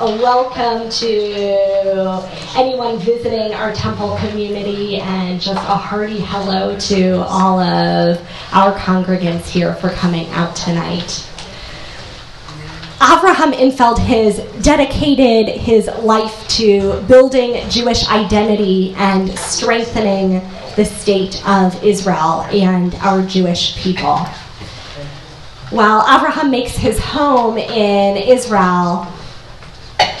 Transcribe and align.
A 0.00 0.06
welcome 0.06 0.88
to 0.88 2.28
anyone 2.56 3.00
visiting 3.00 3.52
our 3.52 3.74
temple 3.74 4.16
community 4.18 5.00
and 5.00 5.40
just 5.40 5.58
a 5.58 5.74
hearty 5.74 6.20
hello 6.20 6.78
to 6.78 7.16
all 7.24 7.58
of 7.58 8.16
our 8.52 8.78
congregants 8.78 9.48
here 9.48 9.74
for 9.74 9.90
coming 9.90 10.28
out 10.30 10.54
tonight. 10.54 11.28
Avraham 13.00 13.52
Infeld 13.52 13.98
has 13.98 14.38
dedicated 14.62 15.52
his 15.52 15.88
life 15.88 16.46
to 16.50 17.02
building 17.08 17.68
Jewish 17.68 18.08
identity 18.08 18.94
and 18.98 19.36
strengthening 19.36 20.48
the 20.76 20.84
state 20.84 21.44
of 21.44 21.82
Israel 21.82 22.42
and 22.52 22.94
our 22.96 23.20
Jewish 23.22 23.76
people. 23.82 24.18
While 25.70 26.02
Avraham 26.02 26.50
makes 26.50 26.76
his 26.76 27.00
home 27.00 27.58
in 27.58 28.16
Israel, 28.16 29.12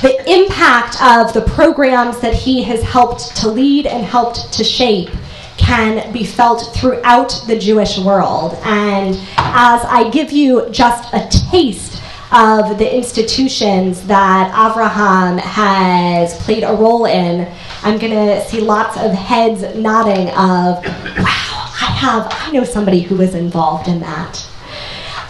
the 0.02 0.30
impact 0.30 1.02
of 1.02 1.32
the 1.32 1.42
programs 1.54 2.20
that 2.20 2.34
he 2.34 2.62
has 2.62 2.82
helped 2.82 3.36
to 3.36 3.48
lead 3.48 3.86
and 3.86 4.04
helped 4.04 4.52
to 4.52 4.62
shape 4.62 5.10
can 5.56 6.12
be 6.12 6.24
felt 6.24 6.74
throughout 6.76 7.42
the 7.46 7.58
Jewish 7.58 7.98
world. 7.98 8.56
And 8.62 9.16
as 9.36 9.84
I 9.84 10.08
give 10.10 10.30
you 10.30 10.70
just 10.70 11.12
a 11.12 11.28
taste 11.50 12.00
of 12.30 12.78
the 12.78 12.96
institutions 12.96 14.06
that 14.06 14.52
Avraham 14.52 15.40
has 15.40 16.38
played 16.44 16.62
a 16.62 16.74
role 16.74 17.06
in, 17.06 17.52
I'm 17.82 17.98
going 17.98 18.12
to 18.12 18.44
see 18.48 18.60
lots 18.60 18.96
of 18.98 19.10
heads 19.12 19.62
nodding 19.74 20.28
of, 20.28 20.84
wow, 20.84 21.72
I 21.80 21.90
have, 21.98 22.28
I 22.30 22.52
know 22.52 22.64
somebody 22.64 23.00
who 23.00 23.16
was 23.16 23.34
involved 23.34 23.88
in 23.88 23.98
that. 24.00 24.46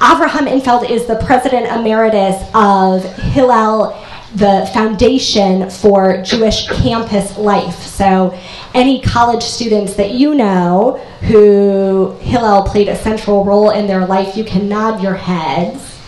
Avraham 0.01 0.47
Infeld 0.47 0.89
is 0.91 1.07
the 1.07 1.17
president 1.25 1.67
emeritus 1.67 2.37
of 2.55 3.05
Hillel 3.15 4.05
the 4.35 4.69
foundation 4.75 5.71
for 5.71 6.23
Jewish 6.23 6.69
campus 6.69 7.37
life. 7.39 7.83
So, 7.83 8.39
any 8.75 9.01
college 9.01 9.43
students 9.43 9.95
that 9.95 10.13
you 10.13 10.35
know 10.35 10.99
who 11.23 12.13
Hillel 12.21 12.65
played 12.65 12.89
a 12.89 12.97
central 12.97 13.45
role 13.45 13.71
in 13.71 13.87
their 13.87 14.07
life, 14.07 14.37
you 14.37 14.45
can 14.45 14.69
nod 14.69 15.03
your 15.03 15.15
heads. 15.15 15.99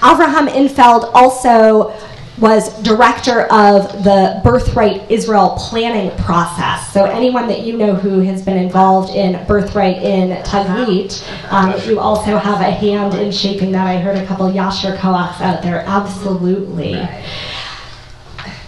Avraham 0.00 0.48
Infeld 0.48 1.10
also 1.14 1.92
was 2.38 2.82
director 2.82 3.42
of 3.42 4.04
the 4.04 4.40
Birthright 4.42 5.08
Israel 5.10 5.56
planning 5.56 6.16
process. 6.18 6.92
So 6.92 7.04
anyone 7.04 7.46
that 7.46 7.60
you 7.60 7.76
know 7.76 7.94
who 7.94 8.20
has 8.20 8.42
been 8.42 8.56
involved 8.56 9.14
in 9.14 9.44
Birthright 9.46 10.02
in 10.02 10.42
Taglit, 10.42 11.24
um, 11.52 11.80
you 11.88 12.00
also 12.00 12.36
have 12.36 12.60
a 12.60 12.70
hand 12.70 13.14
in 13.14 13.30
shaping 13.30 13.70
that. 13.72 13.86
I 13.86 13.98
heard 13.98 14.16
a 14.16 14.26
couple 14.26 14.50
Yasher 14.50 14.96
Koachs 14.96 15.40
out 15.40 15.62
there. 15.62 15.84
Absolutely. 15.86 16.94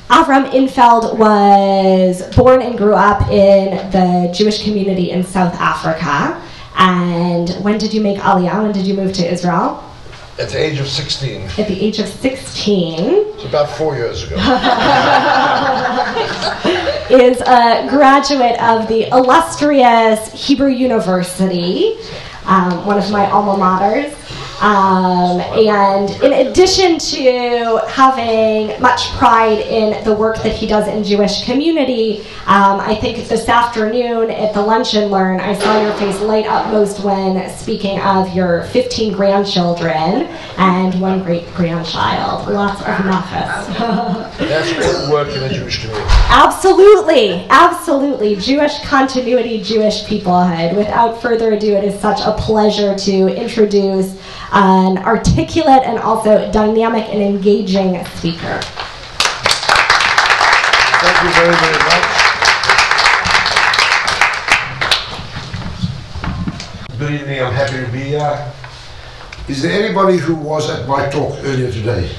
Avram 0.08 0.48
Infeld 0.52 1.18
was 1.18 2.22
born 2.36 2.62
and 2.62 2.78
grew 2.78 2.94
up 2.94 3.28
in 3.28 3.90
the 3.90 4.32
Jewish 4.32 4.62
community 4.62 5.10
in 5.10 5.24
South 5.24 5.54
Africa. 5.54 6.40
And 6.78 7.50
when 7.64 7.76
did 7.78 7.92
you 7.92 8.00
make 8.00 8.18
Aliyah? 8.18 8.62
When 8.62 8.72
did 8.72 8.86
you 8.86 8.94
move 8.94 9.12
to 9.14 9.26
Israel? 9.26 9.82
At 10.38 10.50
the 10.50 10.62
age 10.62 10.78
of 10.78 10.86
16. 10.86 11.42
At 11.42 11.66
the 11.66 11.82
age 11.82 11.98
of 11.98 12.06
16. 12.06 12.98
It's 13.34 13.44
about 13.44 13.68
four 13.70 13.96
years 13.96 14.22
ago. 14.22 14.36
is 17.10 17.41
a 17.41 17.86
graduate 17.88 18.60
of 18.60 18.86
the 18.88 19.08
illustrious 19.08 20.32
Hebrew 20.32 20.70
University, 20.70 21.96
um, 22.44 22.84
one 22.84 22.98
of 22.98 23.10
my 23.10 23.30
alma 23.30 23.54
maters. 23.54 24.12
Um, 24.60 25.40
and 25.40 26.10
in 26.22 26.46
addition 26.46 26.98
to 26.98 27.82
having 27.88 28.80
much 28.80 29.10
pride 29.12 29.58
in 29.58 30.02
the 30.04 30.14
work 30.14 30.36
that 30.42 30.52
he 30.52 30.66
does 30.66 30.88
in 30.88 31.04
Jewish 31.04 31.44
community, 31.44 32.20
um, 32.46 32.80
I 32.80 32.94
think 32.94 33.28
this 33.28 33.48
afternoon 33.48 34.30
at 34.30 34.54
the 34.54 34.62
lunch 34.62 34.94
and 34.94 35.10
learn, 35.10 35.41
I 35.41 35.54
saw 35.58 35.82
your 35.82 35.92
face 35.94 36.20
light 36.20 36.47
up 36.47 36.72
most 36.72 37.04
when 37.04 37.50
speaking 37.56 38.00
of 38.00 38.34
your 38.34 38.64
15 38.64 39.12
grandchildren 39.12 40.26
and 40.56 41.00
one 41.00 41.22
great 41.22 41.47
grandchild. 41.54 42.48
Lots 42.48 42.81
of 42.81 42.86
nachas. 42.86 44.38
That's 44.38 44.70
important 44.70 45.12
work 45.12 45.28
in 45.28 45.41
the 45.41 45.48
Jewish 45.48 45.81
community. 45.82 46.06
Absolutely, 46.28 47.47
absolutely. 47.50 48.36
Jewish 48.36 48.78
continuity, 48.81 49.62
Jewish 49.62 50.04
peoplehood. 50.04 50.76
Without 50.76 51.20
further 51.20 51.52
ado, 51.52 51.75
it 51.75 51.84
is 51.84 52.00
such 52.00 52.20
a 52.20 52.32
pleasure 52.38 52.94
to 52.94 53.28
introduce 53.34 54.19
an 54.52 54.98
articulate 54.98 55.82
and 55.84 55.98
also 55.98 56.50
dynamic 56.52 57.08
and 57.08 57.22
engaging 57.22 58.04
speaker. 58.16 58.60
Thank 60.98 61.22
you 61.22 61.30
very, 61.30 61.54
very 61.54 61.78
much. 61.84 62.16
Good 66.98 67.12
evening, 67.20 67.42
I'm 67.42 67.52
happy 67.52 67.84
to 67.84 67.92
be 67.92 68.00
here. 68.00 68.52
Is 69.48 69.62
there 69.62 69.84
anybody 69.84 70.16
who 70.16 70.34
was 70.34 70.70
at 70.70 70.88
my 70.88 71.08
talk 71.08 71.38
earlier 71.42 71.70
today? 71.70 72.10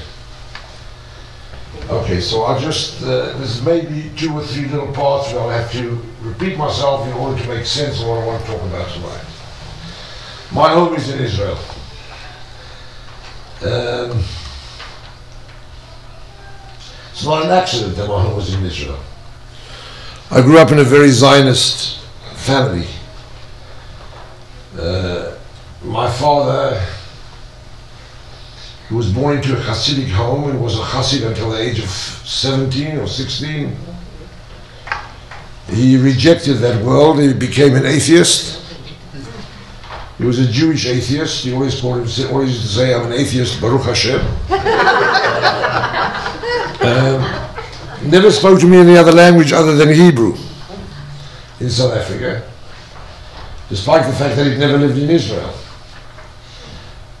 Okay, 1.90 2.20
so 2.20 2.42
I'll 2.42 2.60
just, 2.60 3.02
uh, 3.02 3.36
there's 3.38 3.62
maybe 3.64 4.10
two 4.16 4.34
or 4.34 4.42
three 4.42 4.66
little 4.66 4.92
parts 4.92 5.32
where 5.32 5.42
I'll 5.42 5.50
have 5.50 5.72
to 5.72 6.00
repeat 6.20 6.58
myself 6.58 7.06
in 7.06 7.14
order 7.14 7.42
to 7.42 7.48
make 7.48 7.64
sense 7.66 8.00
of 8.00 8.08
what 8.08 8.22
I 8.22 8.26
want 8.26 8.44
to 8.44 8.52
talk 8.52 8.62
about 8.62 8.88
tonight. 8.92 9.24
My 10.52 10.68
home 10.70 10.94
is 10.94 11.08
in 11.10 11.20
Israel. 11.20 11.58
Um, 13.60 14.22
it's 17.10 17.24
not 17.24 17.44
an 17.44 17.50
accident 17.50 17.96
that 17.96 18.06
home 18.06 18.36
was 18.36 18.54
in 18.54 18.64
Israel. 18.64 18.98
I 20.30 20.42
grew 20.42 20.58
up 20.58 20.70
in 20.70 20.78
a 20.78 20.84
very 20.84 21.08
Zionist 21.08 21.98
family. 22.34 22.86
Uh, 24.78 25.36
my 25.82 26.08
father, 26.08 26.80
he 28.88 28.94
was 28.94 29.12
born 29.12 29.38
into 29.38 29.56
a 29.56 29.60
Hasidic 29.60 30.08
home 30.10 30.50
and 30.50 30.62
was 30.62 30.78
a 30.78 30.82
Hasid 30.82 31.26
until 31.26 31.50
the 31.50 31.60
age 31.60 31.80
of 31.80 31.88
17 31.88 32.98
or 32.98 33.08
16. 33.08 33.76
He 35.70 35.96
rejected 35.96 36.58
that 36.58 36.84
world, 36.84 37.18
he 37.18 37.32
became 37.32 37.74
an 37.74 37.86
atheist. 37.86 38.67
He 40.18 40.24
was 40.24 40.40
a 40.40 40.50
Jewish 40.50 40.84
atheist. 40.86 41.44
He 41.44 41.54
always 41.54 41.80
called 41.80 41.98
himself, 41.98 42.32
always 42.32 42.50
used 42.50 42.62
to 42.62 42.68
say, 42.68 42.92
I'm 42.92 43.06
an 43.06 43.12
atheist, 43.12 43.60
Baruch 43.60 43.82
Hashem. 43.82 44.20
um, 46.82 48.10
never 48.10 48.32
spoke 48.32 48.58
to 48.60 48.66
me 48.66 48.78
in 48.78 48.88
any 48.88 48.98
other 48.98 49.12
language 49.12 49.52
other 49.52 49.76
than 49.76 49.94
Hebrew 49.94 50.36
in 51.60 51.70
South 51.70 51.92
Africa, 51.92 52.50
despite 53.68 54.06
the 54.06 54.12
fact 54.12 54.34
that 54.36 54.46
he'd 54.46 54.58
never 54.58 54.76
lived 54.76 54.98
in 54.98 55.08
Israel. 55.08 55.54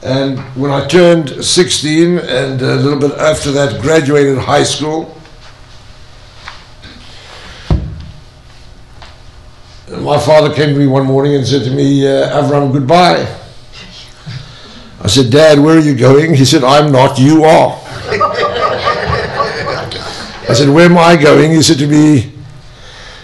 And 0.02 0.38
when 0.56 0.70
I 0.70 0.86
turned 0.86 1.44
16 1.44 2.18
and 2.18 2.62
a 2.62 2.76
little 2.76 2.98
bit 2.98 3.12
after 3.18 3.52
that 3.52 3.80
graduated 3.80 4.38
high 4.38 4.62
school, 4.62 5.17
my 10.08 10.18
father 10.18 10.54
came 10.54 10.72
to 10.72 10.78
me 10.80 10.86
one 10.86 11.04
morning 11.04 11.34
and 11.34 11.46
said 11.46 11.64
to 11.64 11.70
me, 11.70 12.06
uh, 12.06 12.42
Avram, 12.42 12.72
goodbye. 12.72 13.26
I 15.02 15.06
said, 15.06 15.30
Dad, 15.30 15.60
where 15.60 15.76
are 15.76 15.80
you 15.80 15.94
going? 15.94 16.32
He 16.34 16.46
said, 16.46 16.64
I'm 16.64 16.90
not, 16.90 17.18
you 17.18 17.44
are. 17.44 17.78
I 20.48 20.54
said, 20.54 20.70
Where 20.70 20.86
am 20.86 20.96
I 20.96 21.14
going? 21.14 21.50
He 21.52 21.62
said 21.62 21.76
to 21.78 21.86
me, 21.86 22.32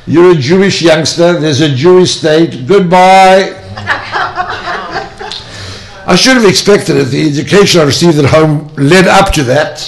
You're 0.06 0.32
a 0.32 0.34
Jewish 0.34 0.82
youngster, 0.82 1.40
there's 1.40 1.62
a 1.62 1.74
Jewish 1.74 2.18
state, 2.18 2.66
goodbye. 2.66 3.62
I 6.06 6.16
should 6.16 6.36
have 6.36 6.44
expected 6.44 6.96
it. 6.96 7.04
The 7.04 7.26
education 7.26 7.80
I 7.80 7.84
received 7.84 8.18
at 8.18 8.26
home 8.26 8.68
led 8.76 9.08
up 9.08 9.32
to 9.32 9.42
that. 9.44 9.80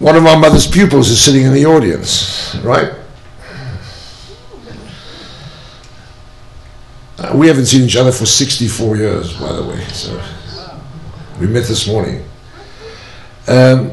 One 0.00 0.16
of 0.16 0.22
my 0.22 0.36
mother's 0.36 0.66
pupils 0.66 1.08
is 1.08 1.18
sitting 1.18 1.46
in 1.46 1.54
the 1.54 1.64
audience, 1.64 2.54
right? 2.56 2.92
We 7.34 7.48
haven't 7.48 7.66
seen 7.66 7.82
each 7.82 7.96
other 7.96 8.12
for 8.12 8.26
64 8.26 8.96
years, 8.96 9.38
by 9.38 9.52
the 9.52 9.62
way. 9.62 9.82
So 9.86 10.22
we 11.40 11.46
met 11.46 11.64
this 11.64 11.86
morning. 11.86 12.24
Um, 13.48 13.90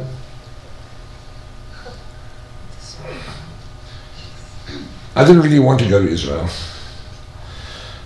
I 5.16 5.24
didn't 5.26 5.42
really 5.42 5.60
want 5.60 5.80
to 5.82 5.90
go 5.90 6.02
to 6.02 6.08
Israel. 6.08 6.48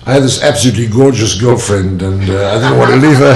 I 0.05 0.13
had 0.13 0.23
this 0.23 0.41
absolutely 0.41 0.87
gorgeous 0.87 1.39
girlfriend, 1.39 2.01
and 2.01 2.29
uh, 2.29 2.51
I 2.51 2.59
didn't 2.59 2.77
want 2.77 2.91
to 2.91 2.97
leave 2.97 3.17
her. 3.17 3.33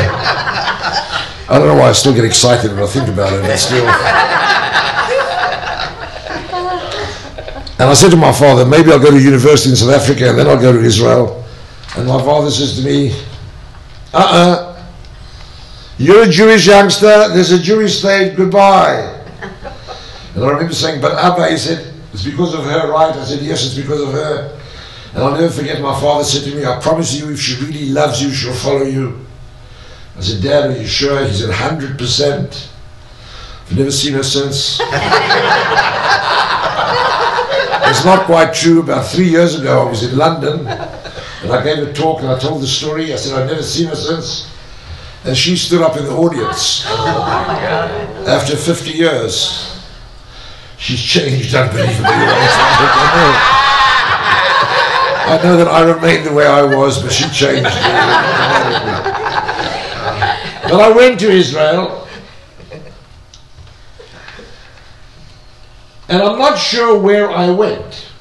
I 1.50 1.58
don't 1.60 1.68
know 1.68 1.76
why 1.76 1.90
I 1.90 1.92
still 1.92 2.14
get 2.14 2.24
excited 2.26 2.72
when 2.72 2.84
I 2.84 2.88
think 2.88 3.10
about 3.10 3.34
it, 3.34 3.42
but 3.42 3.58
still. 3.58 3.86
And 7.82 7.90
I 7.90 7.94
said 7.96 8.12
to 8.12 8.16
my 8.16 8.32
father, 8.32 8.64
maybe 8.64 8.92
I'll 8.92 9.00
go 9.00 9.10
to 9.10 9.20
university 9.20 9.72
in 9.72 9.76
South 9.76 9.90
Africa 9.90 10.30
and 10.30 10.38
then 10.38 10.48
I'll 10.48 10.62
go 10.62 10.72
to 10.72 10.80
Israel. 10.80 11.41
And 11.98 12.08
my 12.08 12.22
father 12.24 12.50
says 12.50 12.78
to 12.78 12.86
me, 12.86 13.12
uh 14.14 14.18
uh 14.18 14.84
You're 15.98 16.24
a 16.24 16.30
Jewish 16.30 16.66
youngster, 16.66 17.28
there's 17.30 17.52
a 17.52 17.60
Jewish 17.60 18.00
slave, 18.00 18.36
goodbye. 18.38 19.20
And 20.34 20.46
I 20.46 20.50
remember 20.50 20.74
saying, 20.74 21.02
but 21.02 21.18
Abba, 21.18 21.50
he 21.50 21.58
said, 21.58 21.94
it's 22.14 22.24
because 22.24 22.54
of 22.54 22.64
her, 22.64 22.90
right? 22.90 23.14
I 23.14 23.26
said, 23.26 23.42
yes, 23.42 23.66
it's 23.66 23.76
because 23.76 24.00
of 24.02 24.14
her. 24.14 24.58
And 25.14 25.22
I'll 25.22 25.34
never 25.34 25.50
forget 25.50 25.82
my 25.82 26.00
father 26.00 26.24
said 26.24 26.50
to 26.50 26.56
me, 26.56 26.64
I 26.64 26.80
promise 26.80 27.14
you, 27.20 27.30
if 27.32 27.42
she 27.42 27.62
really 27.62 27.90
loves 27.90 28.24
you, 28.24 28.32
she'll 28.32 28.54
follow 28.54 28.84
you. 28.84 29.26
I 30.18 30.22
said, 30.22 30.42
Dad, 30.42 30.70
are 30.72 30.78
you 30.78 30.88
sure? 30.88 31.26
He 31.28 31.34
said, 31.34 31.50
100%. 31.50 32.68
I've 33.66 33.78
never 33.78 33.92
seen 33.92 34.14
her 34.14 34.24
since. 34.24 34.80
it's 37.90 38.06
not 38.06 38.26
quite 38.26 38.54
true. 38.54 38.80
About 38.80 39.06
three 39.08 39.28
years 39.28 39.60
ago, 39.60 39.86
I 39.86 39.90
was 39.90 40.04
in 40.10 40.18
London 40.18 40.66
and 41.42 41.52
I 41.52 41.64
gave 41.64 41.80
a 41.88 41.92
talk 41.94 42.22
and 42.22 42.30
I 42.30 42.38
told 42.38 42.62
the 42.62 42.68
story. 42.68 43.12
I 43.14 43.16
said, 43.16 43.40
I've 43.40 43.48
never 43.48 43.64
seen 43.64 43.88
her 43.88 43.96
since. 43.96 44.50
And 45.24 45.36
she 45.36 45.56
stood 45.56 45.82
up 45.82 45.98
in 45.98 46.06
the 46.06 46.12
audience 46.12 46.84
oh, 46.88 48.26
after 48.28 48.56
50 48.56 48.92
years. 48.92 49.68
She's 50.78 51.02
changed 51.02 51.54
unbelievably. 51.54 52.06
I 55.24 55.40
know 55.44 55.56
that 55.56 55.68
I 55.68 55.82
remained 55.84 56.26
the 56.26 56.34
way 56.34 56.46
I 56.46 56.64
was, 56.64 57.02
but 57.02 57.12
she 57.12 57.24
changed. 57.30 57.64
but 60.64 60.82
I 60.82 60.92
went 60.92 61.20
to 61.22 61.30
Israel, 61.30 62.08
and 66.10 66.22
I'm 66.22 66.38
not 66.40 66.58
sure 66.58 67.00
where 67.00 67.32
I 67.32 67.50
went. 67.52 68.12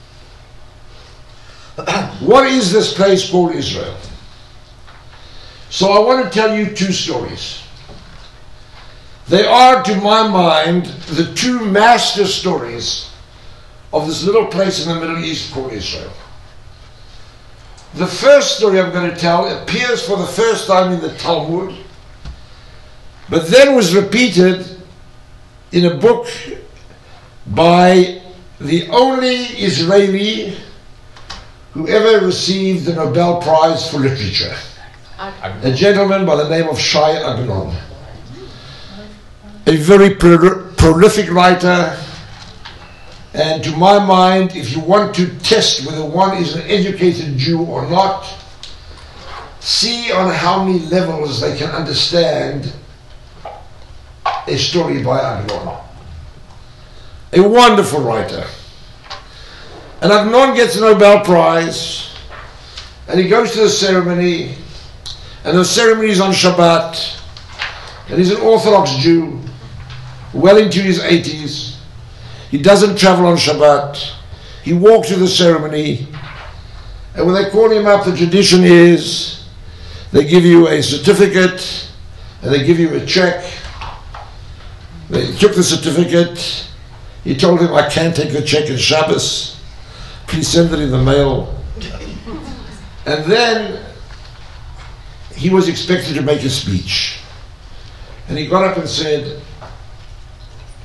What 2.20 2.46
is 2.46 2.70
this 2.70 2.92
place 2.92 3.30
called 3.30 3.54
Israel? 3.54 3.96
So 5.70 5.92
I 5.92 5.98
want 6.00 6.24
to 6.24 6.30
tell 6.30 6.56
you 6.56 6.74
two 6.74 6.92
stories. 6.92 7.62
They 9.28 9.46
are, 9.46 9.82
to 9.84 9.96
my 9.96 10.28
mind, 10.28 10.86
the 10.86 11.32
two 11.34 11.64
master 11.64 12.26
stories 12.26 13.10
of 13.92 14.06
this 14.06 14.24
little 14.24 14.46
place 14.46 14.84
in 14.84 14.92
the 14.92 15.00
Middle 15.00 15.24
East 15.24 15.52
called 15.52 15.72
Israel. 15.72 16.12
The 17.94 18.06
first 18.06 18.58
story 18.58 18.80
I'm 18.80 18.92
going 18.92 19.10
to 19.10 19.16
tell 19.16 19.46
appears 19.62 20.06
for 20.06 20.16
the 20.16 20.26
first 20.26 20.66
time 20.66 20.92
in 20.92 21.00
the 21.00 21.14
Talmud, 21.14 21.74
but 23.28 23.46
then 23.46 23.74
was 23.74 23.94
repeated 23.94 24.66
in 25.72 25.86
a 25.86 25.96
book 25.96 26.26
by 27.46 28.20
the 28.60 28.88
only 28.88 29.36
Israeli 29.36 30.56
who 31.72 31.88
ever 31.88 32.24
received 32.24 32.84
the 32.84 32.94
Nobel 32.94 33.40
Prize 33.40 33.90
for 33.90 33.98
Literature, 33.98 34.54
a 35.18 35.72
gentleman 35.72 36.26
by 36.26 36.36
the 36.36 36.48
name 36.48 36.68
of 36.68 36.78
Shai 36.78 37.12
Agnon 37.12 37.76
a 39.70 39.76
very 39.76 40.14
pro- 40.16 40.72
prolific 40.76 41.30
writer. 41.30 41.96
And 43.32 43.62
to 43.62 43.70
my 43.76 44.04
mind, 44.04 44.56
if 44.56 44.72
you 44.72 44.80
want 44.80 45.14
to 45.14 45.38
test 45.38 45.86
whether 45.86 46.04
one 46.04 46.36
is 46.38 46.56
an 46.56 46.62
educated 46.62 47.36
Jew 47.38 47.62
or 47.62 47.88
not, 47.88 48.26
see 49.60 50.10
on 50.10 50.34
how 50.34 50.64
many 50.64 50.80
levels 50.86 51.40
they 51.40 51.56
can 51.56 51.70
understand 51.70 52.72
a 54.48 54.56
story 54.56 55.02
by 55.02 55.20
Agnon. 55.20 55.76
A 57.34 57.48
wonderful 57.48 58.00
writer. 58.00 58.44
And 60.02 60.12
Agnon 60.12 60.54
gets 60.54 60.76
a 60.76 60.80
Nobel 60.80 61.22
Prize, 61.24 62.14
and 63.06 63.20
he 63.20 63.28
goes 63.28 63.52
to 63.52 63.60
the 63.60 63.68
ceremony, 63.68 64.54
and 65.44 65.58
the 65.58 65.64
ceremony 65.64 66.08
is 66.08 66.20
on 66.20 66.32
Shabbat, 66.32 67.20
and 68.08 68.18
he's 68.18 68.30
an 68.30 68.40
Orthodox 68.40 68.92
Jew 68.96 69.40
well 70.32 70.56
into 70.56 70.80
his 70.80 71.00
80s. 71.00 71.76
He 72.50 72.58
doesn't 72.58 72.98
travel 72.98 73.26
on 73.26 73.36
Shabbat. 73.36 74.14
He 74.62 74.72
walks 74.72 75.08
to 75.08 75.16
the 75.16 75.28
ceremony. 75.28 76.08
And 77.14 77.26
when 77.26 77.34
they 77.34 77.50
call 77.50 77.70
him 77.70 77.86
up, 77.86 78.04
the 78.04 78.16
tradition 78.16 78.64
is 78.64 79.44
they 80.12 80.24
give 80.24 80.44
you 80.44 80.68
a 80.68 80.82
certificate 80.82 81.88
and 82.42 82.52
they 82.52 82.64
give 82.64 82.78
you 82.78 82.94
a 82.94 83.04
check. 83.04 83.44
They 85.10 85.32
took 85.32 85.54
the 85.54 85.62
certificate. 85.62 86.66
He 87.22 87.36
told 87.36 87.60
him, 87.60 87.74
I 87.74 87.88
can't 87.88 88.14
take 88.14 88.32
the 88.32 88.42
check 88.42 88.70
in 88.70 88.76
Shabbos. 88.78 89.49
Please 90.30 90.46
send 90.46 90.72
it 90.72 90.78
in 90.78 90.92
the 90.92 91.02
mail. 91.02 91.52
And 93.04 93.24
then 93.24 93.84
he 95.34 95.50
was 95.50 95.68
expected 95.68 96.14
to 96.14 96.22
make 96.22 96.44
a 96.44 96.48
speech. 96.48 97.18
And 98.28 98.38
he 98.38 98.46
got 98.46 98.62
up 98.62 98.76
and 98.76 98.88
said, 98.88 99.42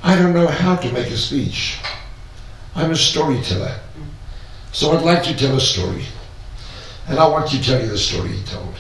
I 0.01 0.15
don't 0.15 0.33
know 0.33 0.47
how 0.47 0.75
to 0.77 0.91
make 0.91 1.11
a 1.11 1.17
speech. 1.17 1.77
I'm 2.73 2.89
a 2.89 2.95
storyteller. 2.95 3.79
So 4.71 4.97
I'd 4.97 5.05
like 5.05 5.21
to 5.25 5.37
tell 5.37 5.55
a 5.55 5.61
story. 5.61 6.05
And 7.07 7.19
I 7.19 7.27
want 7.27 7.47
to 7.51 7.61
tell 7.61 7.79
you 7.79 7.87
the 7.87 7.99
story 7.99 8.29
he 8.29 8.43
told. 8.45 8.73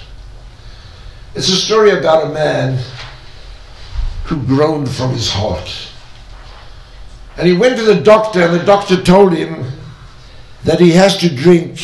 It's 1.35 1.49
a 1.49 1.55
story 1.55 1.91
about 1.91 2.25
a 2.25 2.33
man 2.33 2.83
who 4.23 4.41
groaned 4.41 4.89
from 4.89 5.11
his 5.11 5.29
heart. 5.29 5.69
And 7.37 7.47
he 7.47 7.55
went 7.55 7.77
to 7.77 7.83
the 7.83 8.01
doctor, 8.01 8.41
and 8.41 8.59
the 8.59 8.65
doctor 8.65 8.99
told 8.99 9.31
him 9.31 9.71
that 10.65 10.79
he 10.79 10.91
has 10.91 11.17
to 11.17 11.33
drink 11.33 11.79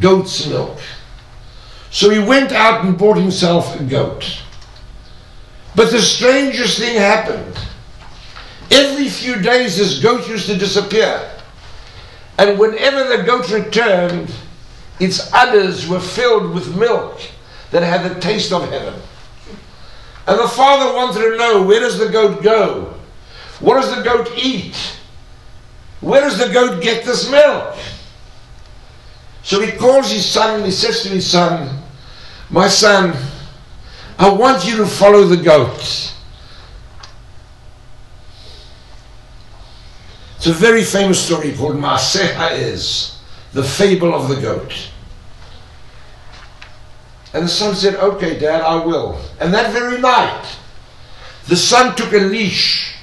goat's 0.00 0.46
milk. 0.46 0.78
So 1.90 2.10
he 2.10 2.18
went 2.18 2.52
out 2.52 2.84
and 2.84 2.98
bought 2.98 3.16
himself 3.16 3.80
a 3.80 3.84
goat. 3.84 4.42
But 5.76 5.92
the 5.92 6.00
strangest 6.00 6.78
thing 6.78 6.96
happened. 6.96 7.56
Every 8.72 9.08
few 9.08 9.40
days, 9.40 9.78
this 9.78 10.02
goat 10.02 10.28
used 10.28 10.46
to 10.46 10.58
disappear. 10.58 11.30
And 12.38 12.58
whenever 12.58 13.16
the 13.16 13.22
goat 13.22 13.48
returned, 13.50 14.32
its 14.98 15.32
udders 15.32 15.88
were 15.88 16.00
filled 16.00 16.54
with 16.54 16.76
milk 16.76 17.20
that 17.70 17.84
had 17.84 18.10
the 18.10 18.20
taste 18.20 18.52
of 18.52 18.68
heaven. 18.68 19.00
And 20.26 20.40
the 20.40 20.48
father 20.48 20.92
wanted 20.92 21.20
to 21.20 21.36
know 21.36 21.62
where 21.62 21.80
does 21.80 21.98
the 21.98 22.08
goat 22.08 22.42
go? 22.42 22.94
What 23.60 23.80
does 23.80 23.94
the 23.94 24.02
goat 24.02 24.28
eat? 24.36 24.95
Where 26.16 26.24
does 26.24 26.38
the 26.38 26.48
goat 26.50 26.82
get 26.82 27.04
this 27.04 27.30
milk? 27.30 27.76
So 29.42 29.60
he 29.60 29.70
calls 29.70 30.10
his 30.10 30.24
son 30.24 30.54
and 30.54 30.64
he 30.64 30.70
says 30.70 31.02
to 31.02 31.10
his 31.10 31.30
son, 31.30 31.78
My 32.48 32.68
son, 32.68 33.14
I 34.18 34.30
want 34.30 34.66
you 34.66 34.78
to 34.78 34.86
follow 34.86 35.24
the 35.24 35.36
goat. 35.36 36.14
It's 40.38 40.46
a 40.46 40.54
very 40.54 40.84
famous 40.84 41.22
story 41.22 41.54
called 41.54 41.76
Maaseh 41.76 42.32
Ha'ez, 42.32 43.20
the 43.52 43.62
fable 43.62 44.14
of 44.14 44.30
the 44.30 44.40
goat. 44.40 44.72
And 47.34 47.44
the 47.44 47.48
son 47.48 47.74
said, 47.74 47.96
Okay, 47.96 48.38
Dad, 48.38 48.62
I 48.62 48.82
will. 48.82 49.20
And 49.38 49.52
that 49.52 49.70
very 49.70 50.00
night, 50.00 50.46
the 51.46 51.56
son 51.56 51.94
took 51.94 52.14
a 52.14 52.20
leash 52.20 52.94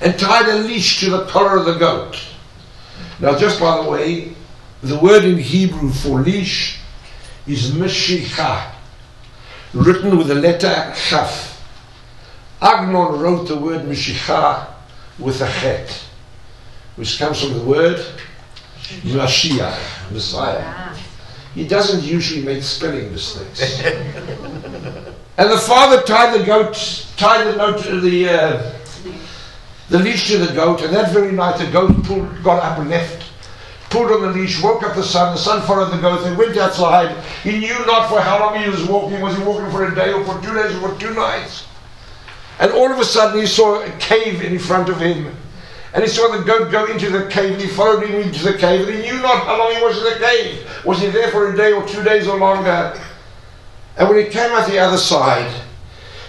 and 0.00 0.18
tied 0.18 0.48
a 0.48 0.54
leash 0.54 1.00
to 1.00 1.10
the 1.10 1.26
collar 1.26 1.58
of 1.58 1.66
the 1.66 1.74
goat. 1.74 2.25
Now, 3.20 3.36
just 3.36 3.60
by 3.60 3.82
the 3.82 3.90
way, 3.90 4.32
the 4.82 4.98
word 4.98 5.24
in 5.24 5.38
Hebrew 5.38 5.90
for 5.90 6.20
leash 6.20 6.78
is 7.46 7.72
Meshicha, 7.72 8.72
written 9.72 10.18
with 10.18 10.28
the 10.28 10.34
letter 10.34 10.92
Chaf. 10.94 11.62
Agnon 12.60 13.20
wrote 13.20 13.48
the 13.48 13.56
word 13.56 13.82
Meshicha 13.82 14.66
with 15.18 15.40
a 15.40 15.46
chet 15.60 16.02
which 16.96 17.18
comes 17.18 17.42
from 17.42 17.54
the 17.54 17.64
word 17.64 18.04
Mashiach, 19.04 20.10
Messiah. 20.10 20.94
He 21.54 21.66
doesn't 21.66 22.02
usually 22.02 22.42
make 22.42 22.62
spelling 22.62 23.12
mistakes. 23.12 23.80
and 23.84 25.50
the 25.50 25.58
father 25.58 26.02
tied 26.02 26.38
the 26.38 26.44
goat, 26.44 27.06
tied 27.16 27.46
the 27.46 27.56
note 27.56 27.82
to 27.84 28.00
the 28.00 28.28
uh, 28.28 28.72
the 29.88 29.98
leash 29.98 30.28
to 30.28 30.38
the 30.38 30.52
goat, 30.52 30.82
and 30.82 30.94
that 30.94 31.12
very 31.12 31.32
night 31.32 31.58
the 31.58 31.70
goat 31.70 31.92
pulled, 32.04 32.42
got 32.42 32.62
up 32.62 32.78
and 32.78 32.90
left, 32.90 33.30
pulled 33.90 34.10
on 34.10 34.22
the 34.22 34.30
leash, 34.30 34.60
woke 34.62 34.82
up 34.82 34.96
the 34.96 35.02
son, 35.02 35.34
The 35.34 35.40
son 35.40 35.66
followed 35.66 35.90
the 35.90 36.00
goat. 36.00 36.24
They 36.24 36.34
went 36.34 36.56
outside. 36.56 37.16
He 37.42 37.58
knew 37.58 37.86
not 37.86 38.08
for 38.08 38.20
how 38.20 38.40
long 38.40 38.60
he 38.60 38.68
was 38.68 38.84
walking. 38.84 39.20
Was 39.20 39.36
he 39.36 39.44
walking 39.44 39.70
for 39.70 39.86
a 39.86 39.94
day 39.94 40.12
or 40.12 40.24
for 40.24 40.40
two 40.42 40.54
days 40.54 40.74
or 40.76 40.88
for 40.88 41.00
two 41.00 41.14
nights? 41.14 41.66
And 42.58 42.72
all 42.72 42.90
of 42.90 42.98
a 42.98 43.04
sudden 43.04 43.40
he 43.40 43.46
saw 43.46 43.82
a 43.82 43.90
cave 43.98 44.42
in 44.42 44.58
front 44.58 44.88
of 44.88 44.98
him. 44.98 45.34
And 45.94 46.02
he 46.02 46.10
saw 46.10 46.36
the 46.36 46.42
goat 46.42 46.70
go 46.72 46.86
into 46.86 47.08
the 47.08 47.26
cave, 47.30 47.52
and 47.52 47.62
he 47.62 47.68
followed 47.68 48.04
him 48.04 48.20
into 48.20 48.42
the 48.42 48.58
cave, 48.58 48.86
and 48.86 48.96
he 48.96 49.02
knew 49.02 49.22
not 49.22 49.46
how 49.46 49.58
long 49.58 49.74
he 49.74 49.82
was 49.82 49.96
in 49.98 50.04
the 50.04 50.26
cave. 50.26 50.84
Was 50.84 51.00
he 51.00 51.08
there 51.08 51.30
for 51.30 51.52
a 51.52 51.56
day 51.56 51.72
or 51.72 51.86
two 51.86 52.02
days 52.02 52.26
or 52.26 52.38
longer? 52.38 53.00
And 53.96 54.08
when 54.08 54.18
he 54.18 54.30
came 54.30 54.50
out 54.50 54.68
the 54.68 54.78
other 54.78 54.98
side, 54.98 55.50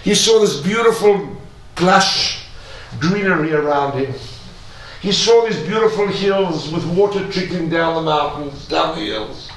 he 0.02 0.14
saw 0.14 0.40
this 0.40 0.60
beautiful 0.60 1.36
plush 1.74 2.37
greenery 3.00 3.52
around 3.52 3.98
him. 3.98 4.14
He 5.00 5.12
saw 5.12 5.46
these 5.46 5.60
beautiful 5.62 6.08
hills 6.08 6.70
with 6.72 6.84
water 6.86 7.30
trickling 7.30 7.68
down 7.68 7.94
the 7.94 8.10
mountains, 8.10 8.66
down 8.66 8.98
the 8.98 9.04
hills. 9.04 9.48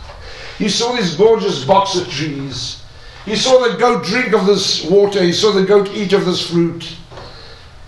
He 0.58 0.70
saw 0.70 0.96
these 0.96 1.16
gorgeous 1.16 1.66
bokser 1.66 2.08
trees. 2.10 2.84
He 3.26 3.36
saw 3.36 3.68
the 3.68 3.78
goat 3.78 4.06
drink 4.06 4.34
of 4.34 4.46
this 4.46 4.84
water, 4.86 5.24
he 5.24 5.32
saw 5.32 5.52
the 5.52 5.64
goat 5.64 5.90
eat 5.94 6.14
of 6.14 6.26
this 6.26 6.50
fruit, 6.50 6.96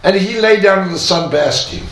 and 0.03 0.15
he 0.15 0.39
lay 0.39 0.59
down 0.59 0.85
in 0.85 0.91
the 0.93 0.99
sun 0.99 1.31
basking. 1.31 1.85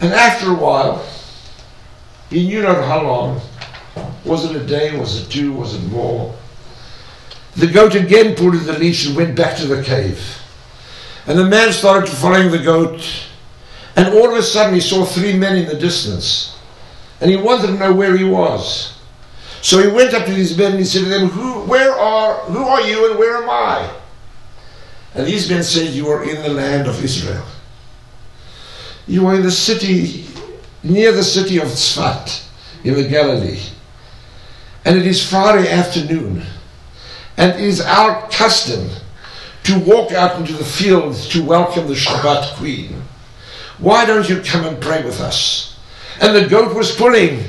And 0.00 0.12
after 0.12 0.50
a 0.50 0.54
while, 0.54 1.04
he 2.30 2.46
knew 2.46 2.62
not 2.62 2.84
how 2.84 3.02
long. 3.02 3.40
Was 4.24 4.44
it 4.44 4.56
a 4.56 4.64
day? 4.64 4.98
Was 4.98 5.20
it 5.20 5.30
two? 5.30 5.52
Was 5.52 5.74
it 5.74 5.82
more? 5.88 6.34
The 7.60 7.66
goat 7.66 7.94
again 7.94 8.36
pulled 8.36 8.54
at 8.54 8.64
the 8.64 8.78
leash 8.78 9.06
and 9.06 9.14
went 9.14 9.36
back 9.36 9.54
to 9.58 9.66
the 9.66 9.82
cave. 9.82 10.40
And 11.26 11.38
the 11.38 11.44
man 11.44 11.74
started 11.74 12.08
following 12.08 12.50
the 12.50 12.58
goat. 12.58 13.06
And 13.96 14.08
all 14.14 14.30
of 14.30 14.38
a 14.38 14.42
sudden 14.42 14.72
he 14.72 14.80
saw 14.80 15.04
three 15.04 15.36
men 15.36 15.58
in 15.58 15.66
the 15.66 15.76
distance. 15.76 16.58
And 17.20 17.30
he 17.30 17.36
wanted 17.36 17.66
to 17.66 17.74
know 17.74 17.92
where 17.92 18.16
he 18.16 18.24
was. 18.24 18.98
So 19.60 19.78
he 19.78 19.94
went 19.94 20.14
up 20.14 20.24
to 20.24 20.32
these 20.32 20.56
men 20.56 20.70
and 20.70 20.78
he 20.78 20.86
said 20.86 21.02
to 21.02 21.10
them, 21.10 21.28
Who 21.28 21.60
where 21.64 21.92
are 21.92 22.36
who 22.44 22.64
are 22.64 22.80
you 22.80 23.10
and 23.10 23.18
where 23.18 23.42
am 23.42 23.50
I? 23.50 23.94
And 25.14 25.26
these 25.26 25.50
men 25.50 25.62
said, 25.62 25.88
You 25.88 26.08
are 26.08 26.24
in 26.24 26.40
the 26.40 26.48
land 26.48 26.88
of 26.88 27.04
Israel. 27.04 27.44
You 29.06 29.26
are 29.26 29.34
in 29.34 29.42
the 29.42 29.50
city 29.50 30.24
near 30.82 31.12
the 31.12 31.22
city 31.22 31.58
of 31.58 31.68
Tzfat 31.68 32.42
in 32.84 32.94
the 32.94 33.06
Galilee. 33.06 33.60
And 34.86 34.96
it 34.96 35.06
is 35.06 35.28
Friday 35.28 35.70
afternoon. 35.70 36.42
And 37.36 37.52
it 37.52 37.60
is 37.60 37.80
our 37.80 38.28
custom 38.30 38.88
to 39.64 39.78
walk 39.80 40.12
out 40.12 40.38
into 40.38 40.52
the 40.52 40.64
fields 40.64 41.28
to 41.30 41.44
welcome 41.44 41.86
the 41.86 41.94
Shabbat 41.94 42.54
Queen. 42.56 43.02
Why 43.78 44.04
don't 44.04 44.28
you 44.28 44.42
come 44.42 44.66
and 44.66 44.80
pray 44.80 45.02
with 45.02 45.20
us? 45.20 45.78
And 46.20 46.36
the 46.36 46.48
goat 46.48 46.74
was 46.74 46.94
pulling. 46.94 47.42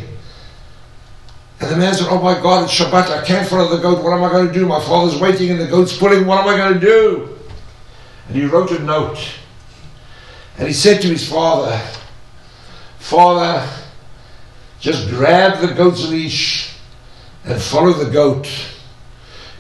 And 1.60 1.70
the 1.70 1.78
man 1.78 1.94
said, 1.94 2.08
Oh 2.10 2.22
my 2.22 2.34
God, 2.42 2.64
it's 2.64 2.74
Shabbat. 2.78 3.10
I 3.10 3.26
can't 3.26 3.48
follow 3.48 3.76
the 3.76 3.82
goat. 3.82 4.04
What 4.04 4.14
am 4.14 4.24
I 4.24 4.32
going 4.32 4.48
to 4.48 4.54
do? 4.54 4.66
My 4.66 4.82
father's 4.82 5.20
waiting 5.20 5.52
and 5.52 5.60
the 5.60 5.68
goat's 5.68 5.98
pulling. 5.98 6.26
What 6.26 6.40
am 6.40 6.48
I 6.48 6.58
going 6.58 6.74
to 6.74 6.80
do? 6.80 7.38
And 8.28 8.36
he 8.36 8.46
wrote 8.46 8.72
a 8.72 8.80
note. 8.80 9.20
And 10.58 10.68
he 10.68 10.74
said 10.74 11.02
to 11.02 11.08
his 11.08 11.28
father, 11.28 11.80
Father, 13.00 13.68
just 14.80 15.10
grab 15.10 15.60
the 15.60 15.74
goat's 15.74 16.08
leash 16.08 16.74
and 17.44 17.62
follow 17.62 17.94
the 17.94 18.10
goat. 18.10 18.48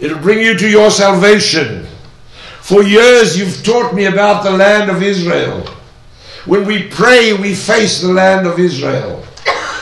It'll 0.01 0.19
bring 0.19 0.39
you 0.39 0.57
to 0.57 0.67
your 0.67 0.89
salvation. 0.89 1.85
For 2.61 2.83
years 2.83 3.37
you've 3.37 3.63
taught 3.63 3.93
me 3.93 4.05
about 4.05 4.43
the 4.43 4.51
land 4.51 4.89
of 4.89 5.03
Israel. 5.03 5.61
When 6.45 6.65
we 6.65 6.87
pray, 6.87 7.33
we 7.33 7.53
face 7.53 8.01
the 8.01 8.11
land 8.11 8.47
of 8.47 8.57
Israel. 8.57 9.23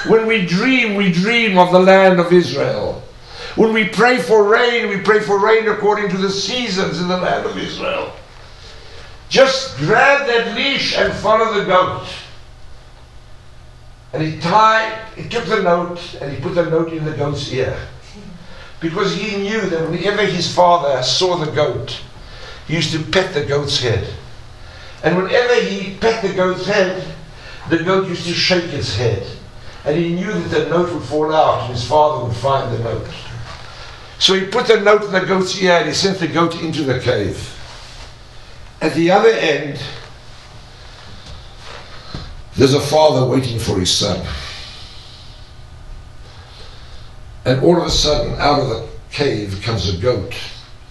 When 0.07 0.27
we 0.27 0.45
dream, 0.45 0.95
we 0.95 1.11
dream 1.11 1.57
of 1.57 1.71
the 1.71 1.79
land 1.79 2.19
of 2.19 2.33
Israel. 2.33 3.01
When 3.55 3.71
we 3.71 3.87
pray 3.87 4.17
for 4.17 4.43
rain, 4.43 4.89
we 4.89 4.99
pray 4.99 5.21
for 5.21 5.39
rain 5.39 5.69
according 5.69 6.09
to 6.09 6.17
the 6.17 6.29
seasons 6.29 6.99
in 6.99 7.07
the 7.07 7.17
land 7.17 7.45
of 7.45 7.57
Israel. 7.57 8.11
Just 9.29 9.77
grab 9.77 10.27
that 10.27 10.55
leash 10.55 10.97
and 10.97 11.13
follow 11.13 11.57
the 11.57 11.65
goat. 11.65 12.07
And 14.11 14.23
he 14.23 14.39
tied, 14.39 14.99
he 15.15 15.29
took 15.29 15.45
the 15.45 15.61
note 15.61 16.17
and 16.21 16.33
he 16.33 16.41
put 16.41 16.55
the 16.55 16.69
note 16.69 16.91
in 16.91 17.05
the 17.05 17.15
goat's 17.15 17.51
ear. 17.53 17.77
Because 18.79 19.15
he 19.15 19.37
knew 19.37 19.61
that 19.61 19.89
whenever 19.89 20.23
his 20.25 20.53
father 20.53 21.03
saw 21.03 21.35
the 21.35 21.51
goat, 21.51 22.01
he 22.67 22.75
used 22.75 22.91
to 22.93 23.03
pet 23.03 23.33
the 23.33 23.45
goat's 23.45 23.79
head. 23.79 24.07
And 25.03 25.17
whenever 25.17 25.55
he 25.55 25.95
pet 25.97 26.21
the 26.21 26.33
goat's 26.33 26.65
head, 26.65 27.15
the 27.69 27.83
goat 27.83 28.07
used 28.07 28.25
to 28.25 28.33
shake 28.33 28.73
its 28.73 28.95
head. 28.95 29.25
And 29.85 29.97
he 29.97 30.13
knew 30.13 30.31
that 30.31 30.49
the 30.49 30.69
note 30.69 30.93
would 30.93 31.03
fall 31.03 31.33
out 31.33 31.63
and 31.63 31.73
his 31.73 31.87
father 31.87 32.25
would 32.25 32.35
find 32.35 32.73
the 32.73 32.79
note. 32.79 33.07
So 34.17 34.33
he 34.33 34.45
put 34.45 34.67
the 34.67 34.79
note 34.79 35.03
in 35.03 35.11
the 35.11 35.21
goat's 35.21 35.61
ear 35.61 35.73
and 35.73 35.87
he 35.87 35.93
sent 35.93 36.19
the 36.19 36.27
goat 36.27 36.61
into 36.61 36.83
the 36.83 36.99
cave. 36.99 37.55
At 38.81 38.93
the 38.93 39.11
other 39.11 39.29
end, 39.29 39.81
there's 42.55 42.73
a 42.73 42.81
father 42.81 43.25
waiting 43.25 43.59
for 43.59 43.79
his 43.79 43.91
son. 43.91 44.25
And 47.49 47.63
all 47.63 47.81
of 47.81 47.87
a 47.87 47.89
sudden, 47.89 48.35
out 48.35 48.59
of 48.59 48.69
the 48.69 48.87
cave 49.09 49.59
comes 49.63 49.91
a 49.91 49.97
goat 49.97 50.35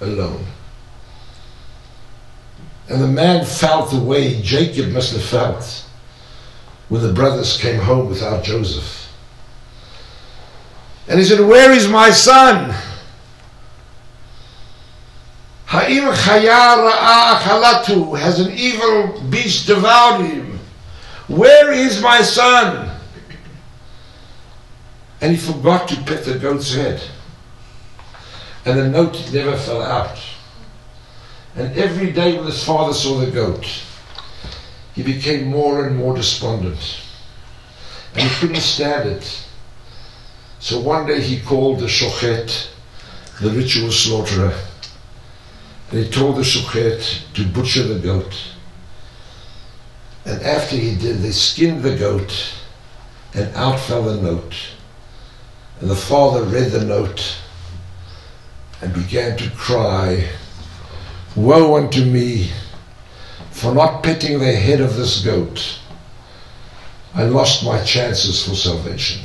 alone. 0.00 0.44
And 2.88 3.00
the 3.00 3.06
man 3.06 3.44
felt 3.44 3.92
the 3.92 4.00
way 4.00 4.42
Jacob 4.42 4.88
must 4.88 5.12
have 5.12 5.22
felt 5.22 5.84
when 6.88 7.00
the 7.02 7.12
brothers 7.12 7.60
came 7.60 7.78
home 7.78 8.08
without 8.08 8.42
Joseph. 8.42 9.08
And 11.06 11.20
he 11.20 11.24
said, 11.24 11.46
Where 11.46 11.70
is 11.70 11.86
my 11.86 12.10
son? 12.10 12.74
Ha'im 15.66 16.12
chaya 16.12 16.90
ra'a 16.90 18.18
Has 18.18 18.40
an 18.40 18.50
evil 18.50 19.22
beast 19.30 19.68
devoured 19.68 20.24
him? 20.24 20.58
Where 21.28 21.70
is 21.70 22.02
my 22.02 22.20
son? 22.20 22.97
And 25.20 25.32
he 25.32 25.38
forgot 25.38 25.88
to 25.88 25.96
pet 26.02 26.24
the 26.24 26.38
goat's 26.38 26.74
head. 26.74 27.02
And 28.64 28.78
the 28.78 28.88
note 28.88 29.32
never 29.32 29.56
fell 29.56 29.82
out. 29.82 30.18
And 31.56 31.76
every 31.76 32.12
day 32.12 32.36
when 32.36 32.46
his 32.46 32.62
father 32.64 32.92
saw 32.92 33.18
the 33.18 33.30
goat, 33.30 33.66
he 34.94 35.02
became 35.02 35.46
more 35.46 35.86
and 35.86 35.96
more 35.96 36.14
despondent. 36.14 37.00
And 38.14 38.28
he 38.28 38.34
couldn't 38.36 38.60
stand 38.60 39.08
it. 39.08 39.44
So 40.60 40.80
one 40.80 41.06
day 41.06 41.20
he 41.20 41.40
called 41.40 41.80
the 41.80 41.86
shochet, 41.86 42.68
the 43.40 43.50
ritual 43.50 43.92
slaughterer, 43.92 44.54
and 45.90 46.04
he 46.04 46.10
told 46.10 46.36
the 46.36 46.42
shochet 46.42 47.22
to 47.34 47.46
butcher 47.46 47.84
the 47.84 47.98
goat. 47.98 48.34
And 50.24 50.42
after 50.42 50.76
he 50.76 50.96
did, 50.96 51.18
they 51.18 51.30
skinned 51.30 51.82
the 51.82 51.96
goat, 51.96 52.54
and 53.34 53.54
out 53.54 53.78
fell 53.80 54.02
the 54.02 54.20
note. 54.20 54.54
And 55.80 55.88
the 55.88 55.96
father 55.96 56.42
read 56.42 56.72
the 56.72 56.84
note 56.84 57.36
and 58.80 58.92
began 58.92 59.36
to 59.38 59.50
cry, 59.50 60.28
Woe 61.36 61.76
unto 61.76 62.04
me 62.04 62.50
for 63.50 63.74
not 63.74 64.02
petting 64.02 64.38
the 64.38 64.52
head 64.52 64.80
of 64.80 64.96
this 64.96 65.24
goat. 65.24 65.78
I 67.14 67.24
lost 67.24 67.64
my 67.64 67.82
chances 67.82 68.46
for 68.46 68.54
salvation. 68.54 69.22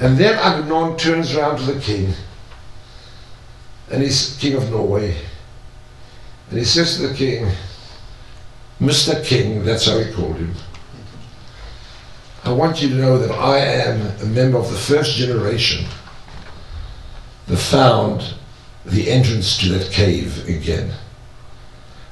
And 0.00 0.18
then 0.18 0.34
Agnon 0.34 0.96
turns 0.96 1.34
around 1.34 1.58
to 1.58 1.72
the 1.72 1.80
king, 1.80 2.12
and 3.90 4.02
he's 4.02 4.36
king 4.38 4.54
of 4.54 4.70
Norway, 4.70 5.16
and 6.50 6.58
he 6.58 6.64
says 6.64 6.96
to 6.96 7.08
the 7.08 7.14
king, 7.14 7.50
Mr. 8.80 9.24
King, 9.24 9.64
that's 9.64 9.86
how 9.86 9.98
he 9.98 10.12
called 10.12 10.36
him. 10.36 10.54
I 12.46 12.52
want 12.52 12.80
you 12.80 12.88
to 12.90 12.94
know 12.94 13.18
that 13.18 13.32
I 13.32 13.58
am 13.58 14.00
a 14.22 14.26
member 14.26 14.56
of 14.56 14.70
the 14.70 14.78
first 14.78 15.16
generation 15.16 15.84
that 17.48 17.56
found 17.56 18.34
the 18.84 19.10
entrance 19.10 19.58
to 19.58 19.70
that 19.70 19.90
cave 19.90 20.48
again. 20.48 20.92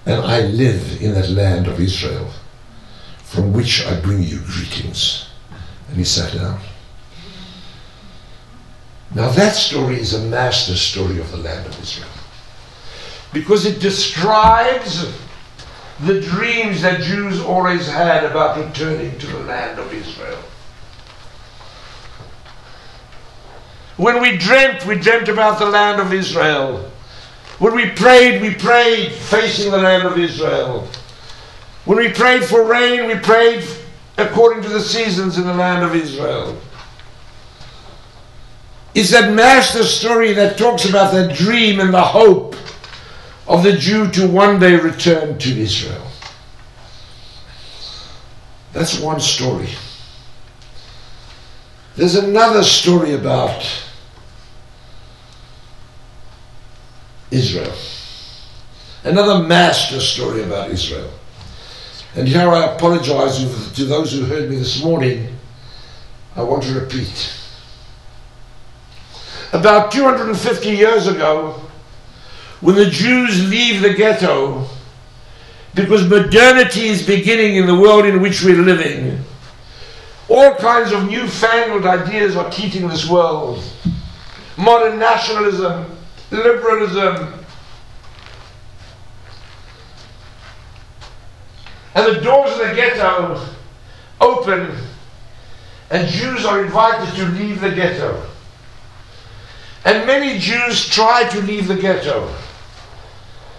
And 0.06 0.20
I 0.20 0.40
live 0.40 1.00
in 1.00 1.14
that 1.14 1.30
land 1.30 1.68
of 1.68 1.78
Israel, 1.78 2.28
from 3.22 3.52
which 3.52 3.86
I 3.86 4.00
bring 4.00 4.24
you 4.24 4.40
greetings. 4.40 5.28
And 5.88 5.98
he 5.98 6.04
sat 6.04 6.34
down. 6.34 6.58
Now, 9.14 9.30
that 9.30 9.54
story 9.54 10.00
is 10.00 10.14
a 10.14 10.26
master 10.26 10.74
story 10.74 11.20
of 11.20 11.30
the 11.30 11.36
land 11.36 11.64
of 11.64 11.80
Israel. 11.80 12.10
Because 13.32 13.66
it 13.66 13.80
describes 13.80 15.06
the 16.00 16.20
dreams 16.20 16.82
that 16.82 17.02
Jews 17.02 17.40
always 17.40 17.86
had 17.86 18.24
about 18.24 18.58
returning 18.58 19.16
to 19.18 19.26
the 19.26 19.38
land 19.40 19.78
of 19.78 19.92
Israel. 19.92 20.38
When 23.96 24.20
we 24.20 24.36
dreamt, 24.36 24.84
we 24.86 24.96
dreamt 24.96 25.28
about 25.28 25.60
the 25.60 25.66
land 25.66 26.00
of 26.00 26.12
Israel. 26.12 26.90
When 27.60 27.76
we 27.76 27.90
prayed, 27.90 28.42
we 28.42 28.54
prayed 28.54 29.12
facing 29.12 29.70
the 29.70 29.78
land 29.78 30.02
of 30.02 30.18
Israel. 30.18 30.88
When 31.84 31.98
we 31.98 32.10
prayed 32.10 32.44
for 32.44 32.64
rain, 32.64 33.06
we 33.06 33.14
prayed 33.16 33.64
according 34.18 34.64
to 34.64 34.68
the 34.68 34.80
seasons 34.80 35.38
in 35.38 35.44
the 35.44 35.54
land 35.54 35.84
of 35.84 35.94
Israel. 35.94 36.58
It's 38.94 39.10
that 39.10 39.32
master 39.32 39.84
story 39.84 40.32
that 40.34 40.56
talks 40.56 40.88
about 40.88 41.12
the 41.12 41.32
dream 41.32 41.78
and 41.80 41.92
the 41.92 42.02
hope 42.02 42.56
of 43.46 43.62
the 43.62 43.72
Jew 43.72 44.10
to 44.12 44.26
one 44.26 44.58
day 44.58 44.76
return 44.76 45.38
to 45.38 45.60
Israel. 45.60 46.06
That's 48.72 48.98
one 48.98 49.20
story. 49.20 49.68
There's 51.96 52.16
another 52.16 52.64
story 52.64 53.12
about 53.12 53.62
Israel. 57.30 57.74
Another 59.04 59.46
master 59.46 60.00
story 60.00 60.42
about 60.42 60.70
Israel. 60.70 61.12
And 62.16 62.26
here 62.26 62.48
I 62.48 62.74
apologize 62.74 63.38
to 63.74 63.84
those 63.84 64.12
who 64.12 64.24
heard 64.24 64.48
me 64.48 64.56
this 64.56 64.82
morning. 64.82 65.36
I 66.34 66.42
want 66.42 66.62
to 66.64 66.80
repeat. 66.80 67.32
about 69.52 69.92
250 69.92 70.68
years 70.68 71.06
ago, 71.06 71.63
when 72.64 72.76
the 72.76 72.88
Jews 72.88 73.46
leave 73.50 73.82
the 73.82 73.92
ghetto, 73.92 74.66
because 75.74 76.08
modernity 76.08 76.86
is 76.86 77.06
beginning 77.06 77.56
in 77.56 77.66
the 77.66 77.78
world 77.78 78.06
in 78.06 78.22
which 78.22 78.42
we're 78.42 78.56
living, 78.56 79.22
all 80.30 80.54
kinds 80.54 80.90
of 80.90 81.06
newfangled 81.06 81.84
ideas 81.84 82.36
are 82.36 82.50
teaching 82.50 82.88
this 82.88 83.06
world. 83.06 83.62
Modern 84.56 84.98
nationalism, 84.98 85.94
liberalism. 86.30 87.34
And 91.94 92.16
the 92.16 92.20
doors 92.22 92.50
of 92.52 92.66
the 92.66 92.74
ghetto 92.74 93.46
open, 94.22 94.74
and 95.90 96.08
Jews 96.08 96.46
are 96.46 96.64
invited 96.64 97.14
to 97.16 97.26
leave 97.26 97.60
the 97.60 97.72
ghetto. 97.72 98.26
And 99.84 100.06
many 100.06 100.38
Jews 100.38 100.88
try 100.88 101.28
to 101.28 101.42
leave 101.42 101.68
the 101.68 101.76
ghetto. 101.76 102.34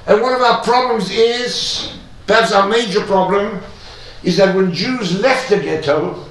And 0.07 0.21
one 0.21 0.33
of 0.33 0.41
our 0.41 0.63
problems 0.63 1.09
is, 1.09 1.97
perhaps 2.27 2.51
our 2.51 2.69
major 2.69 3.01
problem, 3.01 3.61
is 4.23 4.37
that 4.37 4.55
when 4.55 4.73
Jews 4.73 5.19
left 5.19 5.49
the 5.49 5.57
ghetto 5.57 6.25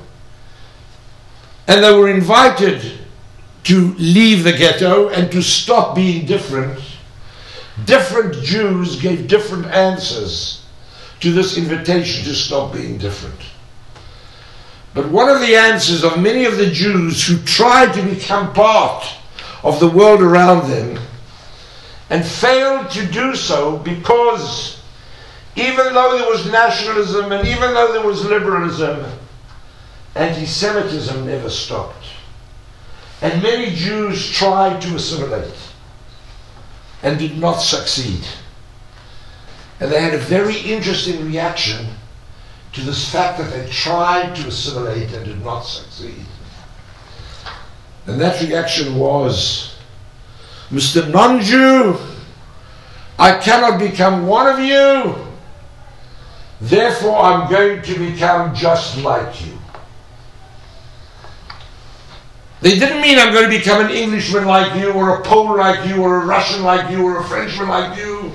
and 1.66 1.82
they 1.82 1.92
were 1.92 2.10
invited 2.10 2.98
to 3.64 3.94
leave 3.94 4.44
the 4.44 4.52
ghetto 4.52 5.08
and 5.08 5.30
to 5.32 5.42
stop 5.42 5.96
being 5.96 6.26
different, 6.26 6.78
different 7.84 8.34
Jews 8.44 9.00
gave 9.00 9.26
different 9.26 9.66
answers 9.66 10.64
to 11.20 11.32
this 11.32 11.56
invitation 11.56 12.24
to 12.24 12.34
stop 12.34 12.72
being 12.72 12.98
different. 12.98 13.40
But 14.92 15.08
one 15.08 15.28
of 15.28 15.40
the 15.40 15.56
answers 15.56 16.04
of 16.04 16.20
many 16.20 16.44
of 16.44 16.56
the 16.56 16.70
Jews 16.70 17.26
who 17.26 17.38
tried 17.38 17.92
to 17.94 18.02
become 18.02 18.52
part 18.52 19.04
of 19.64 19.80
the 19.80 19.88
world 19.88 20.20
around 20.20 20.70
them 20.70 20.98
and 22.14 22.24
failed 22.24 22.88
to 22.92 23.04
do 23.06 23.34
so 23.34 23.78
because 23.78 24.80
even 25.56 25.92
though 25.92 26.16
there 26.16 26.30
was 26.30 26.46
nationalism 26.46 27.32
and 27.32 27.48
even 27.48 27.74
though 27.74 27.92
there 27.92 28.06
was 28.06 28.24
liberalism, 28.24 29.04
anti 30.14 30.46
Semitism 30.46 31.26
never 31.26 31.50
stopped. 31.50 32.06
And 33.20 33.42
many 33.42 33.74
Jews 33.74 34.30
tried 34.30 34.80
to 34.82 34.94
assimilate 34.94 35.58
and 37.02 37.18
did 37.18 37.36
not 37.36 37.56
succeed. 37.56 38.24
And 39.80 39.90
they 39.90 40.00
had 40.00 40.14
a 40.14 40.18
very 40.18 40.58
interesting 40.58 41.26
reaction 41.26 41.84
to 42.74 42.80
this 42.82 43.10
fact 43.10 43.38
that 43.38 43.50
they 43.50 43.68
tried 43.70 44.36
to 44.36 44.46
assimilate 44.46 45.12
and 45.14 45.24
did 45.24 45.42
not 45.42 45.62
succeed. 45.62 46.26
And 48.06 48.20
that 48.20 48.40
reaction 48.40 49.00
was, 49.00 49.73
Mr. 50.70 51.10
Non 51.10 51.40
Jew, 51.40 51.98
I 53.18 53.38
cannot 53.38 53.78
become 53.78 54.26
one 54.26 54.46
of 54.46 54.58
you, 54.58 55.14
therefore 56.60 57.18
I'm 57.18 57.50
going 57.50 57.82
to 57.82 57.98
become 57.98 58.54
just 58.54 58.98
like 59.02 59.44
you. 59.44 59.58
They 62.60 62.78
didn't 62.78 63.02
mean 63.02 63.18
I'm 63.18 63.32
going 63.32 63.50
to 63.50 63.56
become 63.56 63.84
an 63.84 63.90
Englishman 63.90 64.46
like 64.46 64.80
you, 64.80 64.90
or 64.92 65.18
a 65.18 65.22
Pole 65.22 65.56
like 65.58 65.86
you, 65.86 66.02
or 66.02 66.22
a 66.22 66.26
Russian 66.26 66.62
like 66.62 66.90
you, 66.90 67.04
or 67.04 67.20
a 67.20 67.24
Frenchman 67.24 67.68
like 67.68 67.98
you. 67.98 68.32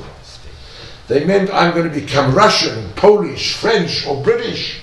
They 1.07 1.25
meant 1.25 1.51
I'm 1.51 1.73
going 1.73 1.91
to 1.91 1.99
become 1.99 2.35
Russian, 2.35 2.91
Polish, 2.93 3.55
French, 3.55 4.05
or 4.05 4.23
British 4.23 4.81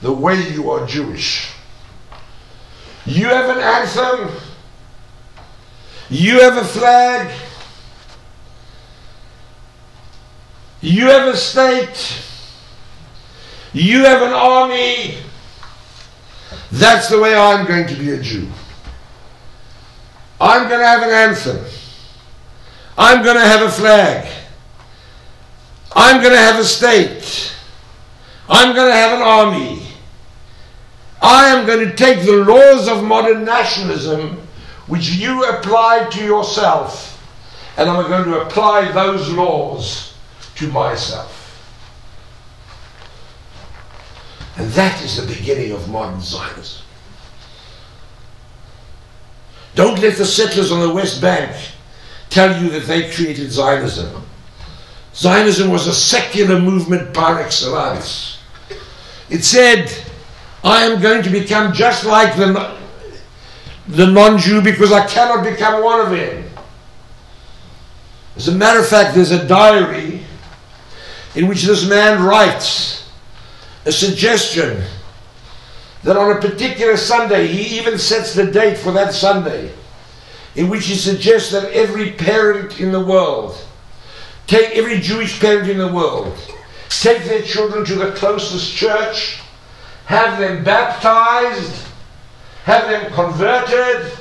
the 0.00 0.12
way 0.12 0.48
you 0.50 0.70
are 0.72 0.84
Jewish. 0.84 1.52
You 3.06 3.26
have 3.26 3.56
an 3.56 3.62
anthem. 3.62 4.36
You 6.10 6.40
have 6.40 6.56
a 6.56 6.64
flag. 6.64 7.32
You 10.80 11.06
have 11.06 11.28
a 11.28 11.36
state. 11.36 12.22
You 13.72 14.04
have 14.04 14.22
an 14.22 14.32
army. 14.32 15.16
That's 16.72 17.08
the 17.08 17.20
way 17.20 17.34
I'm 17.34 17.66
going 17.66 17.86
to 17.86 17.94
be 17.94 18.10
a 18.10 18.20
Jew. 18.20 18.48
I'm 20.40 20.68
going 20.68 20.80
to 20.80 20.86
have 20.86 21.02
an 21.02 21.10
anthem. 21.10 21.64
I'm 22.98 23.22
going 23.22 23.36
to 23.36 23.44
have 23.44 23.62
a 23.62 23.70
flag. 23.70 24.28
I'm 25.94 26.20
going 26.20 26.32
to 26.32 26.38
have 26.38 26.58
a 26.58 26.64
state. 26.64 27.54
I'm 28.48 28.74
going 28.74 28.88
to 28.88 28.94
have 28.94 29.14
an 29.14 29.22
army. 29.22 29.86
I 31.22 31.48
am 31.48 31.64
going 31.64 31.88
to 31.88 31.94
take 31.94 32.24
the 32.26 32.44
laws 32.44 32.88
of 32.88 33.04
modern 33.04 33.44
nationalism, 33.44 34.41
which 34.86 35.10
you 35.10 35.44
applied 35.44 36.10
to 36.12 36.24
yourself, 36.24 37.08
and 37.76 37.88
I'm 37.88 38.08
going 38.08 38.24
to 38.24 38.40
apply 38.40 38.90
those 38.92 39.30
laws 39.30 40.14
to 40.56 40.68
myself. 40.68 41.38
And 44.56 44.70
that 44.72 45.02
is 45.02 45.16
the 45.16 45.34
beginning 45.34 45.72
of 45.72 45.88
modern 45.88 46.20
Zionism. 46.20 46.82
Don't 49.74 49.98
let 50.00 50.18
the 50.18 50.26
settlers 50.26 50.70
on 50.70 50.80
the 50.80 50.92
West 50.92 51.22
Bank 51.22 51.56
tell 52.28 52.62
you 52.62 52.68
that 52.70 52.84
they 52.86 53.10
created 53.10 53.50
Zionism. 53.50 54.22
Zionism 55.14 55.70
was 55.70 55.86
a 55.86 55.94
secular 55.94 56.58
movement 56.60 57.14
par 57.14 57.40
excellence. 57.40 58.38
It 59.30 59.44
said, 59.44 59.90
I 60.62 60.84
am 60.84 61.00
going 61.00 61.22
to 61.22 61.30
become 61.30 61.72
just 61.72 62.04
like 62.04 62.36
the, 62.36 62.76
the 63.88 64.06
non 64.06 64.38
Jew 64.38 64.60
because 64.60 64.92
I 64.92 65.06
cannot 65.06 65.44
become 65.44 65.82
one 65.82 66.00
of 66.00 66.10
them. 66.10 66.48
As 68.36 68.48
a 68.48 68.52
matter 68.52 68.80
of 68.80 68.88
fact, 68.88 69.14
there's 69.14 69.30
a 69.30 69.46
diary 69.46 70.22
in 71.34 71.48
which 71.48 71.62
this 71.62 71.88
man 71.88 72.22
writes 72.22 73.08
a 73.84 73.92
suggestion 73.92 74.82
that 76.02 76.16
on 76.16 76.36
a 76.36 76.40
particular 76.40 76.96
Sunday, 76.96 77.46
he 77.46 77.78
even 77.78 77.98
sets 77.98 78.34
the 78.34 78.50
date 78.50 78.76
for 78.76 78.92
that 78.92 79.12
Sunday, 79.12 79.72
in 80.56 80.68
which 80.68 80.86
he 80.86 80.94
suggests 80.94 81.52
that 81.52 81.70
every 81.72 82.12
parent 82.12 82.80
in 82.80 82.92
the 82.92 83.00
world, 83.00 83.56
take 84.46 84.76
every 84.76 84.98
Jewish 85.00 85.38
parent 85.40 85.68
in 85.68 85.78
the 85.78 85.92
world, 85.92 86.36
take 86.88 87.24
their 87.24 87.42
children 87.42 87.84
to 87.84 87.94
the 87.94 88.12
closest 88.12 88.74
church, 88.74 89.40
have 90.06 90.38
them 90.38 90.64
baptized, 90.64 91.86
have 92.64 92.88
them 92.88 93.12
converted, 93.12 94.12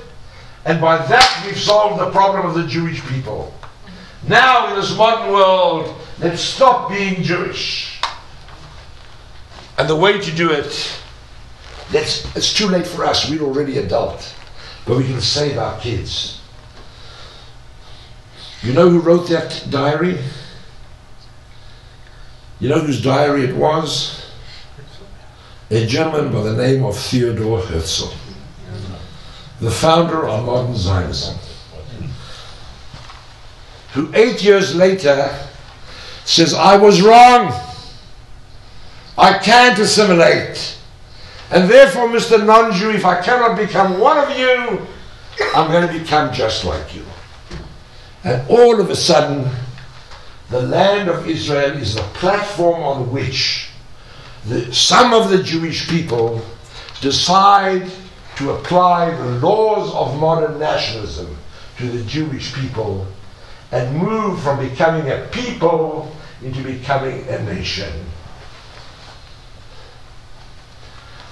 and 0.66 0.80
by 0.82 0.98
that 0.98 1.44
we've 1.46 1.60
solved 1.60 2.00
the 2.02 2.12
problem 2.12 2.46
of 2.46 2.56
the 2.56 2.68
Jewish 2.68 3.02
people. 3.08 3.54
Now, 4.28 4.70
in 4.70 4.80
this 4.80 4.96
modern 4.96 5.34
world, 5.34 5.96
let's 6.20 6.42
stop 6.42 6.90
being 6.90 7.24
Jewish. 7.24 8.00
And 9.78 9.90
the 9.90 9.96
way 9.96 10.20
to 10.20 10.32
do 10.36 10.52
it 10.52 11.02
that's, 11.92 12.24
it's 12.36 12.54
too 12.54 12.68
late 12.68 12.88
for 12.88 13.06
us. 13.06 13.30
We're 13.30 13.42
already 13.42 13.78
adult. 13.78 14.34
But 14.86 14.98
we 14.98 15.04
can 15.04 15.22
save 15.22 15.58
our 15.58 15.80
kids. 15.80 16.40
You 18.62 18.74
know 18.74 18.90
who 18.90 19.00
wrote 19.00 19.28
that 19.30 19.68
diary? 19.70 20.18
You 22.60 22.70
know 22.70 22.80
whose 22.80 23.02
diary 23.02 23.44
it 23.44 23.56
was? 23.56 24.24
A 25.70 25.86
German 25.86 26.32
by 26.32 26.44
the 26.44 26.56
name 26.56 26.84
of 26.84 26.98
Theodor 26.98 27.60
Herzl, 27.60 28.14
the 29.62 29.70
founder 29.72 30.28
of 30.28 30.44
modern 30.44 30.76
Zionism, 30.76 31.38
who 33.94 34.12
eight 34.16 34.44
years 34.44 34.76
later 34.76 35.30
says, 36.26 36.54
I 36.54 36.78
was 36.78 37.02
wrong. 37.02 37.54
I 39.18 39.38
can't 39.38 39.78
assimilate. 39.78 40.78
And 41.52 41.70
therefore, 41.70 42.08
Mr. 42.08 42.44
Non 42.44 42.74
Jew, 42.74 42.92
if 42.92 43.06
I 43.06 43.22
cannot 43.22 43.56
become 43.56 44.00
one 44.00 44.18
of 44.18 44.36
you, 44.38 44.88
I'm 45.54 45.70
going 45.72 45.88
to 45.88 46.00
become 46.00 46.34
just 46.34 46.66
like 46.66 46.96
you. 46.96 47.06
And 48.24 48.48
all 48.50 48.80
of 48.80 48.90
a 48.90 48.96
sudden, 48.96 49.48
the 50.50 50.62
land 50.62 51.08
of 51.10 51.28
Israel 51.30 51.78
is 51.78 51.96
the 51.96 52.02
platform 52.14 52.82
on 52.82 53.12
which 53.12 53.70
the, 54.48 54.74
some 54.74 55.14
of 55.14 55.30
the 55.30 55.44
Jewish 55.44 55.88
people 55.88 56.44
decide 57.00 57.92
to 58.38 58.52
apply 58.52 59.12
the 59.12 59.40
laws 59.40 59.94
of 59.94 60.20
modern 60.20 60.60
nationalism 60.60 61.38
to 61.78 61.90
the 61.90 62.04
Jewish 62.06 62.54
people 62.54 63.08
and 63.72 63.96
move 63.98 64.42
from 64.42 64.60
becoming 64.60 65.10
a 65.10 65.28
people 65.32 66.16
into 66.44 66.64
becoming 66.64 67.28
a 67.28 67.44
nation. 67.44 67.92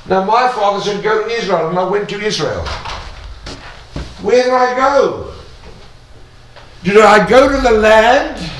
Now, 0.07 0.23
my 0.23 0.47
father 0.49 0.81
said, 0.83 1.03
Go 1.03 1.27
to 1.27 1.29
Israel, 1.29 1.69
and 1.69 1.77
I 1.77 1.83
went 1.83 2.09
to 2.09 2.19
Israel. 2.19 2.65
Where 4.21 4.43
did 4.43 4.53
I 4.53 4.75
go? 4.75 5.33
Did 6.83 6.97
I 6.97 7.27
go 7.27 7.49
to 7.49 7.61
the 7.61 7.71
land 7.71 8.51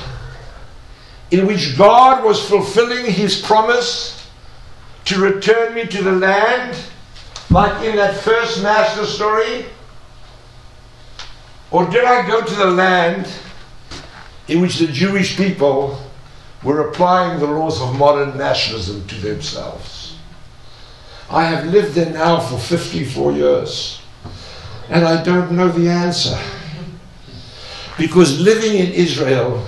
in 1.32 1.48
which 1.48 1.78
God 1.78 2.24
was 2.24 2.48
fulfilling 2.48 3.06
his 3.06 3.42
promise 3.42 4.28
to 5.06 5.20
return 5.20 5.74
me 5.74 5.86
to 5.86 6.04
the 6.04 6.12
land, 6.12 6.78
like 7.50 7.84
in 7.84 7.96
that 7.96 8.16
first 8.16 8.62
master 8.62 9.06
story? 9.06 9.66
Or 11.72 11.86
did 11.90 12.04
I 12.04 12.28
go 12.28 12.42
to 12.42 12.56
the 12.56 12.66
land 12.66 13.28
in 14.48 14.62
which 14.62 14.78
the 14.80 14.88
Jewish 14.88 15.38
people 15.38 16.00
were 16.64 16.90
applying 16.90 17.40
the 17.40 17.46
laws 17.46 17.82
of 17.82 17.98
modern 17.98 18.38
nationalism 18.38 19.06
to 19.08 19.16
themselves? 19.16 20.18
I 21.30 21.44
have 21.46 21.66
lived 21.68 21.94
there 21.94 22.12
now 22.12 22.40
for 22.40 22.58
54 22.58 23.34
years, 23.34 24.02
and 24.90 25.06
I 25.06 25.22
don't 25.22 25.52
know 25.52 25.70
the 25.70 25.88
answer. 25.88 26.38
Because 28.00 28.40
living 28.40 28.80
in 28.80 28.92
Israel, 28.92 29.64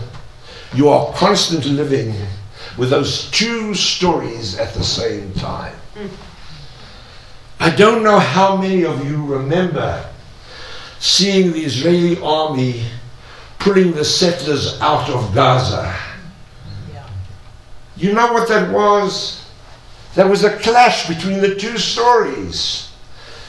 you 0.74 0.90
are 0.90 1.14
constantly 1.14 1.72
living 1.72 2.16
with 2.78 2.90
those 2.90 3.30
two 3.30 3.76
stories 3.76 4.58
at 4.58 4.74
the 4.74 4.84
same 4.84 5.32
time. 5.34 5.76
I 7.62 7.70
don't 7.70 8.02
know 8.02 8.18
how 8.18 8.58
many 8.58 8.86
of 8.86 9.08
you 9.08 9.24
remember 9.24 10.04
seeing 11.00 11.52
the 11.52 11.60
Israeli 11.60 12.20
army 12.20 12.84
pulling 13.60 13.92
the 13.92 14.04
settlers 14.04 14.82
out 14.82 15.08
of 15.12 15.32
Gaza. 15.36 15.96
Yeah. 16.92 17.08
You 17.96 18.14
know 18.14 18.34
what 18.34 18.48
that 18.48 18.72
was? 18.74 19.46
There 20.16 20.28
was 20.28 20.44
a 20.44 20.58
clash 20.58 21.08
between 21.08 21.40
the 21.40 21.54
two 21.54 21.78
stories. 21.78 22.92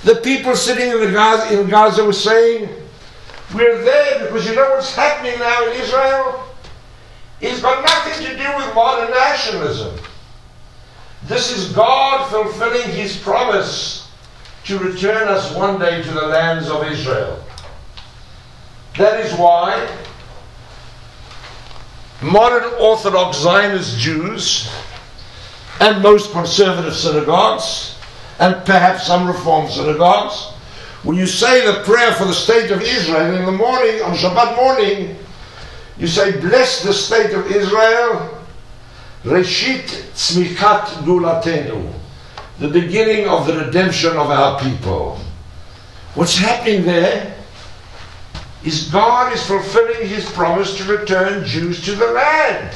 The 0.04 0.16
people 0.16 0.56
sitting 0.56 0.90
in, 0.90 1.00
the 1.00 1.10
Gaza, 1.10 1.58
in 1.58 1.70
Gaza 1.70 2.04
were 2.04 2.12
saying, 2.12 2.68
We're 3.54 3.82
there 3.82 4.26
because 4.26 4.46
you 4.46 4.54
know 4.54 4.68
what's 4.72 4.94
happening 4.94 5.38
now 5.38 5.70
in 5.70 5.80
Israel? 5.80 6.44
It's 7.40 7.62
got 7.62 7.82
nothing 7.82 8.26
to 8.26 8.36
do 8.36 8.56
with 8.58 8.74
modern 8.74 9.10
nationalism. 9.10 9.98
This 11.24 11.50
is 11.50 11.72
God 11.72 12.30
fulfilling 12.30 12.90
His 12.94 13.16
promise 13.16 14.01
to 14.64 14.78
return 14.78 15.28
us 15.28 15.54
one 15.54 15.78
day 15.78 16.02
to 16.02 16.10
the 16.10 16.26
lands 16.26 16.68
of 16.68 16.84
Israel. 16.86 17.42
That 18.96 19.20
is 19.20 19.32
why 19.38 19.88
modern 22.20 22.72
Orthodox 22.80 23.38
Zionist 23.38 23.98
Jews 23.98 24.70
and 25.80 26.02
most 26.02 26.30
conservative 26.32 26.94
synagogues 26.94 27.96
and 28.38 28.64
perhaps 28.64 29.06
some 29.06 29.26
Reform 29.26 29.70
synagogues, 29.70 30.50
when 31.02 31.16
you 31.16 31.26
say 31.26 31.66
the 31.66 31.82
prayer 31.82 32.12
for 32.12 32.24
the 32.24 32.34
state 32.34 32.70
of 32.70 32.80
Israel 32.82 33.34
in 33.34 33.44
the 33.44 33.52
morning, 33.52 34.02
on 34.02 34.14
Shabbat 34.14 34.56
morning, 34.56 35.16
you 35.98 36.06
say, 36.06 36.40
Bless 36.40 36.82
the 36.82 36.92
state 36.92 37.34
of 37.34 37.50
Israel, 37.50 38.38
Reshit 39.24 39.84
Tzmichat 40.14 40.86
Ge'ulatenu, 41.04 41.92
the 42.62 42.68
beginning 42.68 43.26
of 43.26 43.46
the 43.46 43.56
redemption 43.56 44.16
of 44.16 44.30
our 44.30 44.60
people. 44.60 45.18
What's 46.14 46.36
happening 46.36 46.84
there 46.84 47.34
is 48.64 48.88
God 48.88 49.32
is 49.32 49.44
fulfilling 49.44 50.06
his 50.06 50.30
promise 50.30 50.76
to 50.76 50.84
return 50.84 51.44
Jews 51.44 51.84
to 51.84 51.96
the 51.96 52.06
land. 52.06 52.72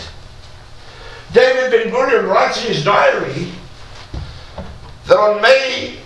David 1.32 1.70
Ben 1.70 1.92
Gurion 1.92 2.28
writes 2.28 2.64
in 2.64 2.72
his 2.72 2.84
diary 2.84 3.52
that 5.06 5.16
on 5.16 5.40
May 5.40 5.98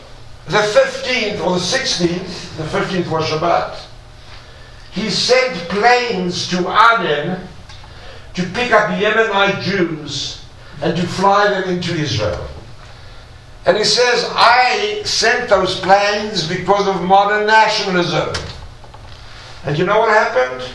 the 0.46 0.58
15th 0.58 1.40
or 1.40 1.54
the 1.54 1.64
16th, 1.64 2.56
the 2.58 2.64
15th 2.64 3.10
was 3.10 3.24
Shabbat, 3.30 3.80
he 4.92 5.08
sent 5.08 5.56
planes 5.70 6.48
to 6.48 6.58
Aden 6.58 7.48
to 8.34 8.42
pick 8.50 8.72
up 8.72 8.90
Yemenite 8.90 9.62
Jews 9.62 10.44
and 10.82 10.94
to 10.96 11.06
fly 11.06 11.48
them 11.48 11.70
into 11.70 11.94
Israel. 11.94 12.46
And 13.66 13.76
he 13.76 13.84
says, 13.84 14.26
I 14.30 15.02
sent 15.04 15.50
those 15.50 15.80
planes 15.80 16.48
because 16.48 16.88
of 16.88 17.02
modern 17.02 17.46
nationalism. 17.46 18.34
And 19.64 19.78
you 19.78 19.84
know 19.84 19.98
what 19.98 20.08
happened? 20.08 20.66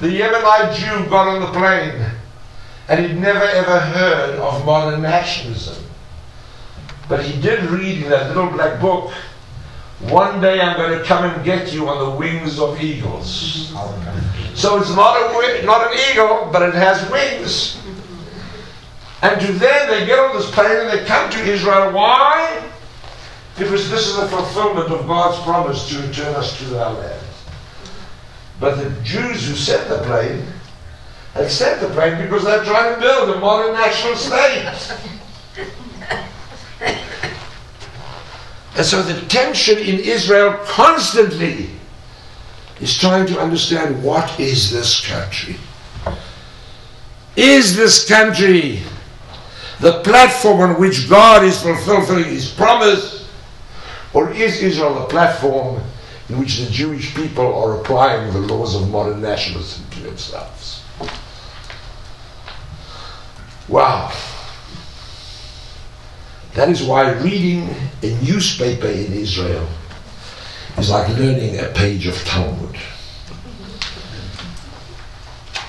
The 0.00 0.08
Yemenite 0.08 0.74
Jew 0.74 1.10
got 1.10 1.28
on 1.28 1.40
the 1.40 1.58
plane 1.58 2.10
and 2.88 3.04
he'd 3.04 3.20
never 3.20 3.44
ever 3.44 3.78
heard 3.78 4.38
of 4.38 4.64
modern 4.64 5.02
nationalism. 5.02 5.84
But 7.08 7.24
he 7.24 7.40
did 7.40 7.64
read 7.64 8.02
in 8.02 8.10
that 8.10 8.28
little 8.28 8.50
black 8.50 8.80
book 8.80 9.12
one 10.00 10.40
day 10.40 10.60
I'm 10.60 10.76
going 10.76 10.96
to 10.96 11.04
come 11.04 11.24
and 11.24 11.44
get 11.44 11.72
you 11.72 11.88
on 11.88 12.10
the 12.10 12.16
wings 12.16 12.60
of 12.60 12.80
eagles. 12.80 13.72
Mm-hmm. 13.72 14.54
So 14.54 14.80
it's 14.80 14.94
not, 14.94 15.16
a, 15.16 15.66
not 15.66 15.92
an 15.92 15.98
eagle, 16.10 16.48
but 16.52 16.62
it 16.62 16.74
has 16.74 17.10
wings. 17.10 17.77
And 19.22 19.40
to 19.40 19.52
them, 19.52 19.90
they 19.90 20.06
get 20.06 20.18
on 20.18 20.36
this 20.36 20.50
plane 20.50 20.76
and 20.76 20.90
they 20.90 21.04
come 21.04 21.30
to 21.30 21.38
Israel. 21.44 21.92
Why? 21.92 22.62
Because 23.56 23.90
this 23.90 24.06
is 24.06 24.16
a 24.18 24.28
fulfillment 24.28 24.90
of 24.90 25.06
God's 25.06 25.42
promise 25.42 25.88
to 25.88 26.06
return 26.06 26.34
us 26.36 26.58
to 26.60 26.78
our 26.78 26.94
land. 26.94 27.24
But 28.60 28.76
the 28.76 28.90
Jews 29.02 29.48
who 29.48 29.54
sent 29.54 29.88
the 29.88 29.98
plane 29.98 30.44
had 31.34 31.50
sent 31.50 31.80
the 31.80 31.88
plane 31.88 32.20
because 32.22 32.44
they're 32.44 32.64
trying 32.64 32.94
to 32.94 33.00
build 33.00 33.30
a 33.30 33.40
modern 33.40 33.74
national 33.74 34.16
state. 34.16 34.64
And 38.76 38.86
so 38.86 39.02
the 39.02 39.20
tension 39.26 39.78
in 39.78 39.98
Israel 39.98 40.56
constantly 40.64 41.70
is 42.80 42.96
trying 42.96 43.26
to 43.26 43.40
understand 43.40 44.02
what 44.04 44.38
is 44.38 44.70
this 44.70 45.04
country? 45.04 45.56
Is 47.34 47.76
this 47.76 48.08
country 48.08 48.82
the 49.80 50.02
platform 50.02 50.60
on 50.60 50.80
which 50.80 51.08
God 51.08 51.44
is 51.44 51.62
fulfilling 51.62 52.24
his 52.24 52.50
promise? 52.50 53.28
Or 54.12 54.32
is 54.32 54.62
Israel 54.62 54.94
the 54.94 55.06
platform 55.06 55.82
in 56.28 56.38
which 56.38 56.58
the 56.58 56.70
Jewish 56.70 57.14
people 57.14 57.54
are 57.54 57.80
applying 57.80 58.32
the 58.32 58.40
laws 58.40 58.74
of 58.74 58.90
modern 58.90 59.20
nationalism 59.20 59.84
to 59.90 60.00
themselves? 60.00 60.82
Wow. 63.68 64.12
That 66.54 66.70
is 66.70 66.82
why 66.82 67.12
reading 67.12 67.68
a 68.02 68.10
newspaper 68.24 68.88
in 68.88 69.12
Israel 69.12 69.68
is 70.78 70.90
like 70.90 71.08
learning 71.16 71.58
a 71.60 71.68
page 71.68 72.06
of 72.06 72.16
Talmud. 72.24 72.76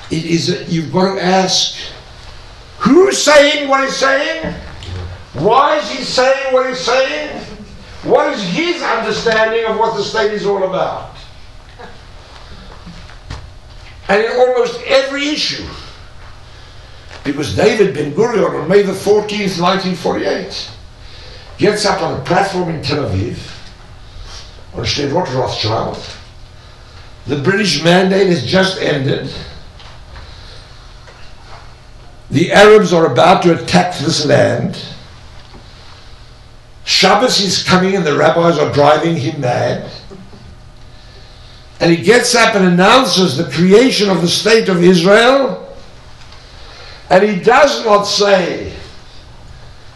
It 0.09 0.25
is, 0.25 0.49
a, 0.49 0.63
you've 0.65 0.91
got 0.91 1.15
to 1.15 1.23
ask, 1.23 1.77
who's 2.79 3.21
saying 3.21 3.67
what 3.67 3.83
he's 3.83 3.95
saying? 3.95 4.53
Why 5.33 5.77
is 5.77 5.89
he 5.91 6.03
saying 6.03 6.53
what 6.53 6.67
he's 6.67 6.79
saying? 6.79 7.45
What 8.03 8.33
is 8.33 8.41
his 8.41 8.81
understanding 8.81 9.65
of 9.65 9.77
what 9.77 9.95
the 9.95 10.03
state 10.03 10.31
is 10.33 10.45
all 10.45 10.63
about? 10.63 11.15
And 14.07 14.23
in 14.23 14.31
almost 14.31 14.81
every 14.87 15.27
issue, 15.27 15.67
because 17.23 17.55
David 17.55 17.93
Ben 17.93 18.11
Gurion 18.13 18.61
on 18.61 18.67
May 18.67 18.81
the 18.81 18.93
14th, 18.93 19.61
1948, 19.61 20.71
gets 21.57 21.85
up 21.85 22.01
on 22.01 22.19
a 22.19 22.23
platform 22.23 22.69
in 22.69 22.81
Tel 22.81 23.07
Aviv, 23.07 23.37
on 24.73 24.83
Sderot 24.83 25.31
Rothschild. 25.35 26.03
The 27.27 27.35
British 27.35 27.83
mandate 27.83 28.27
has 28.27 28.43
just 28.43 28.81
ended. 28.81 29.31
The 32.31 32.51
Arabs 32.51 32.93
are 32.93 33.11
about 33.11 33.43
to 33.43 33.61
attack 33.61 33.97
this 33.97 34.25
land. 34.25 34.79
Shabbos 36.85 37.39
is 37.39 37.63
coming 37.63 37.95
and 37.95 38.05
the 38.05 38.17
rabbis 38.17 38.57
are 38.57 38.71
driving 38.71 39.15
him 39.15 39.41
mad. 39.41 39.91
And 41.79 41.91
he 41.95 42.03
gets 42.03 42.35
up 42.35 42.55
and 42.55 42.65
announces 42.65 43.37
the 43.37 43.49
creation 43.51 44.09
of 44.09 44.21
the 44.21 44.27
state 44.27 44.69
of 44.69 44.83
Israel. 44.83 45.75
And 47.09 47.23
he 47.23 47.41
does 47.41 47.83
not 47.85 48.03
say, 48.03 48.73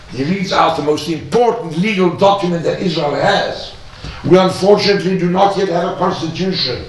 he 0.10 0.24
reads 0.24 0.52
out 0.52 0.78
the 0.78 0.84
most 0.84 1.10
important 1.10 1.78
legal 1.78 2.16
document 2.16 2.64
that 2.64 2.80
Israel 2.82 3.16
has. 3.16 3.76
We 4.24 4.38
unfortunately 4.38 5.18
do 5.18 5.30
not 5.30 5.58
yet 5.58 5.70
have 5.70 5.94
a 5.94 5.96
constitution. 5.98 6.86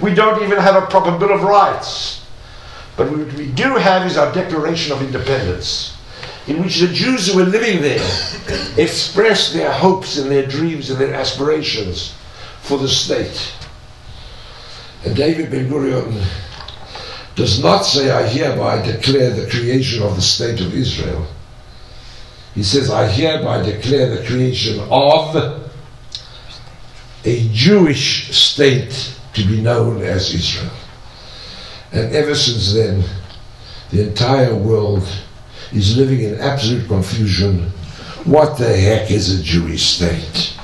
We 0.00 0.14
don't 0.14 0.42
even 0.42 0.58
have 0.58 0.80
a 0.80 0.86
proper 0.86 1.16
Bill 1.18 1.32
of 1.32 1.42
Rights. 1.42 2.19
But 2.96 3.10
what 3.10 3.32
we 3.34 3.50
do 3.52 3.76
have 3.76 4.06
is 4.06 4.16
our 4.16 4.32
Declaration 4.32 4.92
of 4.92 5.02
Independence, 5.02 5.96
in 6.46 6.62
which 6.62 6.80
the 6.80 6.88
Jews 6.88 7.28
who 7.28 7.38
were 7.38 7.44
living 7.44 7.80
there 7.80 8.04
expressed 8.76 9.52
their 9.52 9.72
hopes 9.72 10.18
and 10.18 10.30
their 10.30 10.46
dreams 10.46 10.90
and 10.90 11.00
their 11.00 11.14
aspirations 11.14 12.14
for 12.62 12.78
the 12.78 12.88
state. 12.88 13.54
And 15.04 15.16
David 15.16 15.50
Ben 15.50 15.68
Gurion 15.70 16.22
does 17.36 17.62
not 17.62 17.82
say, 17.82 18.10
I 18.10 18.26
hereby 18.26 18.82
declare 18.82 19.30
the 19.30 19.48
creation 19.48 20.02
of 20.02 20.16
the 20.16 20.22
state 20.22 20.60
of 20.60 20.74
Israel 20.74 21.26
he 22.54 22.62
says, 22.62 22.90
I 22.90 23.08
hereby 23.08 23.62
declare 23.62 24.14
the 24.16 24.26
creation 24.26 24.80
of 24.90 25.70
a 27.24 27.48
Jewish 27.52 28.36
state 28.36 29.14
to 29.34 29.44
be 29.44 29.60
known 29.60 30.02
as 30.02 30.34
Israel. 30.34 30.72
And 31.92 32.14
ever 32.14 32.34
since 32.34 32.72
then, 32.72 33.02
the 33.90 34.08
entire 34.08 34.54
world 34.54 35.06
is 35.72 35.96
living 35.96 36.20
in 36.20 36.40
absolute 36.40 36.86
confusion. 36.86 37.70
What 38.24 38.58
the 38.58 38.76
heck 38.76 39.10
is 39.10 39.40
a 39.40 39.42
Jewish 39.42 39.82
state? 39.96 40.56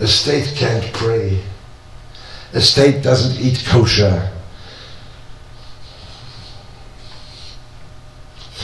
A 0.00 0.06
state 0.06 0.52
can't 0.56 0.92
pray. 0.92 1.40
a 2.52 2.60
state 2.60 3.02
doesn't 3.02 3.40
eat 3.40 3.64
kosher. 3.66 4.30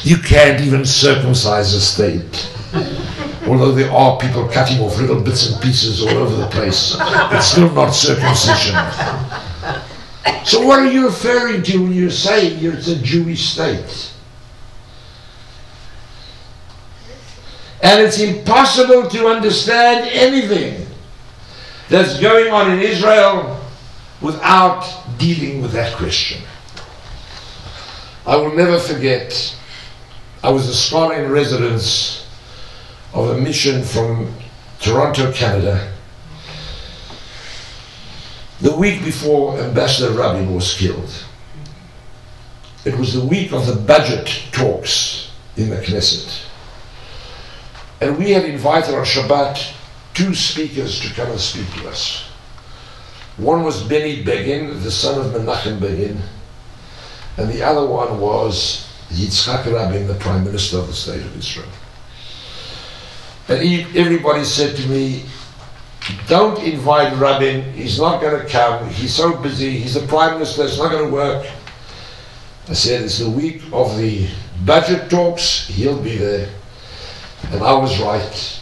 You 0.03 0.17
can't 0.19 0.61
even 0.61 0.85
circumcise 0.85 1.73
a 1.75 1.81
state. 1.81 2.51
Although 3.47 3.73
there 3.73 3.91
are 3.93 4.19
people 4.19 4.49
cutting 4.49 4.81
off 4.81 4.99
little 4.99 5.21
bits 5.21 5.51
and 5.51 5.63
pieces 5.63 6.03
all 6.03 6.17
over 6.19 6.37
the 6.37 6.47
place, 6.49 6.97
it's 7.33 7.47
still 7.47 7.71
not 7.71 7.91
circumcision. 7.91 8.75
So, 10.45 10.65
what 10.65 10.79
are 10.79 10.91
you 10.91 11.07
referring 11.07 11.63
to 11.65 11.83
when 11.83 11.93
you 11.93 12.11
say 12.11 12.49
it's 12.49 12.89
a 12.89 12.97
Jewish 12.97 13.49
state? 13.51 14.13
And 17.83 18.01
it's 18.01 18.19
impossible 18.21 19.09
to 19.11 19.27
understand 19.27 20.09
anything 20.13 20.87
that's 21.89 22.19
going 22.21 22.53
on 22.53 22.73
in 22.73 22.81
Israel 22.81 23.61
without 24.21 24.85
dealing 25.19 25.63
with 25.63 25.73
that 25.73 25.95
question. 25.97 26.43
I 28.27 28.37
will 28.37 28.55
never 28.55 28.79
forget, 28.79 29.57
I 30.43 30.51
was 30.51 30.69
a 30.69 30.75
scholar 30.75 31.23
in 31.23 31.31
residence 31.31 32.27
of 33.13 33.31
a 33.31 33.41
mission 33.41 33.85
from 33.85 34.35
Toronto, 34.81 35.33
Canada. 35.33 35.93
The 38.61 38.75
week 38.75 39.05
before 39.05 39.59
Ambassador 39.59 40.13
Rabin 40.13 40.55
was 40.55 40.75
killed, 40.75 41.13
it 42.85 42.97
was 42.97 43.13
the 43.13 43.25
week 43.25 43.53
of 43.53 43.67
the 43.67 43.77
budget 43.77 44.45
talks 44.53 45.31
in 45.57 45.71
the 45.71 45.77
Knesset. 45.77 46.45
And 48.01 48.19
we 48.19 48.31
had 48.31 48.45
invited 48.45 48.95
on 48.95 49.05
Shabbat 49.05 49.75
two 50.15 50.35
speakers 50.35 51.01
to 51.01 51.13
come 51.15 51.31
and 51.31 51.41
speak 51.41 51.71
to 51.75 51.89
us. 51.89 52.29
One 53.37 53.65
was 53.65 53.83
Benny 53.83 54.23
Begin, 54.23 54.83
the 54.83 54.91
son 54.91 55.21
of 55.21 55.33
Menachem 55.33 55.79
Begin, 55.79 56.23
and 57.37 57.51
the 57.51 57.63
other 57.63 57.87
one 57.87 58.19
was 58.19 58.89
Yitzhak 59.11 59.71
Rabin, 59.71 60.07
the 60.07 60.15
Prime 60.15 60.45
Minister 60.45 60.79
of 60.79 60.87
the 60.87 60.95
State 60.95 61.21
of 61.21 61.37
Israel. 61.37 61.69
And 63.49 63.63
he, 63.63 63.83
everybody 63.99 64.45
said 64.45 64.77
to 64.77 64.89
me, 64.89 65.25
don't 66.29 66.59
invite 66.63 67.17
Rabin, 67.19 67.73
he's 67.73 67.99
not 67.99 68.21
going 68.21 68.41
to 68.41 68.49
come, 68.49 68.89
he's 68.91 69.15
so 69.15 69.37
busy, 69.37 69.79
he's 69.79 69.95
the 69.95 70.07
Prime 70.07 70.35
Minister, 70.35 70.65
it's 70.65 70.79
not 70.79 70.91
going 70.91 71.07
to 71.07 71.13
work. 71.13 71.47
I 72.69 72.73
said, 72.73 73.03
it's 73.03 73.19
the 73.19 73.31
week 73.31 73.63
of 73.73 73.97
the 73.97 74.29
budget 74.65 75.11
talks, 75.11 75.67
he'll 75.69 76.03
be 76.03 76.17
there. 76.17 76.49
And 77.51 77.63
I 77.63 77.73
was 77.75 78.01
right 78.01 78.57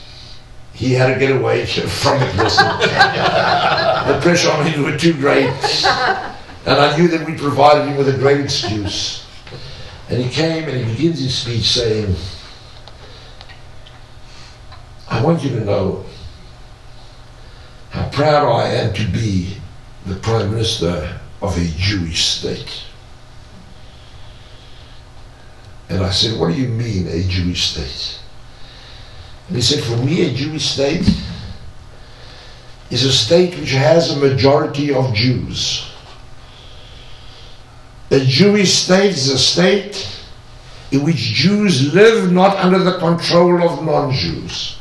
he 0.74 0.92
had 0.92 1.14
to 1.14 1.18
get 1.18 1.34
away 1.34 1.64
from 1.66 2.20
it. 2.20 2.36
the 2.36 4.18
pressure 4.20 4.50
on 4.50 4.66
him 4.66 4.82
was 4.82 5.00
too 5.00 5.14
great. 5.14 5.48
And 6.66 6.80
I 6.80 6.96
knew 6.96 7.08
that 7.08 7.26
we 7.26 7.36
provided 7.36 7.88
him 7.88 7.96
with 7.96 8.08
a 8.08 8.18
great 8.18 8.40
excuse. 8.40 9.24
And 10.10 10.22
he 10.22 10.28
came 10.28 10.68
and 10.68 10.76
he 10.76 10.92
begins 10.92 11.20
his 11.20 11.34
speech 11.34 11.64
saying, 11.64 12.14
I 15.08 15.22
want 15.22 15.42
you 15.42 15.50
to 15.50 15.64
know 15.64 16.04
proud 18.12 18.48
I 18.48 18.68
am 18.68 18.92
to 18.94 19.06
be 19.08 19.56
the 20.06 20.16
Prime 20.16 20.50
Minister 20.50 21.20
of 21.40 21.56
a 21.56 21.66
Jewish 21.76 22.24
state. 22.24 22.84
And 25.88 26.02
I 26.02 26.10
said, 26.10 26.38
What 26.38 26.52
do 26.52 26.60
you 26.60 26.68
mean, 26.68 27.06
a 27.08 27.22
Jewish 27.22 27.70
state? 27.70 28.20
And 29.48 29.56
he 29.56 29.62
said, 29.62 29.84
for 29.84 29.96
me, 30.04 30.22
a 30.22 30.32
Jewish 30.32 30.64
state 30.64 31.08
is 32.90 33.04
a 33.04 33.12
state 33.12 33.58
which 33.58 33.72
has 33.72 34.10
a 34.10 34.16
majority 34.16 34.92
of 34.92 35.12
Jews. 35.12 35.86
A 38.10 38.20
Jewish 38.20 38.72
state 38.72 39.10
is 39.10 39.28
a 39.28 39.38
state 39.38 40.08
in 40.92 41.02
which 41.02 41.16
Jews 41.16 41.92
live 41.92 42.32
not 42.32 42.56
under 42.56 42.78
the 42.78 42.98
control 42.98 43.62
of 43.68 43.84
non 43.84 44.12
Jews. 44.12 44.78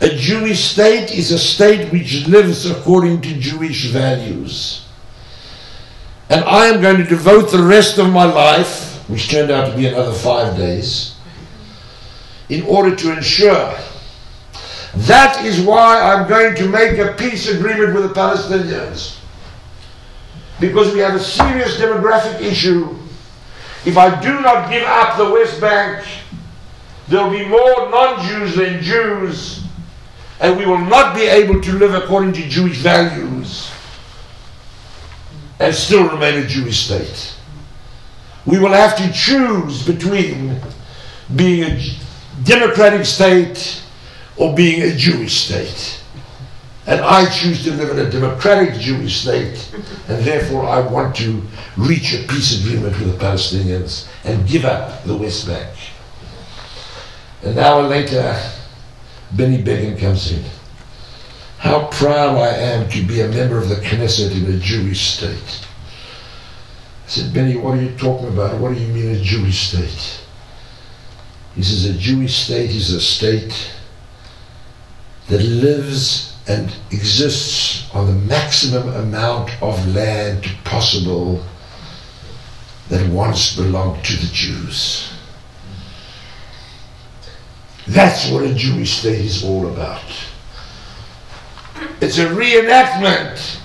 A 0.00 0.08
Jewish 0.08 0.64
state 0.64 1.10
is 1.10 1.30
a 1.30 1.38
state 1.38 1.92
which 1.92 2.26
lives 2.26 2.64
according 2.64 3.20
to 3.20 3.38
Jewish 3.38 3.90
values. 3.90 4.86
And 6.30 6.42
I 6.44 6.66
am 6.66 6.80
going 6.80 6.96
to 6.96 7.04
devote 7.04 7.50
the 7.50 7.62
rest 7.62 7.98
of 7.98 8.10
my 8.10 8.24
life, 8.24 8.96
which 9.10 9.28
turned 9.28 9.50
out 9.50 9.70
to 9.70 9.76
be 9.76 9.86
another 9.86 10.12
five 10.12 10.56
days, 10.56 11.16
in 12.48 12.62
order 12.62 12.96
to 12.96 13.12
ensure. 13.12 13.76
That 14.94 15.44
is 15.44 15.60
why 15.60 16.00
I'm 16.00 16.28
going 16.28 16.54
to 16.56 16.68
make 16.68 16.98
a 16.98 17.12
peace 17.12 17.48
agreement 17.48 17.94
with 17.94 18.04
the 18.04 18.14
Palestinians. 18.14 19.18
Because 20.60 20.94
we 20.94 21.00
have 21.00 21.14
a 21.14 21.20
serious 21.20 21.76
demographic 21.78 22.40
issue. 22.40 22.96
If 23.84 23.98
I 23.98 24.18
do 24.20 24.40
not 24.40 24.70
give 24.70 24.82
up 24.84 25.16
the 25.18 25.30
West 25.30 25.60
Bank, 25.60 26.06
there 27.08 27.22
will 27.22 27.30
be 27.30 27.46
more 27.46 27.90
non 27.90 28.24
Jews 28.26 28.56
than 28.56 28.82
Jews, 28.82 29.59
and 30.40 30.56
we 30.56 30.64
will 30.64 30.78
not 30.78 31.14
be 31.14 31.22
able 31.22 31.60
to 31.60 31.72
live 31.72 31.94
according 31.94 32.32
to 32.32 32.48
Jewish 32.48 32.78
values 32.78 33.70
and 35.58 35.74
still 35.74 36.08
remain 36.08 36.42
a 36.42 36.46
Jewish 36.46 36.86
state. 36.86 37.36
We 38.46 38.58
will 38.58 38.72
have 38.72 38.96
to 38.96 39.12
choose 39.12 39.86
between 39.86 40.58
being 41.36 41.64
a 41.64 41.78
democratic 42.42 43.04
state 43.04 43.82
or 44.38 44.54
being 44.54 44.80
a 44.82 44.96
Jewish 44.96 45.44
state. 45.44 46.02
And 46.86 47.02
I 47.02 47.28
choose 47.28 47.62
to 47.64 47.72
live 47.72 47.90
in 47.90 47.98
a 48.04 48.10
democratic 48.10 48.80
Jewish 48.80 49.20
state, 49.20 49.70
and 50.08 50.24
therefore 50.24 50.64
I 50.64 50.80
want 50.80 51.14
to 51.16 51.42
reach 51.76 52.14
a 52.14 52.26
peace 52.26 52.58
agreement 52.58 52.98
with 52.98 53.12
the 53.12 53.24
Palestinians 53.24 54.08
and 54.24 54.48
give 54.48 54.64
up 54.64 55.04
the 55.04 55.14
West 55.14 55.46
Bank. 55.46 55.68
An 57.42 57.58
hour 57.58 57.82
later, 57.82 58.34
Benny 59.32 59.58
Begin 59.62 59.96
comes 59.96 60.32
in. 60.32 60.44
How 61.58 61.86
proud 61.88 62.36
I 62.36 62.48
am 62.48 62.88
to 62.90 63.02
be 63.02 63.20
a 63.20 63.28
member 63.28 63.58
of 63.58 63.68
the 63.68 63.76
Knesset 63.76 64.32
in 64.32 64.54
a 64.54 64.58
Jewish 64.58 65.16
state. 65.16 65.66
I 67.04 67.08
said, 67.08 67.34
Benny, 67.34 67.56
what 67.56 67.78
are 67.78 67.82
you 67.82 67.96
talking 67.96 68.28
about? 68.28 68.58
What 68.60 68.74
do 68.74 68.80
you 68.80 68.92
mean 68.92 69.14
a 69.14 69.20
Jewish 69.20 69.68
state? 69.68 70.20
He 71.54 71.62
says 71.62 71.84
a 71.84 71.98
Jewish 71.98 72.36
state 72.36 72.70
is 72.70 72.92
a 72.92 73.00
state 73.00 73.72
that 75.28 75.42
lives 75.42 76.36
and 76.48 76.74
exists 76.90 77.88
on 77.94 78.06
the 78.06 78.26
maximum 78.26 78.88
amount 78.88 79.50
of 79.62 79.86
land 79.94 80.50
possible 80.64 81.44
that 82.88 83.08
once 83.10 83.54
belonged 83.54 84.04
to 84.04 84.16
the 84.16 84.32
Jews. 84.32 85.12
That's 87.90 88.30
what 88.30 88.44
a 88.44 88.54
Jewish 88.54 88.98
state 88.98 89.18
is 89.18 89.42
all 89.44 89.66
about. 89.66 90.04
It's 92.00 92.18
a 92.18 92.26
reenactment. 92.26 93.58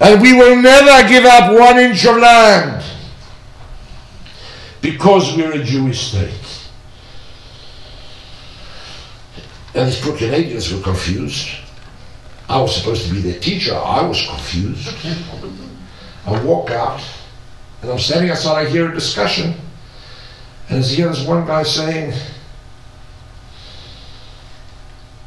And 0.00 0.20
we 0.20 0.34
will 0.34 0.60
never 0.60 1.08
give 1.08 1.24
up 1.24 1.58
one 1.58 1.78
inch 1.78 2.04
of 2.04 2.18
land 2.18 2.84
because 4.82 5.34
we're 5.34 5.52
a 5.52 5.64
Jewish 5.64 6.08
state. 6.08 6.68
And 9.74 9.88
these 9.88 9.98
pro-Canadians 9.98 10.74
were 10.74 10.82
confused. 10.82 11.48
I 12.50 12.60
was 12.60 12.76
supposed 12.76 13.08
to 13.08 13.14
be 13.14 13.20
their 13.20 13.40
teacher. 13.40 13.74
I 13.74 14.06
was 14.06 14.26
confused. 14.26 14.94
I 16.26 16.44
walk 16.44 16.70
out, 16.70 17.02
and 17.80 17.90
I'm 17.90 17.98
standing 17.98 18.30
outside. 18.30 18.66
I 18.66 18.68
hear 18.68 18.90
a 18.90 18.94
discussion, 18.94 19.54
and 20.68 20.84
I 20.84 20.86
hear 20.86 21.08
this 21.08 21.26
one 21.26 21.46
guy 21.46 21.62
saying, 21.62 22.14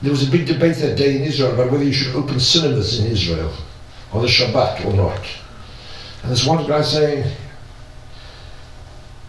there 0.02 0.12
was 0.12 0.28
a 0.28 0.32
big 0.32 0.46
debate 0.46 0.78
that 0.78 0.98
day 0.98 1.18
in 1.18 1.24
Israel 1.24 1.54
about 1.54 1.72
whether 1.72 1.84
you 1.84 1.94
should 1.94 2.16
open 2.16 2.40
cinemas 2.40 3.00
in 3.00 3.12
Israel 3.12 3.52
on 4.12 4.22
the 4.22 4.28
Shabbat 4.28 4.86
or 4.86 4.94
not. 4.94 5.22
And 6.22 6.32
there's 6.32 6.46
one 6.46 6.66
guy 6.68 6.82
saying, 6.82 7.32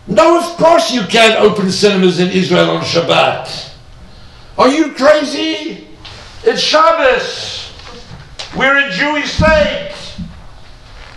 no, 0.06 0.38
of 0.38 0.56
course 0.56 0.90
you 0.90 1.02
can't 1.02 1.38
open 1.38 1.70
cinemas 1.70 2.18
in 2.18 2.30
Israel 2.30 2.70
on 2.70 2.82
Shabbat. 2.82 3.74
Are 4.56 4.68
you 4.68 4.92
crazy? 4.92 5.86
It's 6.42 6.60
Shabbos. 6.60 7.70
We're 8.56 8.88
a 8.88 8.90
Jewish 8.90 9.32
state. 9.32 9.94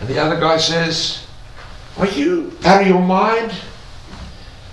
And 0.02 0.10
the 0.10 0.20
other 0.20 0.40
guy 0.40 0.58
says, 0.58 1.26
Are 1.98 2.08
you 2.08 2.52
out 2.66 2.82
of 2.82 2.88
your 2.88 3.02
mind? 3.02 3.54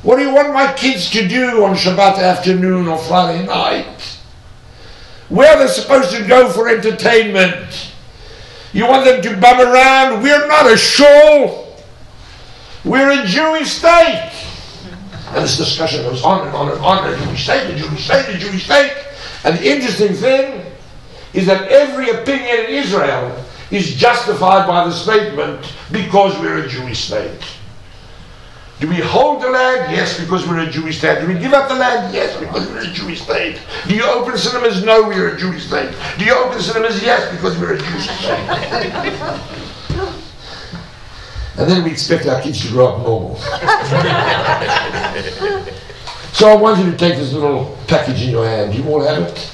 What 0.09 0.17
do 0.17 0.23
you 0.23 0.35
want 0.35 0.55
my 0.55 0.73
kids 0.73 1.11
to 1.11 1.29
do 1.29 1.67
on 1.67 1.77
Shabbat 1.77 2.17
afternoon 2.17 2.89
or 2.89 2.97
Friday 2.97 3.45
night? 3.45 4.19
Where 5.29 5.55
are 5.55 5.59
they 5.59 5.71
supposed 5.71 6.17
to 6.17 6.27
go 6.27 6.49
for 6.49 6.67
entertainment? 6.67 7.93
You 8.73 8.87
want 8.87 9.05
them 9.05 9.21
to 9.21 9.37
bum 9.39 9.61
around? 9.61 10.23
We're 10.23 10.47
not 10.47 10.65
a 10.73 10.79
shul. 10.79 11.77
We're 12.87 13.23
a 13.23 13.27
Jewish 13.27 13.71
state. 13.71 14.33
And 15.27 15.45
this 15.45 15.59
discussion 15.59 16.05
goes 16.05 16.23
on 16.23 16.47
and 16.47 16.57
on 16.57 16.73
and 16.73 16.81
on. 16.81 17.11
The 17.11 17.27
Jewish 17.27 17.45
state, 17.45 17.71
the 17.71 17.79
Jewish 17.79 18.07
state, 18.07 18.39
Jewish 18.39 18.65
state. 18.65 18.97
And 19.45 19.59
the 19.59 19.71
interesting 19.71 20.15
thing 20.15 20.65
is 21.35 21.45
that 21.45 21.69
every 21.71 22.09
opinion 22.09 22.61
in 22.61 22.77
Israel 22.77 23.45
is 23.71 23.95
justified 23.95 24.67
by 24.67 24.87
the 24.87 24.93
statement 24.93 25.71
because 25.93 26.33
we're 26.41 26.65
a 26.65 26.67
Jewish 26.67 27.05
state. 27.05 27.58
Do 28.81 28.87
we 28.89 29.01
hold 29.01 29.43
the 29.43 29.51
land? 29.51 29.91
Yes, 29.91 30.21
because 30.21 30.47
we're 30.47 30.61
a 30.61 30.71
Jewish 30.71 30.99
state. 30.99 31.21
Do 31.21 31.27
we 31.27 31.35
give 31.35 31.53
up 31.53 31.69
the 31.69 31.75
land? 31.75 32.15
Yes, 32.15 32.39
because 32.39 32.69
we're 32.69 32.83
a 32.83 32.87
Jewish 32.87 33.23
state. 33.23 33.61
Do 33.89 33.97
you 33.97 34.05
open 34.05 34.39
cinemas? 34.39 34.85
No, 34.85 35.03
we're 35.09 35.35
a 35.35 35.37
Jewish 35.37 35.67
state. 35.67 35.93
Do 36.17 36.25
you 36.25 36.33
open 36.37 36.61
cinemas? 36.61 37.03
Yes, 37.03 37.29
because 37.35 37.59
we're 37.59 37.75
a 37.75 37.79
Jewish 37.79 38.05
state. 38.05 38.39
and 41.59 41.69
then 41.69 41.83
we 41.83 41.91
expect 41.91 42.27
our 42.27 42.41
kids 42.41 42.65
to 42.65 42.69
grow 42.71 42.87
up 42.87 42.99
normal. 43.03 43.35
so 46.33 46.49
I 46.49 46.55
want 46.55 46.79
you 46.79 46.89
to 46.93 46.97
take 46.97 47.17
this 47.17 47.33
little 47.33 47.77
package 47.89 48.23
in 48.23 48.31
your 48.31 48.47
hand. 48.47 48.71
Do 48.71 48.79
you 48.79 48.89
all 48.89 49.03
have 49.03 49.25
it? 49.25 49.51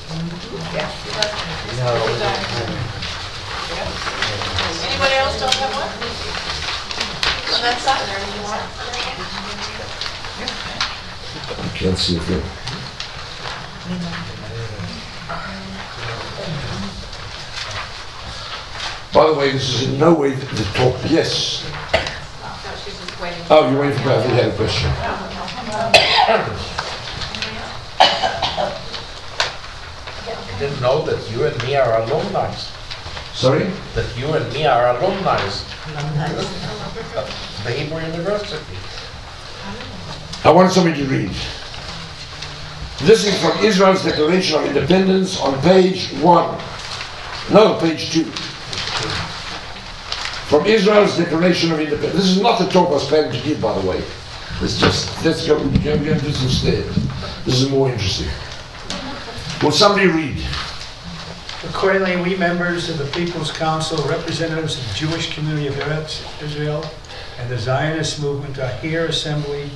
Anybody 4.85 5.15
else 5.15 5.41
don't 5.41 5.55
have 5.55 5.73
one? 5.73 5.89
On 7.55 7.63
that 7.63 7.79
side? 7.81 8.94
Can't 11.75 11.99
see 11.99 12.17
a 12.17 12.21
thing. 12.21 12.43
By 19.13 19.27
the 19.29 19.35
way, 19.35 19.53
this 19.53 19.69
is 19.69 19.89
in 19.89 19.99
no 19.99 20.13
way 20.13 20.31
the, 20.31 20.47
the 20.57 20.65
talk. 20.75 20.97
Yes. 21.09 21.63
She's 22.85 22.99
just 22.99 23.21
waiting. 23.21 23.45
Oh, 23.49 23.71
you're 23.71 23.81
waiting 23.81 23.97
for 23.99 24.03
Bradley. 24.05 24.31
He 24.31 24.41
had 24.41 24.49
a 24.49 24.57
question. 24.57 24.91
I 30.47 30.59
didn't 30.59 30.81
know 30.81 31.05
that 31.05 31.31
you 31.31 31.45
and 31.45 31.63
me 31.63 31.77
are 31.77 32.03
alumni. 32.03 32.53
Sorry? 33.35 33.71
That 33.95 34.17
you 34.17 34.33
and 34.33 34.53
me 34.53 34.67
are 34.67 34.97
alumni. 34.97 35.39
of 35.45 35.65
The 37.65 37.71
Hebrew 37.71 38.01
University. 38.01 38.77
I 40.45 40.51
want 40.51 40.71
somebody 40.71 41.03
to 41.03 41.07
read. 41.09 41.31
This 43.01 43.25
is 43.27 43.41
from 43.41 43.65
Israel's 43.65 44.05
Declaration 44.05 44.61
of 44.61 44.67
Independence 44.67 45.41
on 45.41 45.59
page 45.63 46.13
one. 46.21 46.61
No, 47.51 47.79
page 47.81 48.13
two. 48.13 48.25
From 50.45 50.67
Israel's 50.67 51.17
Declaration 51.17 51.73
of 51.73 51.81
Independence. 51.81 52.15
This 52.15 52.37
is 52.37 52.43
not 52.43 52.59
the 52.59 52.67
talk 52.67 52.91
I 52.91 52.93
was 52.93 53.07
planning 53.07 53.33
to 53.33 53.43
give, 53.43 53.61
by 53.63 53.73
the 53.81 53.89
way. 53.89 54.03
It's 54.61 54.79
just, 54.79 55.25
let's 55.25 55.47
go, 55.47 55.59
to 55.59 55.79
do 55.79 55.97
this 55.97 56.43
instead. 56.43 56.85
This 57.47 57.63
is 57.63 57.71
more 57.71 57.89
interesting. 57.89 58.29
Will 59.63 59.73
somebody 59.73 60.09
read? 60.09 60.45
Accordingly, 61.65 62.17
we 62.23 62.37
members 62.37 62.91
of 62.91 62.99
the 62.99 63.07
People's 63.19 63.51
Council, 63.51 64.07
representatives 64.07 64.79
of 64.79 64.87
the 64.89 64.95
Jewish 64.95 65.35
community 65.35 65.69
of 65.69 65.75
Eretz 65.77 66.23
Israel 66.43 66.85
and 67.39 67.51
the 67.51 67.59
Zionist 67.59 68.21
movement 68.21 68.59
are 68.59 68.73
here 68.77 69.07
assembly, 69.07 69.71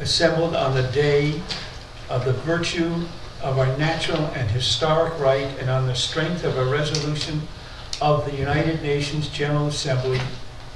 assembled 0.00 0.54
on 0.54 0.74
the 0.74 0.84
day 0.92 1.40
of 2.08 2.24
the 2.24 2.32
virtue 2.32 3.04
of 3.42 3.58
our 3.58 3.76
natural 3.78 4.24
and 4.34 4.50
historic 4.50 5.18
right 5.18 5.48
and 5.60 5.70
on 5.70 5.86
the 5.86 5.94
strength 5.94 6.44
of 6.44 6.56
a 6.56 6.64
resolution 6.64 7.40
of 8.00 8.24
the 8.24 8.36
United 8.36 8.82
Nations 8.82 9.28
General 9.28 9.66
Assembly, 9.66 10.20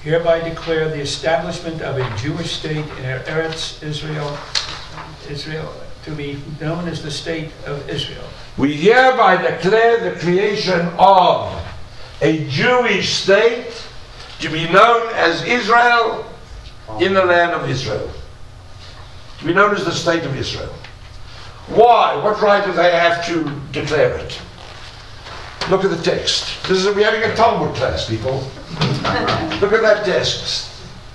hereby 0.03 0.41
declare 0.41 0.89
the 0.89 1.01
establishment 1.01 1.81
of 1.83 1.99
a 1.99 2.17
Jewish 2.19 2.53
state 2.53 2.77
in 2.77 3.05
Eretz 3.05 3.83
Israel, 3.83 4.37
Israel, 5.29 5.73
to 6.05 6.11
be 6.13 6.43
known 6.61 6.89
as 6.89 7.03
the 7.03 7.11
State 7.11 7.53
of 7.67 7.89
Israel. 7.89 8.25
We 8.59 8.75
hereby 8.75 9.41
declare 9.41 10.11
the 10.11 10.19
creation 10.19 10.89
of 10.99 11.65
a 12.21 12.47
Jewish 12.49 13.15
state 13.15 13.87
to 14.41 14.49
be 14.49 14.69
known 14.69 15.09
as 15.15 15.45
Israel 15.45 16.27
in 17.01 17.15
the 17.15 17.25
land 17.25 17.53
of 17.53 17.71
Israel. 17.71 18.11
To 19.43 19.49
be 19.49 19.55
known 19.55 19.75
as 19.75 19.85
the 19.85 19.91
state 19.91 20.23
of 20.23 20.37
Israel. 20.37 20.73
Why? 21.67 22.15
What 22.15 22.41
right 22.41 22.65
do 22.65 22.73
they 22.73 22.93
have 22.93 23.27
to 23.27 23.51
declare 23.73 24.17
it? 24.17 24.41
Look 25.69 25.83
at 25.85 25.91
the 25.91 26.01
text. 26.01 26.63
This 26.69 26.79
is 26.85 26.95
we're 26.95 27.05
having 27.05 27.29
a 27.29 27.35
Talmud 27.35 27.75
class, 27.75 28.09
people. 28.09 28.39
Look 29.61 29.73
at 29.73 29.83
that 29.83 30.05
text. 30.05 30.69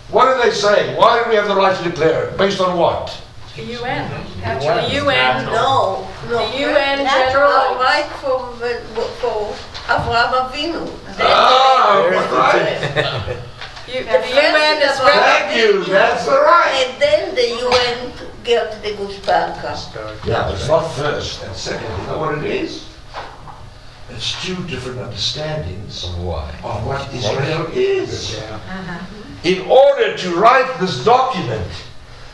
What 0.10 0.26
do 0.36 0.44
they 0.44 0.54
say? 0.54 0.94
Why 0.98 1.24
do 1.24 1.30
we 1.30 1.38
have 1.38 1.48
the 1.48 1.56
right 1.56 1.74
to 1.78 1.90
declare 1.90 2.26
it? 2.28 2.38
Based 2.38 2.60
on 2.60 2.78
what? 2.78 3.18
The 3.56 3.64
UN. 3.64 4.12
Actually, 4.44 4.90
The 4.90 5.06
UN. 5.06 5.46
No, 5.46 6.06
no. 6.28 6.52
The 6.52 6.60
UN 6.64 6.98
general- 7.08 7.76
right 7.80 8.10
for, 8.20 8.40
for 9.22 9.56
Avraham 9.88 10.52
Avinu. 10.52 10.84
Ah, 11.22 12.10
what 12.12 12.32
right? 12.34 13.38
You- 13.88 14.04
The 14.04 14.10
First 14.10 14.34
UN 14.34 14.82
is 14.82 14.98
Avraham 15.00 15.24
Thank 15.24 15.58
you, 15.58 15.84
that's 15.86 16.26
the 16.26 16.32
right. 16.32 16.86
And 16.86 17.02
then 17.02 17.36
the 17.36 17.48
UN 17.66 18.12
get 18.44 18.84
the 18.84 18.92
Gushpanka. 18.92 20.26
Yeah, 20.26 20.50
it's 20.52 20.68
not 20.68 20.88
first 20.94 21.44
and 21.44 21.56
second. 21.56 21.90
You 22.02 22.08
know 22.08 22.18
what 22.20 22.38
it 22.38 22.44
is? 22.44 22.86
It's 24.10 24.46
two 24.46 24.56
different 24.68 25.00
understandings 25.00 26.06
Why? 26.18 26.50
of 26.64 26.86
what 26.86 27.14
Israel 27.14 27.68
is. 27.74 28.38
Uh-huh. 28.40 29.00
In 29.44 29.62
order 29.70 30.18
to 30.18 30.36
write 30.36 30.80
this 30.80 31.04
document, 31.04 31.68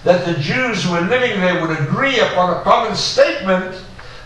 that 0.04 0.26
the 0.26 0.34
Jews 0.34 0.84
who 0.84 0.94
were 0.94 1.02
living 1.02 1.40
there 1.40 1.62
would 1.62 1.78
agree 1.80 2.20
upon 2.20 2.58
a 2.58 2.62
common 2.62 2.96
statement, 2.96 3.76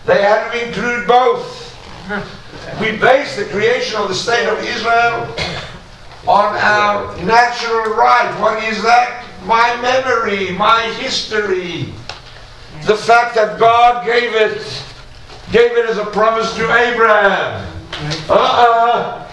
they 0.06 0.22
had 0.22 0.50
to 0.50 0.66
include 0.66 1.06
both. 1.06 1.76
We 2.80 2.96
base 2.96 3.36
the 3.36 3.44
creation 3.44 4.00
of 4.00 4.08
the 4.08 4.14
state 4.14 4.46
of 4.48 4.58
Israel 4.64 5.34
on 6.28 6.54
our 6.56 7.16
natural 7.24 7.94
right. 7.94 8.30
What 8.38 8.62
is 8.64 8.82
that? 8.82 9.24
My 9.44 9.80
memory, 9.80 10.52
my 10.52 10.82
history. 11.00 11.94
The 12.84 12.96
fact 12.96 13.34
that 13.34 13.58
God 13.58 14.04
gave 14.04 14.34
it, 14.34 14.60
gave 15.52 15.72
it 15.72 15.88
as 15.88 15.96
a 15.96 16.04
promise 16.04 16.54
to 16.56 16.64
Abraham. 16.64 17.66
Uh-uh. 18.28 19.32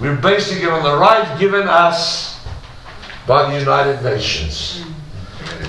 We're 0.00 0.16
basing 0.16 0.62
it 0.62 0.68
on 0.68 0.84
the 0.84 0.96
right 0.96 1.38
given 1.40 1.66
us 1.66 2.40
by 3.26 3.50
the 3.50 3.58
United 3.58 4.02
Nations. 4.04 4.84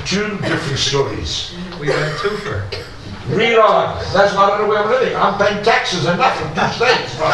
Two 0.06 0.38
different 0.38 0.78
stories. 0.78 1.52
We 1.80 1.89
a 1.89 1.94
twofer. 1.94 2.86
On. 3.28 4.04
That's 4.14 4.36
not 4.36 4.62
the 4.62 4.68
way 4.68 4.78
I'm 4.78 4.88
living. 4.90 5.16
I'm 5.16 5.36
paying 5.40 5.64
taxes 5.64 6.06
enough 6.06 6.38
from 6.38 6.54
two 6.54 6.68
states. 6.74 7.18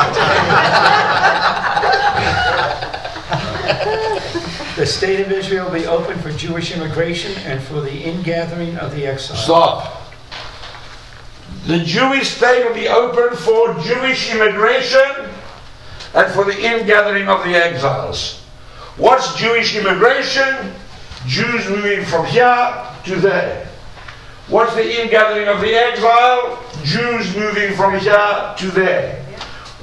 The 4.82 4.88
state 4.88 5.20
of 5.20 5.32
Israel 5.32 5.66
will 5.66 5.80
be 5.80 5.86
open 5.86 6.18
for 6.20 6.32
Jewish 6.32 6.76
immigration 6.76 7.34
and 7.46 7.62
for 7.62 7.82
the 7.82 7.92
ingathering 7.92 8.78
of 8.78 8.96
the 8.96 9.06
exiles. 9.06 9.44
Stop. 9.44 10.12
The 11.68 11.84
Jewish 11.84 12.30
state 12.30 12.66
will 12.66 12.74
be 12.74 12.88
open 12.88 13.38
for 13.38 13.76
Jewish 13.82 14.34
immigration 14.34 15.30
and 16.16 16.34
for 16.34 16.46
the 16.46 16.58
ingathering 16.58 17.28
of 17.28 17.44
the 17.44 17.54
exiles. 17.54 18.42
What's 18.98 19.36
Jewish 19.36 19.76
immigration? 19.76 20.74
Jews 21.28 21.70
moving 21.70 22.04
from 22.06 22.26
here 22.26 22.84
to 23.06 23.16
there. 23.18 23.70
What's 24.52 24.76
the 24.76 25.02
ingathering 25.02 25.48
of 25.48 25.62
the 25.62 25.74
exile? 25.74 26.62
Jews 26.84 27.34
moving 27.38 27.74
from 27.74 27.98
here 27.98 28.54
to 28.58 28.72
there. 28.72 29.26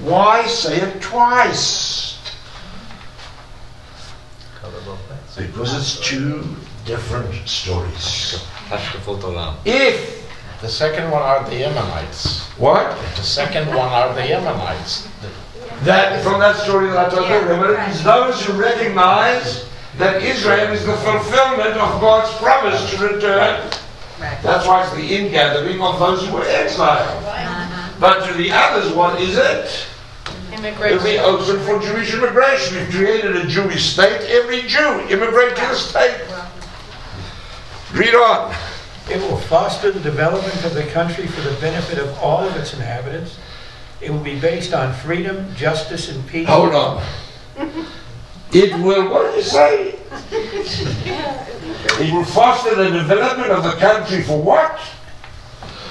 Why 0.01 0.47
say 0.47 0.77
it 0.77 1.01
twice? 1.01 2.19
Because 5.39 5.75
it's 5.75 6.07
two 6.07 6.45
different 6.85 7.49
stories. 7.49 8.45
If 9.65 10.29
The 10.61 10.69
second 10.69 11.11
one 11.11 11.23
are 11.23 11.49
the 11.49 11.65
Ammonites. 11.65 12.43
what? 12.59 12.95
The 13.17 13.23
second 13.23 13.69
one 13.69 13.89
are 13.89 14.13
the 14.13 14.37
Ammonites. 14.37 15.09
That 15.85 16.23
from 16.23 16.41
that 16.41 16.57
story 16.57 16.89
that 16.89 17.07
I 17.07 17.15
told 17.15 17.29
you, 17.31 17.37
remember, 17.37 17.81
it's 17.89 18.03
those 18.03 18.45
who 18.45 18.53
recognize 18.61 19.67
that 19.97 20.23
Israel 20.23 20.73
is 20.75 20.85
the 20.85 20.97
fulfillment 20.97 21.79
of 21.79 22.01
God's 22.03 22.37
promise 22.37 22.91
to 22.91 23.09
return. 23.15 23.71
That's 24.19 24.67
why 24.67 24.83
it's 24.83 24.95
the 24.95 25.17
ingathering 25.17 25.81
of 25.81 25.99
those 25.99 26.27
who 26.27 26.35
were 26.35 26.45
exiled. 26.45 27.25
Uh-huh. 27.25 27.97
But 28.01 28.27
to 28.27 28.35
the 28.35 28.51
others, 28.53 28.93
what 28.93 29.21
is 29.21 29.37
it? 29.37 29.87
It'll 30.53 31.05
be 31.05 31.19
open 31.19 31.61
for 31.61 31.79
Jewish 31.79 32.13
immigration. 32.15 32.79
We've 32.79 32.91
created 32.91 33.37
a 33.37 33.47
Jewish 33.47 33.93
state. 33.93 34.23
Every 34.29 34.63
Jew 34.63 35.01
immigrate 35.09 35.55
to 35.57 35.63
the 35.63 35.75
state. 35.75 36.21
Read 37.93 38.15
on. 38.15 38.55
It 39.11 39.21
will 39.21 39.37
foster 39.37 39.91
the 39.91 40.01
development 40.01 40.65
of 40.65 40.75
the 40.75 40.85
country 40.85 41.27
for 41.27 41.41
the 41.41 41.59
benefit 41.61 41.99
of 41.99 42.17
all 42.19 42.41
of 42.41 42.57
its 42.57 42.75
inhabitants. 42.75 43.39
It 44.01 44.11
will 44.11 44.23
be 44.23 44.39
based 44.39 44.75
on 44.75 44.93
freedom, 44.93 45.55
justice, 45.55 46.09
and 46.11 46.27
peace. 46.27 46.49
Hold 46.49 46.75
on. 46.75 47.05
It 48.53 48.73
will, 48.83 49.11
what 49.11 49.35
did 49.35 49.37
you 49.37 49.43
say? 49.43 49.99
It 52.01 52.13
will 52.13 52.25
foster 52.25 52.75
the 52.75 52.91
development 52.91 53.51
of 53.51 53.65
the 53.65 53.73
country 53.73 54.23
for 54.23 54.41
what? 54.41 54.81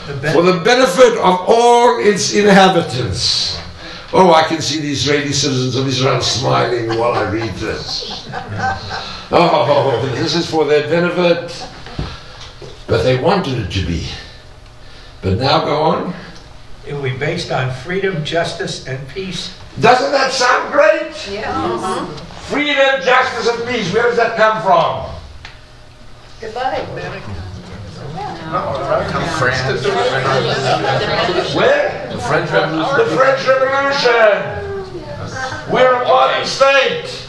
The 0.07 0.31
For 0.31 0.41
the 0.41 0.59
benefit 0.63 1.17
of 1.17 1.45
all 1.47 1.99
its 1.99 2.33
inhabitants. 2.33 3.59
Oh, 4.13 4.33
I 4.33 4.43
can 4.43 4.61
see 4.61 4.79
the 4.79 4.89
Israeli 4.89 5.33
citizens 5.33 5.75
of 5.75 5.85
Israel 5.85 6.21
smiling 6.21 6.97
while 6.97 7.13
I 7.13 7.29
read 7.29 7.53
this. 7.55 8.29
Oh, 9.31 10.09
this 10.15 10.33
is 10.33 10.49
for 10.49 10.63
their 10.63 10.87
benefit. 10.87 11.67
But 12.87 13.03
they 13.03 13.19
wanted 13.19 13.59
it 13.59 13.69
to 13.71 13.85
be. 13.85 14.07
But 15.21 15.37
now 15.37 15.65
go 15.65 15.81
on. 15.81 16.13
It 16.87 16.93
will 16.93 17.03
be 17.03 17.17
based 17.17 17.51
on 17.51 17.73
freedom, 17.73 18.23
justice, 18.23 18.87
and 18.87 19.05
peace. 19.09 19.53
Doesn't 19.81 20.13
that 20.13 20.31
sound 20.31 20.71
great? 20.71 21.27
Yeah. 21.29 21.51
Uh-huh. 21.53 22.23
Freedom, 22.47 23.01
justice, 23.03 23.47
and 23.47 23.67
peace. 23.67 23.93
Where 23.93 24.03
does 24.03 24.15
that 24.15 24.37
come 24.37 24.61
from? 24.61 25.13
The 26.39 26.49
Bible. 26.53 26.95
France. 29.37 29.83
Where? 31.53 32.09
The 32.09 32.19
French 32.19 32.51
Revolution. 32.51 32.97
The 32.97 33.05
French 33.15 33.47
Revolution. 33.47 34.63
We're 35.73 36.01
a 36.01 36.05
modern 36.05 36.45
state. 36.45 37.27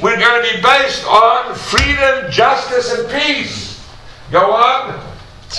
We're 0.00 0.18
going 0.18 0.42
to 0.42 0.56
be 0.56 0.62
based 0.62 1.04
on 1.04 1.54
freedom, 1.54 2.30
justice, 2.30 2.98
and 2.98 3.10
peace. 3.10 3.86
Go 4.30 4.52
on. 4.52 4.98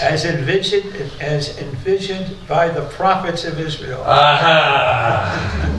As 0.01 0.25
envisioned, 0.25 0.95
as 1.21 1.57
envisioned 1.59 2.35
by 2.47 2.69
the 2.69 2.81
prophets 2.89 3.45
of 3.45 3.59
Israel. 3.59 4.01
Uh-huh. 4.01 4.07
Aha. 4.07 5.77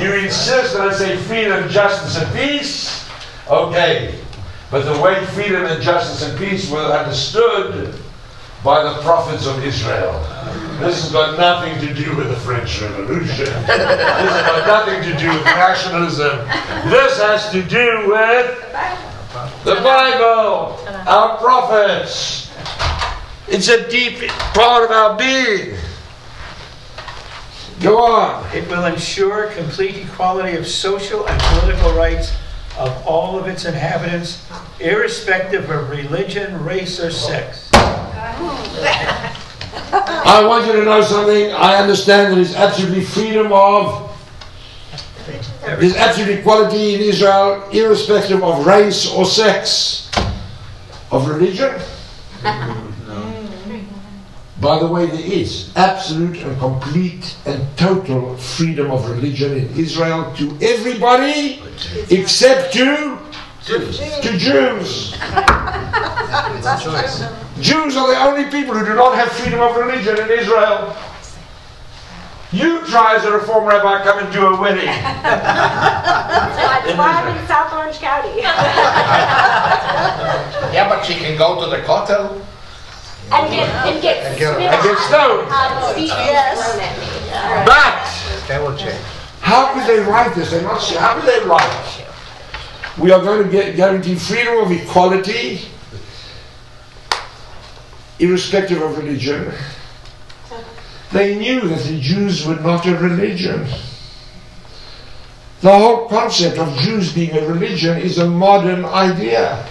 You 0.00 0.14
insist 0.14 0.74
that 0.74 0.88
I 0.88 0.92
say 0.92 1.16
freedom, 1.16 1.68
justice, 1.68 2.16
and 2.22 2.32
peace? 2.36 3.08
Okay. 3.50 4.14
But 4.70 4.84
the 4.84 5.02
way 5.02 5.24
freedom 5.26 5.64
and 5.64 5.82
justice 5.82 6.26
and 6.28 6.38
peace 6.38 6.70
were 6.70 6.78
understood 6.78 7.94
by 8.62 8.84
the 8.84 9.02
prophets 9.02 9.46
of 9.46 9.62
Israel. 9.64 10.12
This 10.78 11.02
has 11.02 11.12
got 11.12 11.36
nothing 11.36 11.84
to 11.86 11.92
do 11.94 12.16
with 12.16 12.28
the 12.28 12.36
French 12.36 12.80
Revolution. 12.80 13.46
This 13.66 14.30
has 14.30 14.46
got 14.46 14.66
nothing 14.66 15.02
to 15.02 15.18
do 15.18 15.28
with 15.28 15.44
nationalism. 15.44 16.38
This 16.88 17.18
has 17.18 17.50
to 17.50 17.62
do 17.62 18.08
with 18.08 18.58
the 19.64 19.74
Bible, 19.82 20.78
our 21.08 21.38
prophets. 21.38 22.50
It's 23.48 23.68
a 23.68 23.88
deep 23.90 24.28
part 24.54 24.84
of 24.84 24.90
our 24.92 25.16
being. 25.18 25.76
Go 27.82 27.98
on. 27.98 28.46
It 28.54 28.68
will 28.68 28.84
ensure 28.84 29.48
complete 29.48 29.96
equality 29.96 30.56
of 30.56 30.68
social 30.68 31.26
and 31.26 31.42
political 31.42 31.92
rights 31.94 32.32
of 32.78 33.06
all 33.06 33.36
of 33.36 33.48
its 33.48 33.64
inhabitants, 33.64 34.48
irrespective 34.78 35.68
of 35.68 35.90
religion, 35.90 36.64
race, 36.64 37.00
or 37.00 37.10
sex. 37.10 37.70
I 39.92 40.44
want 40.46 40.66
you 40.66 40.74
to 40.74 40.84
know 40.84 41.02
something. 41.02 41.50
I 41.50 41.74
understand 41.74 42.30
that 42.30 42.36
there 42.36 42.44
is 42.44 42.54
absolutely 42.54 43.02
freedom 43.04 43.52
of, 43.52 44.16
there's 45.62 45.96
absolute 45.96 46.38
equality 46.38 46.94
in 46.94 47.00
Israel, 47.00 47.68
irrespective 47.72 48.44
of 48.44 48.64
race 48.64 49.10
or 49.10 49.24
sex, 49.24 50.08
of 51.10 51.28
religion. 51.28 51.80
By 54.62 54.78
the 54.78 54.86
way, 54.86 55.06
there 55.06 55.26
is 55.26 55.72
absolute 55.74 56.36
and 56.36 56.56
complete 56.60 57.34
and 57.46 57.66
total 57.76 58.36
freedom 58.36 58.92
of 58.92 59.10
religion 59.10 59.58
in 59.58 59.76
Israel 59.76 60.32
to 60.36 60.56
everybody 60.62 61.60
except 62.10 62.72
to 62.74 63.18
to 63.66 64.38
Jews. 64.38 65.14
Jews 67.60 67.96
are 67.96 68.06
the 68.06 68.20
only 68.20 68.44
people 68.52 68.74
who 68.74 68.84
do 68.86 68.94
not 68.94 69.16
have 69.16 69.32
freedom 69.32 69.58
of 69.58 69.76
religion 69.76 70.16
in 70.16 70.30
Israel. 70.30 70.94
You 72.52 72.86
try 72.86 73.16
as 73.16 73.24
a 73.24 73.32
reform 73.32 73.64
rabbi 73.64 74.04
come 74.04 74.20
and 74.20 74.32
do 74.32 74.46
a 74.46 74.60
wedding. 74.60 74.86
That's 74.86 75.26
why 76.96 77.14
I'm 77.18 77.36
in 77.36 77.46
South 77.48 77.72
Orange 77.72 77.98
County. 77.98 78.42
Yeah, 80.72 80.88
but 80.88 81.02
she 81.04 81.14
can 81.14 81.36
go 81.36 81.60
to 81.62 81.68
the 81.68 81.82
Kotel. 81.82 82.40
And 83.32 83.50
get 83.50 83.68
and 83.68 84.02
get 84.02 84.16
And 84.26 84.38
get- 84.38 84.54
spit 84.54 84.70
and 84.72 84.82
get 84.82 84.98
stoned. 85.08 85.48
speeches 85.92 86.12
thrown 86.12 86.80
at 86.80 86.98
me. 86.98 87.06
But 87.64 88.48
That 88.48 88.60
will 88.62 88.76
change. 88.76 89.00
how 89.40 89.72
could 89.72 89.86
they 89.86 90.00
write 90.00 90.34
this? 90.34 90.50
They're 90.50 90.62
not. 90.62 90.82
How 90.94 91.14
could 91.14 91.24
they 91.28 91.40
write? 91.46 92.04
We 92.98 93.10
are 93.10 93.20
going 93.22 93.42
to 93.44 93.48
get 93.50 93.74
guarantee 93.76 94.16
freedom 94.16 94.58
of 94.58 94.70
equality, 94.70 95.62
irrespective 98.18 98.82
of 98.82 98.98
religion. 98.98 99.52
They 101.10 101.36
knew 101.36 101.60
that 101.68 101.80
the 101.84 101.98
Jews 102.00 102.46
were 102.46 102.56
not 102.56 102.86
a 102.86 102.96
religion. 102.96 103.66
The 105.60 105.70
whole 105.72 106.08
concept 106.08 106.58
of 106.58 106.74
Jews 106.78 107.12
being 107.12 107.36
a 107.36 107.46
religion 107.46 107.98
is 107.98 108.18
a 108.18 108.26
modern 108.28 108.84
idea. 108.84 109.64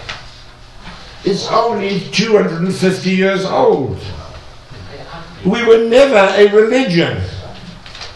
It's 1.24 1.48
only 1.48 2.00
250 2.10 3.10
years 3.10 3.44
old. 3.44 3.98
We 5.44 5.64
were 5.64 5.88
never 5.88 6.34
a 6.36 6.52
religion. 6.52 7.22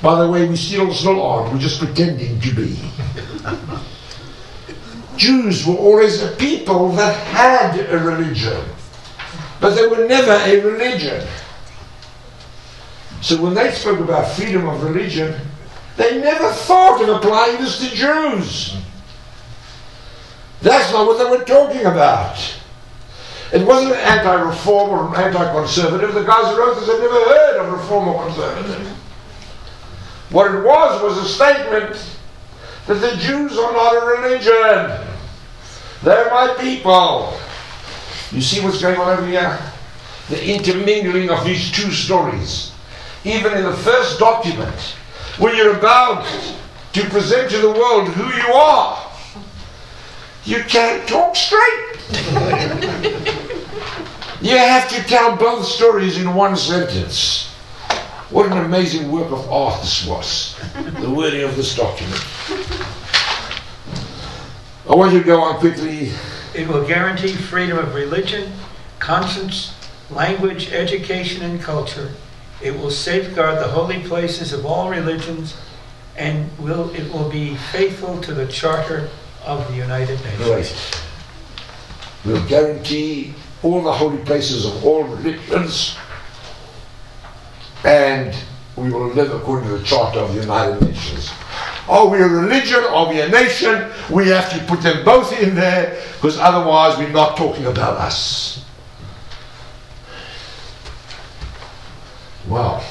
By 0.03 0.21
the 0.21 0.29
way, 0.29 0.49
we 0.49 0.57
still 0.57 0.93
still 0.93 1.23
aren't. 1.23 1.53
We're 1.53 1.61
just 1.61 1.79
pretending 1.79 2.41
to 2.41 2.55
be. 2.55 2.79
Jews 5.17 5.67
were 5.67 5.75
always 5.75 6.23
a 6.23 6.33
people 6.37 6.93
that 6.93 7.17
had 7.29 7.81
a 7.91 7.99
religion, 7.99 8.63
but 9.61 9.75
they 9.75 9.87
were 9.87 10.07
never 10.07 10.33
a 10.33 10.61
religion. 10.61 11.27
So 13.23 13.43
when 13.43 13.55
they 13.55 13.71
spoke 13.73 14.01
about 14.01 14.31
freedom 14.33 14.69
of 14.69 14.83
religion, 14.83 15.35
they 15.97 16.21
never 16.21 16.51
thought 16.53 17.03
of 17.03 17.09
applying 17.09 17.59
this 17.59 17.79
to 17.79 17.95
Jews. 17.95 18.77
That's 20.61 20.93
not 20.93 21.07
what 21.07 21.19
they 21.19 21.25
were 21.31 21.45
talking 21.45 21.87
about. 21.87 22.56
It 23.53 23.67
wasn't 23.67 23.95
anti-reform 23.95 24.91
or 24.91 25.17
anti-conservative. 25.17 26.15
The 26.15 26.25
guys 26.25 26.53
who 26.53 26.59
wrote 26.59 26.75
this 26.75 26.87
had 26.89 26.99
never 27.01 27.15
heard 27.15 27.61
of 27.61 27.73
reform 27.73 28.09
or 28.09 28.25
conservative. 28.25 28.89
What 30.31 30.53
it 30.53 30.65
was 30.65 31.03
was 31.03 31.19
a 31.19 31.29
statement 31.29 32.17
that 32.87 32.95
the 32.95 33.17
Jews 33.17 33.57
are 33.57 33.73
not 33.73 33.93
a 33.95 34.07
religion. 34.07 35.07
They're 36.03 36.31
my 36.31 36.57
people. 36.59 37.39
You 38.33 38.41
see 38.41 38.61
what's 38.61 38.81
going 38.81 38.99
on 38.99 39.19
over 39.19 39.27
here? 39.27 39.59
The 40.29 40.45
intermingling 40.45 41.31
of 41.31 41.45
these 41.45 41.71
two 41.71 41.93
stories. 41.93 42.73
Even 43.25 43.57
in 43.57 43.65
the 43.65 43.73
first 43.73 44.19
document, 44.19 44.97
when 45.39 45.57
you're 45.57 45.77
about 45.77 46.27
to 46.93 47.05
present 47.09 47.51
to 47.51 47.59
the 47.59 47.71
world 47.71 48.09
who 48.09 48.25
you 48.37 48.55
are, 48.55 49.11
you 50.45 50.63
can't 50.65 51.09
talk 51.09 51.37
straight. 51.37 51.83
you 54.41 54.57
have 54.57 54.89
to 54.91 55.03
tell 55.05 55.37
both 55.37 55.65
stories 55.65 56.19
in 56.19 56.35
one 56.35 56.57
sentence. 56.57 57.49
What 58.31 58.51
an 58.51 58.59
amazing 58.59 59.11
work 59.11 59.31
of 59.31 59.51
art 59.51 59.81
this 59.81 60.07
was, 60.07 60.59
the 61.01 61.11
wording 61.11 61.43
of 61.43 61.57
this 61.57 61.77
document. 61.77 62.21
I 64.89 64.95
want 64.95 65.13
you 65.13 65.21
to 65.21 65.25
go 65.25 65.41
on 65.41 65.59
quickly. 65.59 66.11
It 66.55 66.67
will 66.67 66.87
guarantee 66.87 67.35
freedom 67.35 67.79
of 67.79 67.95
religion, 67.95 68.53
conscience, 68.99 69.75
language, 70.11 70.73
education, 70.73 71.43
and 71.43 71.61
culture. 71.61 72.13
It 72.63 72.73
will 72.73 72.91
safeguard 72.91 73.59
the 73.59 73.69
holy 73.69 74.03
places 74.03 74.53
of 74.53 74.67
all 74.67 74.91
religions, 74.91 75.57
and 76.17 76.51
will 76.59 76.91
it 76.95 77.13
will 77.13 77.29
be 77.29 77.57
faithful 77.57 78.21
to 78.23 78.35
the 78.35 78.47
Charter 78.47 79.09
of 79.45 79.67
the 79.69 79.75
United 79.75 80.19
Nations. 80.25 80.49
Right. 80.49 81.03
We'll 82.25 82.49
guarantee 82.49 83.35
all 83.67 83.83
the 83.83 83.93
holy 83.93 84.19
places 84.19 84.65
of 84.65 84.85
all 84.85 85.03
religions, 85.03 85.97
and 87.85 88.33
we 88.77 88.93
will 88.93 89.09
live 89.09 89.33
according 89.33 89.69
to 89.69 89.79
the 89.79 89.85
Charter 89.85 90.21
of 90.21 90.33
the 90.35 90.41
United 90.41 90.81
Nations. 90.83 91.31
Are 91.89 92.07
we 92.07 92.19
a 92.19 92.29
religion? 92.29 92.85
Are 92.85 93.09
we 93.09 93.21
a 93.21 93.29
nation? 93.29 93.91
We 94.09 94.29
have 94.29 94.51
to 94.53 94.65
put 94.67 94.83
them 94.83 95.05
both 95.05 95.33
in 95.41 95.57
there 95.57 96.01
because 96.15 96.39
otherwise 96.39 96.97
we're 96.97 97.11
not 97.11 97.37
talking 97.37 97.67
about 97.67 97.97
us. 97.97 98.65
Wow. 102.49 102.85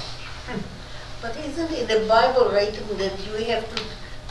But 1.21 1.37
isn't 1.37 1.71
it 1.71 1.87
the 1.87 2.05
Bible 2.05 2.51
written 2.51 2.97
that 2.97 3.13
you 3.25 3.45
have 3.45 3.63
to, 3.75 3.83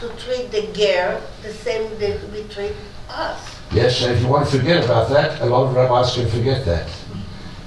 to 0.08 0.14
treat 0.22 0.50
the 0.50 0.66
ger 0.74 1.22
the 1.42 1.52
same 1.52 1.98
that 2.00 2.30
we 2.30 2.42
treat 2.44 2.74
us? 3.08 3.53
Yes, 3.74 4.02
if 4.02 4.20
you 4.22 4.28
want 4.28 4.48
to 4.48 4.56
forget 4.56 4.84
about 4.84 5.08
that, 5.10 5.40
a 5.40 5.46
lot 5.46 5.66
of 5.66 5.74
rabbis 5.74 6.14
can 6.14 6.28
forget 6.28 6.64
that. 6.64 6.88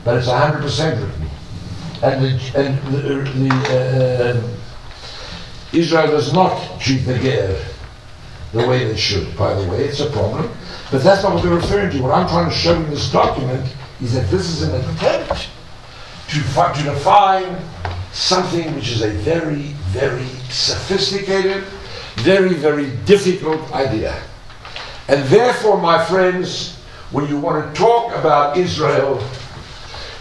But 0.06 0.16
it's 0.18 0.30
100% 0.30 0.64
written. 1.02 1.30
And, 2.02 2.24
the, 2.24 2.58
and 2.58 2.94
the, 2.94 3.50
the, 3.50 4.40
uh, 4.40 4.58
Israel 5.74 6.08
does 6.08 6.32
not 6.32 6.80
treat 6.80 7.00
the 7.00 7.20
ger 7.20 7.62
the 8.54 8.66
way 8.66 8.86
they 8.86 8.96
should, 8.96 9.36
by 9.36 9.54
the 9.54 9.70
way. 9.70 9.84
It's 9.84 10.00
a 10.00 10.10
problem. 10.10 10.50
But 10.92 11.04
that's 11.04 11.24
not 11.24 11.34
what 11.34 11.44
they're 11.44 11.54
referring 11.54 11.92
to. 11.92 12.02
What 12.02 12.14
I'm 12.14 12.28
trying 12.30 12.50
to 12.50 12.56
show 12.56 12.76
in 12.76 12.90
this 12.90 13.12
document 13.12 13.70
is 14.02 14.14
that 14.14 14.30
this 14.32 14.48
is 14.48 14.62
an 14.62 14.76
attempt 14.76 15.50
to, 16.30 16.40
fi- 16.40 16.72
to 16.72 16.84
define 16.84 17.58
something 18.14 18.74
which 18.76 18.92
is 18.92 19.02
a 19.02 19.10
very, 19.10 19.74
very 19.92 20.26
sophisticated, 20.50 21.66
very, 22.16 22.54
very 22.54 22.92
difficult 23.06 23.70
idea. 23.74 24.18
And 25.08 25.24
therefore, 25.28 25.80
my 25.80 26.04
friends, 26.04 26.76
when 27.12 27.28
you 27.28 27.40
want 27.40 27.74
to 27.74 27.80
talk 27.80 28.14
about 28.16 28.58
Israel, 28.58 29.20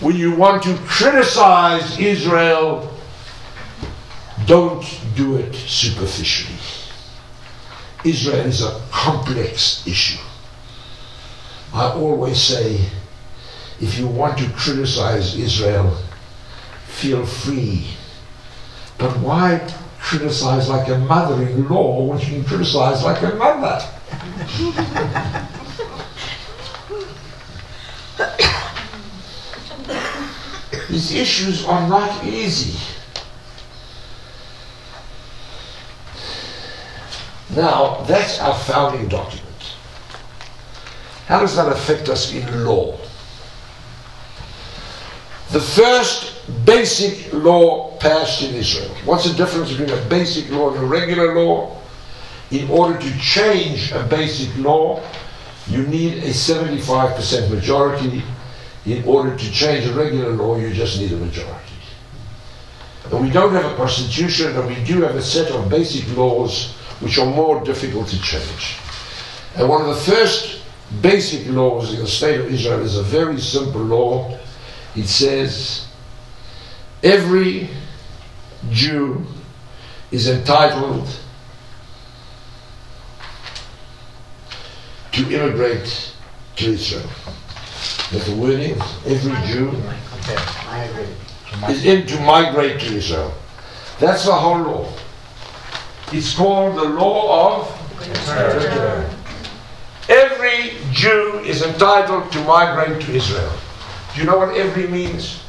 when 0.01 0.15
you 0.17 0.35
want 0.35 0.63
to 0.65 0.77
criticize 0.87 1.99
Israel, 1.99 2.93
don't 4.47 4.85
do 5.17 5.37
it 5.37 5.55
superficially. 5.55 6.59
Israel 8.05 8.47
is 8.47 8.63
a 8.63 8.81
complex 8.93 9.85
issue. 9.87 10.23
I 11.75 11.91
always 11.91 12.41
say, 12.41 12.89
if 13.81 13.99
you 13.99 14.07
want 14.07 14.39
to 14.39 14.49
criticize 14.51 15.37
Israel, 15.37 15.97
feel 16.87 17.27
free. 17.27 17.89
But 18.99 19.19
why 19.19 19.69
criticize 20.01 20.69
like 20.69 20.89
a 20.89 20.99
mother 20.99 21.43
in 21.43 21.69
law 21.69 22.05
when 22.05 22.19
you 22.21 22.27
can 22.27 22.45
criticize 22.45 23.03
like 23.03 23.23
a 23.23 23.35
mother? 23.35 23.85
These 30.91 31.15
issues 31.15 31.65
are 31.65 31.89
not 31.89 32.25
easy. 32.25 32.79
Now, 37.55 38.03
that's 38.07 38.41
our 38.41 38.55
founding 38.55 39.09
document. 39.09 39.47
How 41.27 41.41
does 41.41 41.57
that 41.57 41.73
affect 41.73 42.09
us 42.09 42.35
in 42.35 42.65
law? 42.65 42.99
The 45.51 45.61
first 45.61 46.67
basic 46.67 47.33
law 47.33 47.97
passed 47.99 48.43
in 48.43 48.55
Israel. 48.55 48.95
What's 49.05 49.31
the 49.31 49.35
difference 49.35 49.71
between 49.71 49.91
a 49.91 50.09
basic 50.09 50.51
law 50.51 50.75
and 50.75 50.83
a 50.83 50.87
regular 50.87 51.35
law? 51.35 51.76
In 52.51 52.71
order 52.71 52.99
to 52.99 53.19
change 53.19 53.93
a 53.93 54.05
basic 54.05 54.57
law, 54.59 55.03
you 55.69 55.83
need 55.87 56.19
a 56.25 56.29
75% 56.29 57.51
majority. 57.51 58.23
In 58.85 59.05
order 59.05 59.37
to 59.37 59.53
change 59.53 59.85
a 59.87 59.93
regular 59.93 60.31
law, 60.31 60.57
you 60.57 60.73
just 60.73 61.01
need 61.01 61.11
a 61.13 61.17
majority. 61.17 61.75
And 63.11 63.21
we 63.21 63.31
don't 63.31 63.53
have 63.53 63.65
a 63.65 63.75
constitution, 63.77 64.57
and 64.57 64.69
we 64.69 64.83
do 64.85 65.03
have 65.03 65.17
a 65.17 65.23
set 65.23 65.51
of 65.51 65.69
basic 65.69 66.17
laws 66.17 66.73
which 67.01 67.19
are 67.19 67.27
more 67.27 67.65
difficult 67.65 68.09
to 68.09 68.21
change. 68.23 68.79
And 69.57 69.69
one 69.69 69.83
of 69.83 69.89
the 69.89 70.13
first 70.13 70.63
basic 71.03 71.49
laws 71.49 71.93
in 71.93 72.01
the 72.01 72.07
state 72.07 72.41
of 72.41 72.47
Israel 72.47 72.81
is 72.81 72.97
a 72.97 73.03
very 73.03 73.41
simple 73.41 73.81
law. 73.81 74.39
It 74.95 75.07
says 75.07 75.87
every 77.03 77.69
Jew 78.71 79.27
is 80.11 80.29
entitled 80.29 81.09
to 85.17 85.23
immigrate 85.33 86.13
to 86.57 86.73
Israel. 86.73 87.09
That 88.13 88.23
the 88.27 88.37
wording, 88.37 88.77
every 89.07 89.35
Jew 89.47 89.73
is 91.71 91.87
in 91.87 92.07
to 92.07 92.21
migrate 92.21 92.81
to 92.81 92.95
Israel. 92.95 93.33
That's 93.99 94.27
the 94.27 94.35
whole 94.35 94.59
law. 94.59 94.93
It's 96.13 96.35
called 96.35 96.77
the 96.77 96.85
law 96.85 97.63
of 97.63 97.73
every 100.11 100.77
Jew 100.93 101.41
is 101.47 101.63
entitled 101.63 102.31
to 102.33 102.45
migrate 102.45 103.01
to 103.01 103.13
Israel. 103.13 103.53
Do 104.15 104.21
you 104.21 104.27
know 104.27 104.37
what 104.37 104.55
every 104.55 104.87
means? 104.87 105.43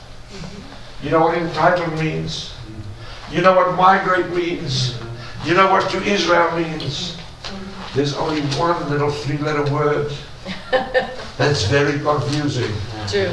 You 1.03 1.09
know 1.09 1.19
what 1.19 1.37
entitled 1.37 1.99
means? 1.99 2.53
You 3.29 3.41
know 3.41 3.53
what 3.53 3.75
migrate 3.75 4.29
means? 4.29 4.97
You 5.43 5.55
know 5.55 5.69
what 5.69 5.89
to 5.91 6.01
Israel 6.03 6.57
means? 6.57 7.16
There's 7.97 8.13
only 8.13 8.41
one 8.59 8.91
little 8.91 9.09
three 9.09 9.39
letter 9.39 9.73
word. 9.73 10.13
That's 11.35 11.63
very 11.63 11.99
confusing. 11.99 12.71
Jew. 13.07 13.29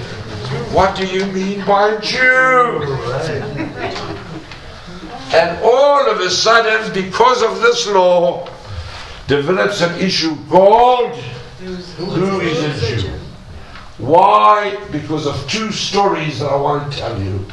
What 0.73 0.97
do 0.97 1.07
you 1.07 1.27
mean 1.27 1.67
by 1.67 1.99
Jew? 1.99 2.81
And 5.35 5.62
all 5.62 6.11
of 6.11 6.19
a 6.21 6.31
sudden, 6.31 6.95
because 6.95 7.43
of 7.43 7.61
this 7.61 7.87
law, 7.89 8.49
develops 9.27 9.83
an 9.83 10.01
issue 10.01 10.35
called 10.49 11.15
Who 11.99 12.41
is 12.41 12.83
a 12.83 13.03
Jew? 13.03 13.19
Why? 13.99 14.83
Because 14.91 15.27
of 15.27 15.47
two 15.47 15.73
stories 15.73 16.39
that 16.39 16.47
I 16.47 16.57
want 16.57 16.91
to 16.91 16.99
tell 16.99 17.21
you. 17.21 17.45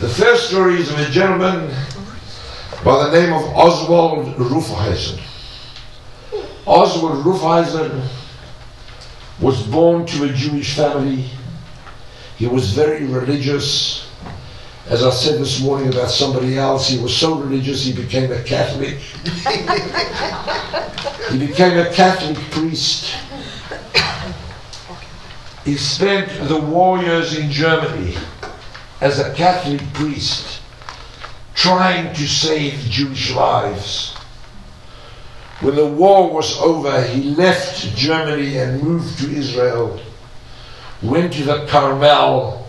The 0.00 0.08
first 0.08 0.48
story 0.48 0.80
is 0.80 0.90
of 0.90 0.98
a 1.00 1.10
gentleman 1.10 1.68
by 2.82 3.10
the 3.10 3.20
name 3.20 3.34
of 3.34 3.42
Oswald 3.54 4.38
Rufeisen. 4.38 5.20
Oswald 6.66 7.24
Rufeisen 7.24 8.02
was 9.40 9.64
born 9.68 10.04
to 10.06 10.24
a 10.24 10.32
Jewish 10.32 10.74
family. 10.74 11.26
He 12.36 12.48
was 12.48 12.72
very 12.72 13.06
religious. 13.06 14.10
As 14.88 15.04
I 15.04 15.10
said 15.10 15.40
this 15.40 15.62
morning 15.62 15.88
about 15.88 16.10
somebody 16.10 16.58
else, 16.58 16.88
he 16.88 16.98
was 16.98 17.16
so 17.16 17.38
religious 17.38 17.84
he 17.84 17.92
became 17.92 18.32
a 18.32 18.42
Catholic. 18.42 18.96
he 21.30 21.46
became 21.46 21.78
a 21.78 21.92
Catholic 21.92 22.36
priest. 22.50 23.14
He 25.64 25.76
spent 25.76 26.48
the 26.48 26.58
war 26.58 26.98
years 26.98 27.38
in 27.38 27.48
Germany 27.50 28.16
as 29.00 29.20
a 29.20 29.32
Catholic 29.34 29.80
priest 29.92 30.60
trying 31.54 32.12
to 32.14 32.26
save 32.26 32.74
Jewish 32.90 33.32
lives. 33.32 34.15
When 35.60 35.74
the 35.74 35.86
war 35.86 36.30
was 36.30 36.58
over, 36.58 37.02
he 37.02 37.30
left 37.34 37.96
Germany 37.96 38.58
and 38.58 38.82
moved 38.82 39.18
to 39.20 39.30
Israel, 39.34 40.00
went 41.02 41.32
to 41.34 41.44
the 41.44 41.66
Carmel, 41.66 42.66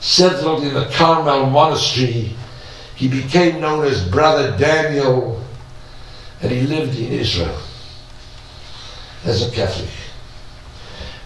settled 0.00 0.64
in 0.64 0.72
the 0.72 0.86
Carmel 0.92 1.50
monastery. 1.50 2.34
He 2.96 3.08
became 3.08 3.60
known 3.60 3.84
as 3.84 4.08
Brother 4.08 4.56
Daniel, 4.56 5.44
and 6.40 6.50
he 6.50 6.62
lived 6.62 6.98
in 6.98 7.12
Israel 7.12 7.58
as 9.24 9.46
a 9.46 9.50
Catholic. 9.50 9.90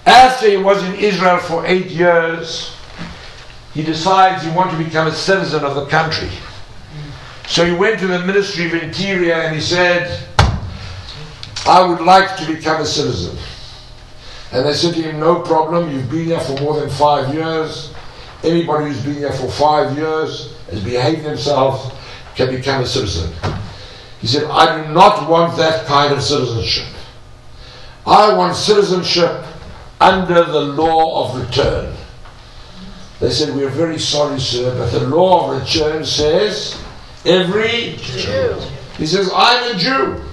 After 0.04 0.48
he 0.48 0.56
was 0.56 0.82
in 0.82 0.94
Israel 0.96 1.38
for 1.38 1.66
eight 1.66 1.86
years, 1.86 2.74
he 3.74 3.82
decides 3.82 4.42
he 4.42 4.50
wants 4.50 4.76
to 4.76 4.82
become 4.82 5.06
a 5.06 5.12
citizen 5.12 5.64
of 5.64 5.74
the 5.74 5.86
country. 5.86 6.30
So 7.46 7.64
he 7.64 7.74
went 7.74 8.00
to 8.00 8.06
the 8.06 8.20
Ministry 8.20 8.66
of 8.66 8.74
Interior 8.74 9.34
and 9.34 9.54
he 9.54 9.60
said, 9.60 10.26
I 11.68 11.84
would 11.84 12.00
like 12.00 12.36
to 12.36 12.46
become 12.46 12.80
a 12.80 12.86
citizen. 12.86 13.36
And 14.52 14.64
they 14.64 14.72
said 14.72 14.94
to 14.94 15.02
him, 15.02 15.18
No 15.18 15.40
problem, 15.40 15.90
you've 15.90 16.08
been 16.08 16.26
here 16.26 16.40
for 16.40 16.60
more 16.60 16.80
than 16.80 16.88
five 16.90 17.34
years. 17.34 17.92
Anybody 18.44 18.86
who's 18.86 19.02
been 19.02 19.14
here 19.14 19.32
for 19.32 19.50
five 19.50 19.96
years 19.96 20.56
has 20.70 20.82
behaved 20.84 21.24
themselves 21.24 21.92
can 22.36 22.54
become 22.54 22.82
a 22.82 22.86
citizen. 22.86 23.32
He 24.20 24.26
said, 24.28 24.44
I 24.44 24.82
do 24.82 24.92
not 24.92 25.28
want 25.28 25.56
that 25.56 25.86
kind 25.86 26.12
of 26.12 26.22
citizenship. 26.22 26.86
I 28.06 28.32
want 28.34 28.54
citizenship 28.54 29.44
under 30.00 30.44
the 30.44 30.60
law 30.60 31.28
of 31.28 31.40
return. 31.40 31.96
They 33.18 33.30
said, 33.30 33.56
We 33.56 33.64
are 33.64 33.70
very 33.70 33.98
sorry, 33.98 34.38
sir, 34.38 34.76
but 34.78 34.90
the 34.92 35.08
law 35.08 35.50
of 35.50 35.60
return 35.60 36.04
says 36.04 36.80
every 37.24 37.96
Jew. 37.96 38.60
He 38.98 39.06
says, 39.06 39.30
I'm 39.34 39.74
a 39.74 39.78
Jew. 39.78 40.25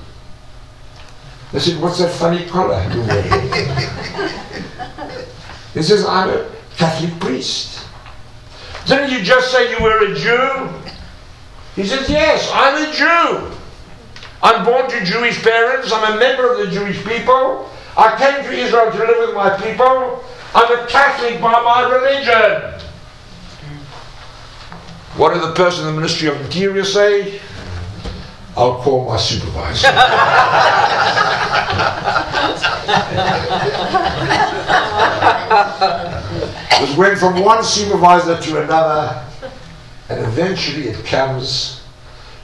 They 1.53 1.59
said, 1.59 1.79
What's 1.79 1.99
that 1.99 2.11
funny 2.11 2.45
collar 2.47 2.83
you're 2.91 3.05
wearing? 3.05 3.31
he 5.75 5.83
says, 5.83 6.03
I'm 6.03 6.29
a 6.29 6.49
Catholic 6.77 7.19
priest. 7.19 7.85
Didn't 8.87 9.11
you 9.11 9.23
just 9.23 9.51
say 9.51 9.69
you 9.69 9.81
were 9.81 10.11
a 10.11 10.15
Jew? 10.15 10.69
He 11.75 11.85
says, 11.87 12.09
Yes, 12.09 12.49
I'm 12.51 12.83
a 12.83 12.91
Jew. 12.91 13.55
I'm 14.41 14.65
born 14.65 14.89
to 14.89 15.05
Jewish 15.05 15.41
parents. 15.43 15.91
I'm 15.93 16.15
a 16.15 16.19
member 16.19 16.51
of 16.51 16.57
the 16.57 16.71
Jewish 16.71 17.01
people. 17.05 17.69
I 17.95 18.17
came 18.17 18.43
to 18.43 18.51
Israel 18.51 18.91
to 18.91 18.97
live 18.97 19.27
with 19.27 19.35
my 19.35 19.55
people. 19.57 20.23
I'm 20.55 20.79
a 20.79 20.87
Catholic 20.87 21.39
by 21.39 21.51
my 21.51 21.89
religion. 21.89 22.81
What 25.17 25.35
did 25.35 25.43
the 25.43 25.53
person 25.53 25.87
in 25.87 25.93
the 25.93 26.01
Ministry 26.01 26.29
of 26.29 26.41
Interior 26.41 26.83
say? 26.83 27.39
I'll 28.57 28.81
call 28.81 29.05
my 29.05 29.17
supervisor. 29.17 29.87
it 36.81 36.97
went 36.97 37.17
from 37.19 37.41
one 37.43 37.63
supervisor 37.63 38.39
to 38.41 38.63
another, 38.63 39.25
and 40.09 40.25
eventually 40.25 40.87
it 40.87 41.05
comes 41.05 41.81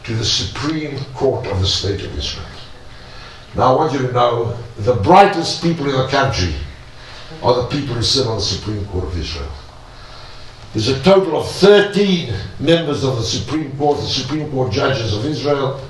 to 0.03 0.16
the 0.16 0.26
Supreme 0.26 0.97
Court 1.14 1.47
of 1.47 1.60
the 1.60 1.68
State 1.68 2.03
of 2.03 2.18
Israel. 2.18 2.45
Now 3.55 3.74
I 3.74 3.76
want 3.76 3.93
you 3.93 3.99
to 3.99 4.12
know 4.12 4.57
the 4.78 4.95
brightest 4.95 5.62
people 5.62 5.86
in 5.89 5.95
the 5.95 6.07
country 6.07 6.53
are 7.41 7.62
the 7.62 7.68
people 7.68 7.95
who 7.95 8.01
sit 8.01 8.28
on 8.28 8.36
the 8.36 8.41
Supreme 8.41 8.86
Court 8.88 9.05
of 9.05 9.18
Israel. 9.18 9.51
There's 10.74 10.88
a 10.88 11.01
total 11.01 11.38
of 11.38 11.49
13 11.53 12.34
members 12.60 13.03
of 13.03 13.16
the 13.16 13.24
Supreme 13.24 13.76
Court, 13.76 13.99
the 13.99 14.05
Supreme 14.05 14.51
Court 14.51 14.72
judges 14.72 15.16
of 15.16 15.26
Israel. 15.26 15.82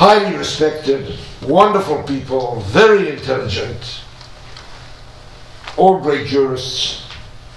Highly 0.00 0.34
respected, 0.34 1.14
wonderful 1.42 2.02
people, 2.04 2.60
very 2.60 3.10
intelligent, 3.10 4.00
all 5.76 6.00
great 6.00 6.26
jurists, 6.26 7.06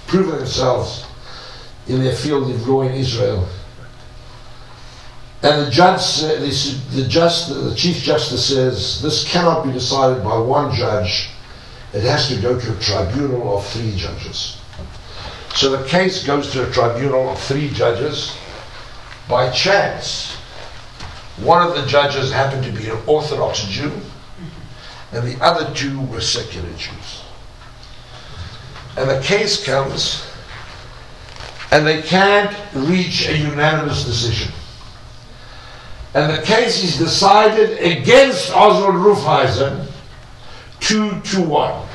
proven 0.06 0.36
themselves 0.36 1.06
in 1.88 2.04
their 2.04 2.14
field 2.14 2.50
of 2.50 2.68
law 2.68 2.82
in 2.82 2.92
Israel. 2.92 3.48
And 5.42 5.66
the 5.66 5.70
judge, 5.70 6.20
the, 6.20 7.06
just, 7.08 7.48
the 7.48 7.74
chief 7.74 8.02
justice 8.02 8.46
says 8.46 9.00
this 9.00 9.26
cannot 9.26 9.64
be 9.64 9.72
decided 9.72 10.22
by 10.22 10.36
one 10.36 10.70
judge. 10.74 11.30
It 11.94 12.02
has 12.02 12.28
to 12.28 12.36
go 12.42 12.60
to 12.60 12.76
a 12.76 12.78
tribunal 12.78 13.56
of 13.56 13.66
three 13.68 13.96
judges. 13.96 14.60
So 15.54 15.74
the 15.74 15.88
case 15.88 16.26
goes 16.26 16.52
to 16.52 16.68
a 16.68 16.70
tribunal 16.70 17.30
of 17.30 17.38
three 17.40 17.70
judges. 17.70 18.36
By 19.30 19.48
chance, 19.48 20.33
one 21.38 21.66
of 21.66 21.74
the 21.74 21.86
judges 21.86 22.32
happened 22.32 22.64
to 22.64 22.72
be 22.72 22.88
an 22.88 22.98
Orthodox 23.06 23.64
Jew, 23.64 23.92
and 25.12 25.26
the 25.26 25.42
other 25.44 25.72
two 25.74 26.00
were 26.02 26.20
secular 26.20 26.68
Jews. 26.70 27.22
And 28.96 29.10
the 29.10 29.20
case 29.20 29.64
comes, 29.64 30.24
and 31.72 31.86
they 31.86 32.02
can't 32.02 32.56
reach 32.74 33.28
a 33.28 33.36
unanimous 33.36 34.04
decision. 34.04 34.52
And 36.14 36.32
the 36.32 36.42
case 36.42 36.84
is 36.84 36.96
decided 36.96 37.78
against 37.80 38.54
Oswald 38.54 38.94
Rufeisen, 38.94 39.88
two 40.78 41.20
to 41.20 41.42
one. 41.42 41.88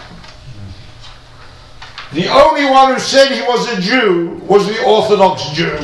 The 2.12 2.28
only 2.28 2.66
one 2.66 2.94
who 2.94 3.00
said 3.00 3.32
he 3.32 3.42
was 3.44 3.72
a 3.72 3.80
Jew 3.80 4.42
was 4.46 4.68
the 4.68 4.84
Orthodox 4.84 5.50
Jew. 5.52 5.78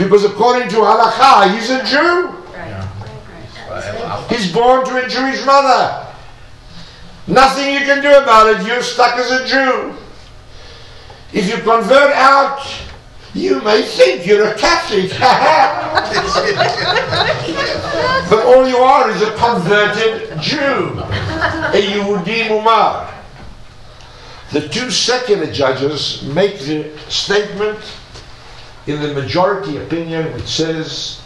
Because 0.00 0.24
according 0.24 0.70
to 0.70 0.76
halakha, 0.76 1.54
he's 1.54 1.68
a 1.68 1.84
Jew. 1.84 2.34
He's 4.34 4.50
born 4.50 4.82
to 4.86 5.04
a 5.04 5.06
Jewish 5.06 5.44
mother. 5.44 6.06
Nothing 7.26 7.74
you 7.74 7.80
can 7.80 8.02
do 8.02 8.08
about 8.08 8.46
it. 8.48 8.66
You're 8.66 8.82
stuck 8.82 9.16
as 9.16 9.30
a 9.30 9.46
Jew. 9.46 9.94
If 11.34 11.48
you 11.48 11.62
convert 11.62 12.14
out, 12.14 12.66
you 13.34 13.60
may 13.60 13.82
think 13.82 14.26
you're 14.26 14.48
a 14.48 14.54
Catholic. 14.54 15.10
but 18.30 18.46
all 18.46 18.66
you 18.66 18.78
are 18.78 19.10
is 19.10 19.20
a 19.20 19.36
converted 19.36 20.40
Jew. 20.40 20.98
A 20.98 21.82
Yehudi 21.82 22.48
Mumar. 22.48 23.12
The 24.52 24.66
two 24.66 24.90
secular 24.90 25.52
judges 25.52 26.22
make 26.22 26.58
the 26.60 26.90
statement 27.08 27.78
in 28.90 29.00
the 29.00 29.14
majority 29.14 29.76
opinion 29.76 30.32
which 30.34 30.48
says 30.48 31.20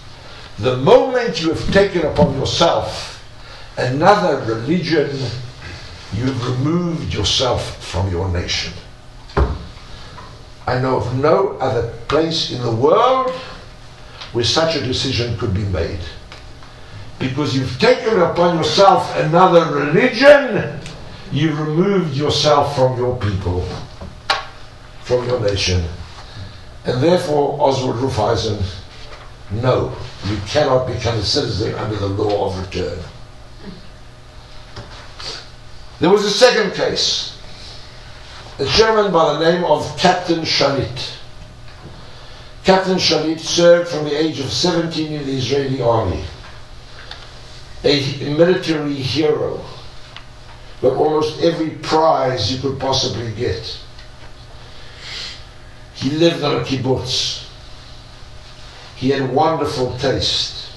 the 0.58 0.76
moment 0.76 1.40
you 1.40 1.48
have 1.48 1.72
taken 1.72 2.02
upon 2.02 2.38
yourself 2.38 3.10
another 3.78 4.44
religion, 4.44 5.10
you've 6.12 6.48
removed 6.48 7.12
yourself 7.12 7.82
from 7.82 8.10
your 8.10 8.28
nation. 8.28 8.72
I 10.66 10.78
know 10.78 10.96
of 10.96 11.18
no 11.18 11.56
other 11.58 11.92
place 12.08 12.52
in 12.52 12.62
the 12.62 12.74
world 12.74 13.30
where 14.32 14.44
such 14.44 14.76
a 14.76 14.84
decision 14.84 15.36
could 15.38 15.54
be 15.54 15.64
made. 15.64 16.00
Because 17.18 17.56
you've 17.56 17.78
taken 17.78 18.20
upon 18.20 18.58
yourself 18.58 19.16
another 19.16 19.74
religion, 19.74 20.80
you've 21.32 21.58
removed 21.58 22.14
yourself 22.16 22.76
from 22.76 22.96
your 22.98 23.16
people, 23.18 23.66
from 25.02 25.26
your 25.26 25.40
nation. 25.40 25.82
And 26.84 27.02
therefore, 27.02 27.56
Oswald 27.60 27.96
Rufeisen, 27.96 28.62
no, 29.50 29.96
you 30.26 30.36
cannot 30.46 30.86
become 30.86 31.16
a 31.16 31.22
citizen 31.22 31.74
under 31.76 31.96
the 31.96 32.08
law 32.08 32.48
of 32.48 32.58
return. 32.58 32.98
There 36.00 36.10
was 36.10 36.24
a 36.24 36.30
second 36.30 36.74
case. 36.74 37.38
A 38.58 38.66
gentleman 38.66 39.12
by 39.12 39.32
the 39.32 39.50
name 39.50 39.64
of 39.64 39.96
Captain 39.98 40.40
Shalit. 40.40 41.16
Captain 42.64 42.96
Shalit 42.96 43.40
served 43.40 43.88
from 43.88 44.04
the 44.04 44.16
age 44.16 44.40
of 44.40 44.50
17 44.50 45.12
in 45.12 45.26
the 45.26 45.36
Israeli 45.36 45.82
army. 45.82 46.24
A 47.84 48.34
military 48.36 48.94
hero. 48.94 49.64
but 50.84 50.96
almost 50.96 51.40
every 51.40 51.70
prize 51.70 52.52
you 52.52 52.60
could 52.60 52.78
possibly 52.78 53.32
get. 53.32 53.78
He 56.04 56.10
lived 56.10 56.44
on 56.44 56.56
a 56.56 56.64
kibbutz. 56.64 57.46
He 58.94 59.08
had 59.08 59.32
wonderful 59.32 59.96
taste. 59.96 60.68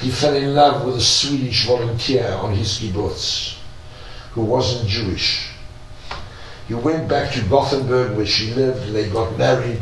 He 0.00 0.10
fell 0.10 0.34
in 0.34 0.54
love 0.54 0.84
with 0.84 0.96
a 0.96 1.00
Swedish 1.00 1.64
volunteer 1.66 2.30
on 2.34 2.54
his 2.54 2.78
kibbutz 2.78 3.56
who 4.32 4.42
wasn't 4.42 4.86
Jewish. 4.86 5.48
He 6.68 6.74
went 6.74 7.08
back 7.08 7.32
to 7.32 7.40
Gothenburg 7.48 8.14
where 8.14 8.26
she 8.26 8.52
lived. 8.52 8.92
They 8.92 9.08
got 9.08 9.38
married. 9.38 9.80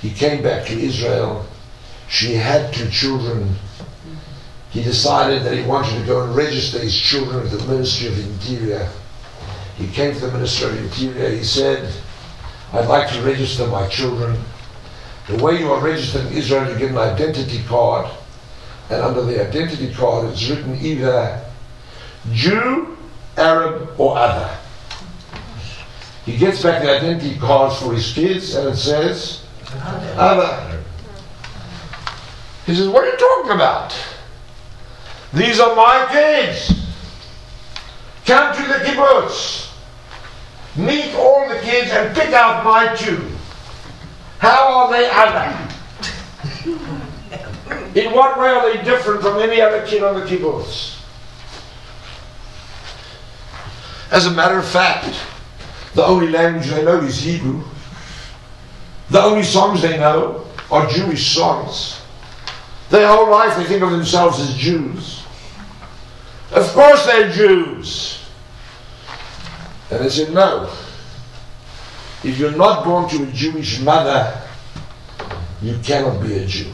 He 0.00 0.12
came 0.12 0.42
back 0.42 0.64
to 0.68 0.72
Israel. 0.72 1.44
She 2.08 2.32
had 2.32 2.72
two 2.72 2.88
children. 2.88 3.54
He 4.70 4.82
decided 4.82 5.42
that 5.42 5.58
he 5.58 5.62
wanted 5.64 6.00
to 6.00 6.06
go 6.06 6.24
and 6.24 6.34
register 6.34 6.78
his 6.78 6.98
children 6.98 7.42
with 7.42 7.50
the 7.50 7.66
Ministry 7.70 8.08
of 8.08 8.18
Interior. 8.18 8.88
He 9.76 9.88
came 9.88 10.14
to 10.14 10.20
the 10.20 10.32
Ministry 10.32 10.68
of 10.68 10.78
Interior. 10.78 11.36
He 11.36 11.44
said, 11.44 11.92
I'd 12.72 12.86
like 12.86 13.10
to 13.12 13.22
register 13.22 13.66
my 13.66 13.86
children. 13.88 14.38
The 15.28 15.42
way 15.42 15.58
you 15.58 15.72
are 15.72 15.82
registered 15.82 16.26
in 16.26 16.32
Israel, 16.32 16.70
you 16.70 16.78
get 16.78 16.90
an 16.90 16.98
identity 16.98 17.62
card. 17.64 18.10
And 18.90 19.02
under 19.02 19.22
the 19.22 19.46
identity 19.46 19.92
card, 19.92 20.30
it's 20.30 20.48
written 20.48 20.78
either 20.80 21.44
Jew, 22.32 22.96
Arab, 23.36 23.90
or 23.98 24.16
other. 24.16 24.56
He 26.24 26.36
gets 26.36 26.62
back 26.62 26.82
the 26.82 26.96
identity 26.96 27.38
cards 27.38 27.78
for 27.80 27.92
his 27.92 28.12
kids, 28.12 28.54
and 28.54 28.68
it 28.68 28.76
says 28.76 29.44
other. 30.16 30.82
He 32.66 32.74
says, 32.74 32.88
What 32.88 33.04
are 33.04 33.10
you 33.10 33.16
talking 33.16 33.52
about? 33.52 33.96
These 35.32 35.60
are 35.60 35.74
my 35.76 36.08
kids. 36.10 36.70
Come 38.24 38.56
to 38.56 38.62
the 38.62 38.84
kibbutz. 38.84 39.65
Meet 40.76 41.14
all 41.14 41.48
the 41.48 41.58
kids 41.60 41.90
and 41.90 42.14
pick 42.14 42.32
out 42.32 42.64
my 42.64 42.94
two. 42.94 43.30
How 44.38 44.72
are 44.74 44.92
they 44.92 45.08
other? 45.10 45.66
In 47.94 48.12
what 48.12 48.38
way 48.38 48.48
are 48.48 48.72
they 48.72 48.82
different 48.84 49.22
from 49.22 49.38
any 49.38 49.60
other 49.60 49.86
kid 49.86 50.02
on 50.02 50.14
the 50.20 50.26
kibbutz? 50.26 51.00
As 54.10 54.26
a 54.26 54.30
matter 54.30 54.58
of 54.58 54.68
fact, 54.68 55.18
the 55.94 56.04
only 56.04 56.28
language 56.28 56.68
they 56.68 56.84
know 56.84 57.00
is 57.00 57.22
Hebrew. 57.22 57.64
The 59.10 59.22
only 59.22 59.42
songs 59.42 59.80
they 59.80 59.96
know 59.96 60.46
are 60.70 60.86
Jewish 60.88 61.34
songs. 61.34 62.00
Their 62.90 63.08
whole 63.08 63.30
life 63.30 63.56
they 63.56 63.64
think 63.64 63.82
of 63.82 63.90
themselves 63.90 64.38
as 64.40 64.54
Jews. 64.54 65.24
Of 66.52 66.66
course 66.72 67.06
they're 67.06 67.32
Jews. 67.32 68.15
And 69.90 70.04
they 70.04 70.08
said, 70.08 70.32
no. 70.32 70.72
If 72.24 72.38
you're 72.38 72.56
not 72.56 72.84
born 72.84 73.08
to 73.10 73.22
a 73.22 73.32
Jewish 73.32 73.80
mother, 73.80 74.42
you 75.62 75.78
cannot 75.82 76.22
be 76.22 76.38
a 76.38 76.46
Jew. 76.46 76.72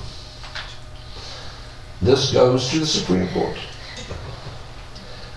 This 2.00 2.32
goes 2.32 2.68
to 2.70 2.80
the 2.80 2.86
Supreme 2.86 3.28
Court. 3.28 3.56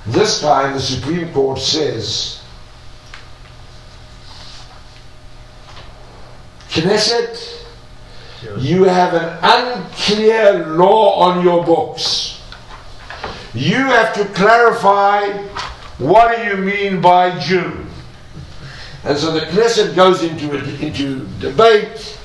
This 0.07 0.41
time 0.41 0.73
the 0.73 0.79
Supreme 0.79 1.31
Court 1.33 1.59
says 1.59 2.41
Knesset, 6.69 7.65
you 8.57 8.83
have 8.83 9.13
an 9.13 9.37
unclear 9.41 10.65
law 10.67 11.19
on 11.19 11.43
your 11.43 11.63
books. 11.63 12.41
You 13.53 13.77
have 13.77 14.13
to 14.15 14.25
clarify 14.33 15.41
what 15.97 16.35
do 16.35 16.43
you 16.43 16.57
mean 16.57 17.01
by 17.01 17.37
Jew? 17.39 17.85
And 19.05 19.17
so 19.17 19.31
the 19.31 19.41
Knesset 19.41 19.95
goes 19.95 20.23
into, 20.23 20.51
a, 20.51 20.85
into 20.85 21.25
debate 21.39 22.17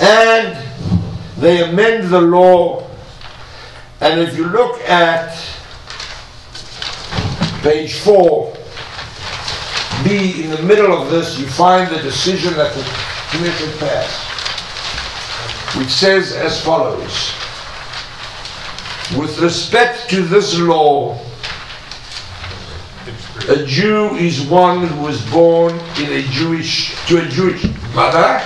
and 0.00 0.56
they 1.38 1.62
amend 1.62 2.08
the 2.08 2.20
law. 2.20 2.86
And 4.00 4.20
if 4.20 4.36
you 4.36 4.46
look 4.46 4.80
at 4.80 5.32
page 7.62 7.94
4, 8.00 8.56
B, 10.04 10.42
in 10.44 10.50
the 10.50 10.62
middle 10.62 10.92
of 10.92 11.10
this, 11.10 11.38
you 11.38 11.46
find 11.46 11.88
the 11.88 12.02
decision 12.02 12.54
that 12.54 12.74
the 12.74 12.82
Commission 13.30 13.70
passed, 13.78 15.76
which 15.78 15.88
says 15.88 16.32
as 16.32 16.62
follows 16.62 17.32
With 19.16 19.38
respect 19.38 20.10
to 20.10 20.22
this 20.22 20.58
law, 20.58 21.18
A 23.48 23.64
Jew 23.66 24.14
is 24.14 24.40
one 24.42 24.86
who 24.86 25.02
was 25.02 25.20
born 25.30 25.72
in 25.98 26.12
a 26.12 26.22
Jewish 26.30 26.94
to 27.06 27.18
a 27.18 27.28
Jewish 27.28 27.64
mother 27.92 28.40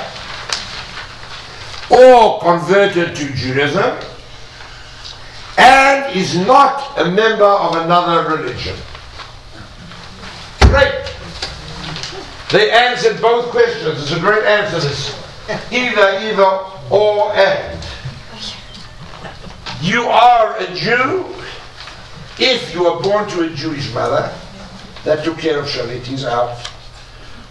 or 1.90 2.40
converted 2.40 3.14
to 3.14 3.32
Judaism 3.34 3.98
and 5.58 6.16
is 6.16 6.34
not 6.46 6.98
a 6.98 7.10
member 7.10 7.44
of 7.44 7.76
another 7.76 8.36
religion. 8.36 8.74
Great. 10.62 11.14
They 12.50 12.70
answered 12.70 13.20
both 13.20 13.50
questions. 13.50 14.00
It's 14.00 14.12
a 14.12 14.20
great 14.20 14.44
answer. 14.44 14.80
This 14.80 15.14
either, 15.70 16.20
either, 16.20 16.60
or 16.90 17.32
and. 17.34 17.86
You 19.82 20.04
are 20.04 20.56
a 20.56 20.74
Jew 20.74 21.26
if 22.38 22.74
you 22.74 22.86
are 22.86 23.02
born 23.02 23.28
to 23.28 23.42
a 23.42 23.50
Jewish 23.50 23.92
mother. 23.92 24.32
That 25.06 25.22
took 25.22 25.38
care 25.38 25.60
of 25.60 25.66
Shalitis 25.66 26.24
out. 26.24 26.68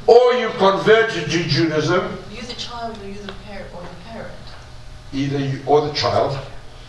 Or 0.08 0.34
you 0.34 0.50
converted 0.58 1.32
to 1.32 1.48
Judaism, 1.48 2.18
You 2.30 2.42
the 2.42 2.54
child 2.54 2.98
or 3.02 3.08
you 3.08 3.16
the 3.16 3.32
parent 3.48 3.68
or 3.74 3.82
the 3.82 4.10
parent? 4.12 4.34
either 5.14 5.40
you 5.40 5.62
or 5.66 5.88
the 5.88 5.94
child, 5.94 6.38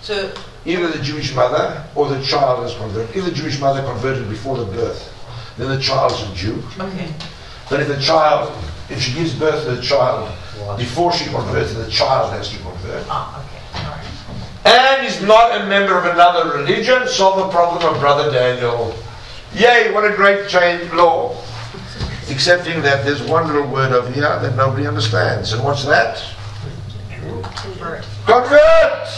So, 0.03 0.33
either 0.65 0.89
the 0.89 0.99
Jewish 0.99 1.33
mother 1.37 1.85
or 1.95 2.09
the 2.09 2.21
child 2.21 2.67
is 2.67 2.75
converted. 2.75 3.15
If 3.15 3.25
the 3.25 3.31
Jewish 3.31 3.61
mother 3.61 3.81
converted 3.85 4.29
before 4.29 4.57
the 4.57 4.65
birth, 4.65 5.15
then 5.57 5.69
the 5.69 5.81
child 5.81 6.11
is 6.11 6.23
a 6.23 6.35
Jew. 6.35 6.61
okay. 6.81 7.15
But 7.71 7.79
if 7.79 7.87
the 7.87 8.01
child, 8.01 8.53
if 8.91 9.01
she 9.01 9.15
gives 9.15 9.35
birth 9.35 9.65
to 9.67 9.77
the 9.77 9.83
child 9.83 10.29
before 10.77 11.13
she 11.13 11.27
converts, 11.31 11.75
the 11.75 11.89
child 11.89 12.33
has 12.33 12.51
to 12.51 12.59
convert. 12.59 13.07
Ah, 13.09 13.41
okay. 13.41 13.85
All 13.85 13.93
right. 13.93 14.99
And 14.99 15.07
is 15.07 15.23
not 15.23 15.61
a 15.61 15.67
member 15.67 15.97
of 15.97 16.07
another 16.07 16.59
religion, 16.59 17.07
solve 17.07 17.37
the 17.39 17.49
problem 17.53 17.83
of 17.87 18.01
Brother 18.01 18.33
Daniel. 18.33 18.93
Yay, 19.55 19.93
what 19.93 20.05
a 20.05 20.15
great 20.15 20.49
change 20.49 20.93
law. 20.93 21.37
Excepting 22.29 22.83
that 22.83 23.05
there's 23.05 23.23
one 23.23 23.47
little 23.47 23.71
word 23.71 23.93
over 23.93 24.11
here 24.11 24.23
that 24.23 24.57
nobody 24.57 24.87
understands. 24.87 25.53
And 25.53 25.63
what's 25.63 25.85
that? 25.85 26.23
Convert. 27.57 28.05
Convert! 28.27 29.09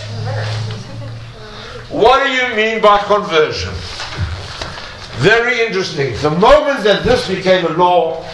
What 1.90 2.26
do 2.26 2.32
you 2.32 2.54
mean 2.54 2.82
by 2.82 2.98
conversion? 2.98 3.72
Very 5.18 5.60
interesting. 5.66 6.14
The 6.20 6.30
moment 6.30 6.84
that 6.84 7.02
this 7.02 7.26
became 7.26 7.64
a 7.64 7.70
law, 7.70 8.24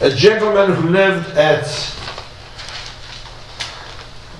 a 0.00 0.10
gentleman 0.10 0.74
who 0.74 0.88
lived 0.90 1.30
at 1.36 1.66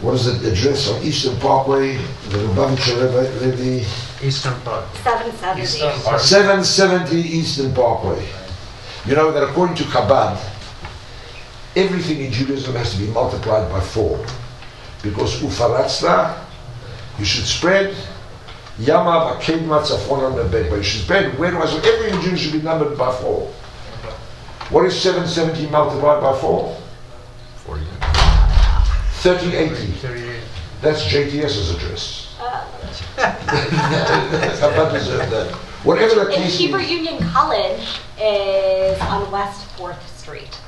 what 0.03 0.15
is 0.15 0.43
the 0.43 0.51
address 0.51 0.91
on 0.91 1.01
Eastern 1.05 1.37
Parkway, 1.37 1.97
the 1.97 2.39
Lubavitcher 2.39 3.41
Rebbe, 3.41 3.87
Eastern 4.23 4.59
Park. 4.61 4.85
770. 5.03 5.63
Eastern 5.63 6.01
Park. 6.03 6.21
770 6.21 7.17
Eastern 7.17 7.75
Parkway. 7.75 8.29
You 9.05 9.17
know 9.17 9.33
that 9.33 9.43
according 9.43 9.77
to 9.77 9.83
Chabad, 9.85 10.39
everything 11.75 12.21
in 12.21 12.33
Judaism 12.33 12.75
has 12.77 12.93
to 12.95 12.99
be 12.99 13.09
multiplied 13.09 13.71
by 13.71 13.81
four. 13.81 14.25
Because 15.03 15.41
ufaratzta, 15.43 16.39
you 17.19 17.25
should 17.25 17.45
spread 17.45 17.97
yama 18.79 19.37
v'kedma 19.41 19.83
tzafon 19.83 20.23
al 20.23 20.77
You 20.77 20.83
should 20.83 21.03
spread 21.03 21.39
where 21.39 21.53
so 21.67 21.79
everything 21.79 22.15
in 22.15 22.21
Judaism 22.23 22.37
should 22.37 22.53
be 22.53 22.63
numbered 22.63 22.97
by 22.97 23.13
four. 23.17 23.53
What 24.71 24.87
is 24.87 24.99
770 25.03 25.69
multiplied 25.71 26.23
by 26.23 26.39
four? 26.39 26.79
40. 27.57 27.85
3080. 29.23 29.93
38. 29.93 30.41
That's 30.81 31.05
JTS's 31.05 31.77
address. 31.77 32.35
Uh, 32.41 32.65
Deserved 34.93 35.31
that. 35.33 35.53
Whatever 35.85 36.15
the 36.15 36.29
In 36.29 36.43
case 36.43 36.59
Hebrew 36.59 36.81
is. 36.81 36.91
Union 36.91 37.19
College 37.31 38.01
is 38.21 39.01
on 39.01 39.31
West 39.31 39.67
4th 39.77 40.07
Street. 40.19 40.59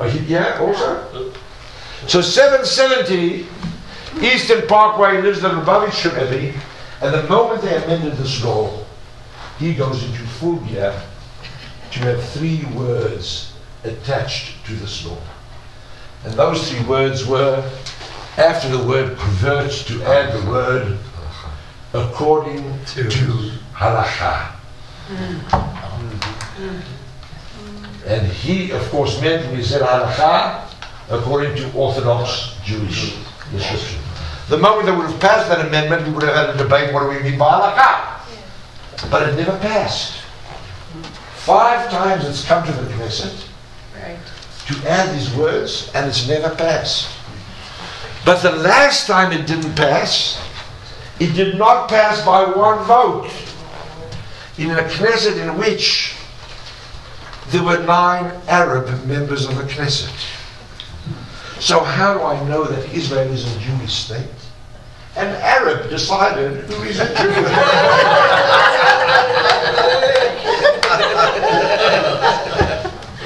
Oh, 0.00 0.08
he- 0.08 0.18
Yeah, 0.20 0.58
also? 0.60 1.32
So 2.06 2.20
770 2.20 3.46
Eastern 4.20 4.66
Parkway 4.66 5.20
lives 5.20 5.40
the 5.42 5.48
Lubavitcher 5.48 6.12
Rebbe, 6.16 6.58
and 7.00 7.14
the 7.14 7.22
moment 7.24 7.62
they 7.62 7.76
amended 7.76 8.16
this 8.16 8.42
law, 8.42 8.84
he 9.58 9.74
goes 9.74 10.02
into 10.02 10.18
full 10.20 10.56
gear 10.56 10.94
to 11.92 11.98
have 12.00 12.22
three 12.30 12.64
words 12.74 13.52
attached 13.84 14.64
to 14.66 14.74
this 14.74 15.04
law. 15.06 15.18
And 16.24 16.34
those 16.34 16.68
three 16.70 16.84
words 16.86 17.26
were, 17.26 17.62
after 18.36 18.68
the 18.68 18.82
word 18.82 19.16
convert, 19.18 19.70
to 19.70 20.02
add 20.04 20.32
the 20.32 20.50
word 20.50 20.98
according 21.98 22.62
to, 22.86 23.02
halakha. 23.74 24.52
Mm. 25.08 26.82
And 28.06 28.26
he, 28.26 28.70
of 28.72 28.82
course, 28.90 29.20
meant 29.20 29.46
when 29.46 29.56
he 29.56 29.62
said 29.62 29.82
halakha, 29.82 30.64
according 31.10 31.56
to 31.56 31.72
Orthodox 31.72 32.54
Jewish 32.64 33.16
description. 33.50 34.00
The 34.48 34.58
moment 34.58 34.86
they 34.86 34.92
would 34.92 35.10
have 35.10 35.20
passed 35.20 35.48
that 35.48 35.66
amendment, 35.66 36.06
we 36.06 36.12
would 36.12 36.22
have 36.22 36.34
had 36.34 36.54
a 36.54 36.58
debate, 36.58 36.92
what 36.92 37.02
do 37.02 37.08
we 37.08 37.22
mean 37.22 37.38
by 37.38 37.50
halakha? 37.50 39.10
But 39.10 39.28
it 39.28 39.36
never 39.36 39.58
passed. 39.58 40.18
Five 41.36 41.90
times 41.90 42.26
it's 42.28 42.44
come 42.44 42.64
to 42.66 42.72
the 42.72 42.92
Knesset 42.92 43.46
Right. 43.94 44.18
to 44.66 44.88
add 44.88 45.14
these 45.14 45.34
words, 45.34 45.90
and 45.94 46.06
it's 46.06 46.28
never 46.28 46.54
passed. 46.54 47.08
But 48.24 48.42
the 48.42 48.52
last 48.52 49.06
time 49.06 49.32
it 49.32 49.46
didn't 49.46 49.74
pass, 49.74 50.38
it 51.20 51.34
did 51.34 51.58
not 51.58 51.88
pass 51.88 52.24
by 52.24 52.44
one 52.44 52.84
vote. 52.84 53.30
In 54.56 54.70
a 54.70 54.82
Knesset 54.82 55.36
in 55.40 55.56
which 55.58 56.14
there 57.48 57.62
were 57.62 57.82
nine 57.84 58.32
Arab 58.48 58.88
members 59.06 59.46
of 59.46 59.56
the 59.56 59.62
Knesset. 59.64 60.12
So 61.60 61.80
how 61.80 62.14
do 62.14 62.22
I 62.22 62.48
know 62.48 62.64
that 62.64 62.92
Israel 62.92 63.30
is 63.32 63.44
a 63.56 63.58
Jewish 63.60 63.92
state? 63.92 64.26
An 65.16 65.34
Arab 65.42 65.90
decided 65.90 66.64
who 66.64 66.82
is 66.84 67.00
a 67.00 67.06
Jew. 67.06 67.34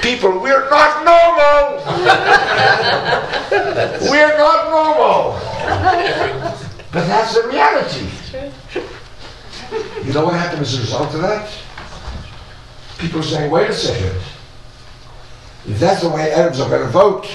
People, 0.01 0.39
we're 0.39 0.69
not 0.69 1.05
normal. 1.05 1.79
we're 4.09 4.37
not 4.37 4.69
normal. 4.71 5.39
But 6.93 7.07
that's 7.07 7.33
the 7.33 7.47
reality. 7.47 8.07
You 10.05 10.13
know 10.13 10.25
what 10.25 10.35
happened 10.35 10.61
as 10.61 10.75
a 10.77 10.81
result 10.81 11.11
of 11.15 11.21
that? 11.21 11.49
People 12.99 13.21
are 13.21 13.23
saying, 13.23 13.49
wait 13.49 13.71
a 13.71 13.73
second. 13.73 14.15
If 15.65 15.79
that's 15.79 16.03
the 16.03 16.09
way 16.09 16.31
Arabs 16.31 16.59
are 16.59 16.69
going 16.69 16.83
to 16.83 16.89
vote, 16.89 17.27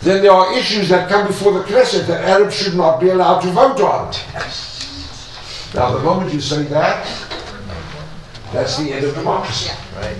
then 0.00 0.22
there 0.22 0.32
are 0.32 0.58
issues 0.58 0.88
that 0.88 1.08
come 1.08 1.28
before 1.28 1.52
the 1.52 1.62
Knesset 1.64 2.08
that 2.08 2.24
Arabs 2.24 2.56
should 2.56 2.74
not 2.74 2.98
be 2.98 3.10
allowed 3.10 3.40
to 3.42 3.50
vote 3.50 3.80
on. 3.80 4.12
Now, 5.72 5.96
the 5.96 6.02
moment 6.02 6.34
you 6.34 6.40
say 6.40 6.64
that, 6.64 7.06
that's 8.52 8.76
the 8.76 8.92
end 8.92 9.04
of 9.04 9.14
democracy. 9.14 9.70
Right. 9.94 10.16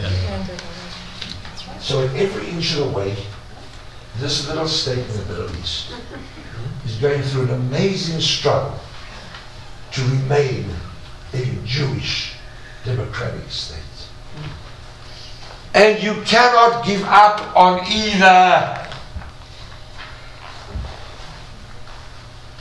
So 1.81 2.03
in 2.03 2.17
every 2.17 2.49
inch 2.51 2.75
of 2.75 2.87
the 2.87 2.91
way, 2.91 3.17
this 4.19 4.47
little 4.47 4.69
state 4.69 4.99
in 4.99 5.17
the 5.17 5.25
Middle 5.25 5.57
East 5.57 5.93
is 6.91 6.97
going 6.97 7.23
through 7.23 7.45
an 7.45 7.51
amazing 7.51 8.21
struggle 8.21 8.79
to 9.93 10.03
remain 10.03 10.67
a 11.33 11.45
Jewish 11.65 12.35
democratic 12.85 13.49
state. 13.51 13.79
And 15.75 16.03
you 16.03 16.15
cannot 16.23 16.85
give 16.85 17.03
up 17.05 17.57
on 17.57 17.81
either. 17.87 18.89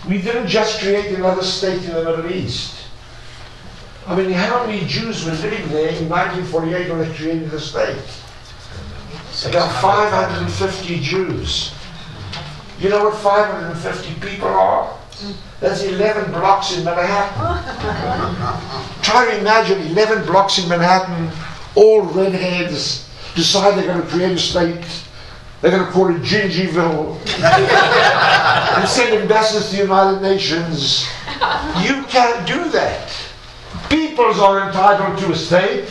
We 0.07 0.21
didn't 0.21 0.47
just 0.47 0.79
create 0.79 1.17
another 1.17 1.43
state 1.43 1.83
in 1.83 1.93
the 1.93 2.03
Middle 2.03 2.31
East. 2.31 2.75
I 4.07 4.15
mean, 4.15 4.31
how 4.31 4.65
many 4.65 4.85
Jews 4.85 5.25
were 5.25 5.31
living 5.33 5.67
there 5.69 5.89
in 5.89 6.09
1948 6.09 6.89
when 6.89 6.99
they 6.99 7.15
created 7.15 7.51
the 7.51 7.59
state? 7.59 7.97
About 9.45 9.71
550 9.81 10.99
Jews. 10.99 11.73
You 12.79 12.87
know 12.87 13.03
what 13.03 13.17
550 13.17 14.25
people 14.25 14.47
are? 14.47 14.97
That's 15.59 15.83
11 15.83 16.31
blocks 16.31 16.77
in 16.77 16.85
Manhattan. 16.85 17.35
Try 19.03 19.25
to 19.31 19.39
imagine 19.39 19.81
11 19.87 20.25
blocks 20.25 20.59
in 20.59 20.69
Manhattan, 20.69 21.29
all 21.75 22.03
redheads, 22.03 23.09
decide 23.35 23.77
they're 23.77 23.85
going 23.85 24.01
to 24.01 24.07
create 24.07 24.31
a 24.31 24.37
state. 24.37 25.03
They're 25.59 25.71
going 25.71 25.85
to 25.85 25.91
call 25.91 26.07
it 26.15 26.21
Gingyville 26.21 27.17
and 28.77 28.87
send 28.87 29.13
ambassadors 29.13 29.71
to 29.71 29.75
the 29.75 29.81
United 29.83 30.21
Nations. 30.21 31.05
You 31.83 32.03
can't 32.03 32.47
do 32.47 32.69
that. 32.69 33.13
Peoples 33.89 34.39
are 34.39 34.67
entitled 34.67 35.19
to 35.19 35.31
a 35.33 35.35
state. 35.35 35.89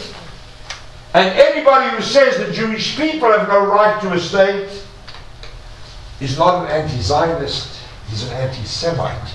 And 1.13 1.39
anybody 1.39 1.95
who 1.95 2.03
says 2.03 2.39
the 2.39 2.51
Jewish 2.51 2.97
people 2.97 3.31
have 3.31 3.47
no 3.47 3.67
right 3.67 4.01
to 4.01 4.13
a 4.15 4.19
state 4.19 4.85
is 6.21 6.39
not 6.39 6.65
an 6.65 6.71
anti-Zionist, 6.71 7.81
he's 8.09 8.25
an 8.29 8.35
anti-Semite. 8.35 9.35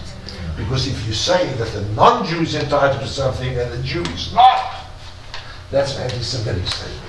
Because 0.58 0.88
if 0.88 1.08
you 1.08 1.14
say 1.14 1.52
that 1.54 1.72
the 1.74 1.82
non-Jew 1.94 2.42
is 2.42 2.56
entitled 2.56 3.02
to 3.02 3.08
something 3.08 3.58
and 3.58 3.72
the 3.72 3.82
Jew 3.82 4.02
is 4.02 4.34
not, 4.34 4.86
That's 5.72 5.96
an 5.96 6.04
anti-Semitic 6.04 6.68
statement. 6.68 7.02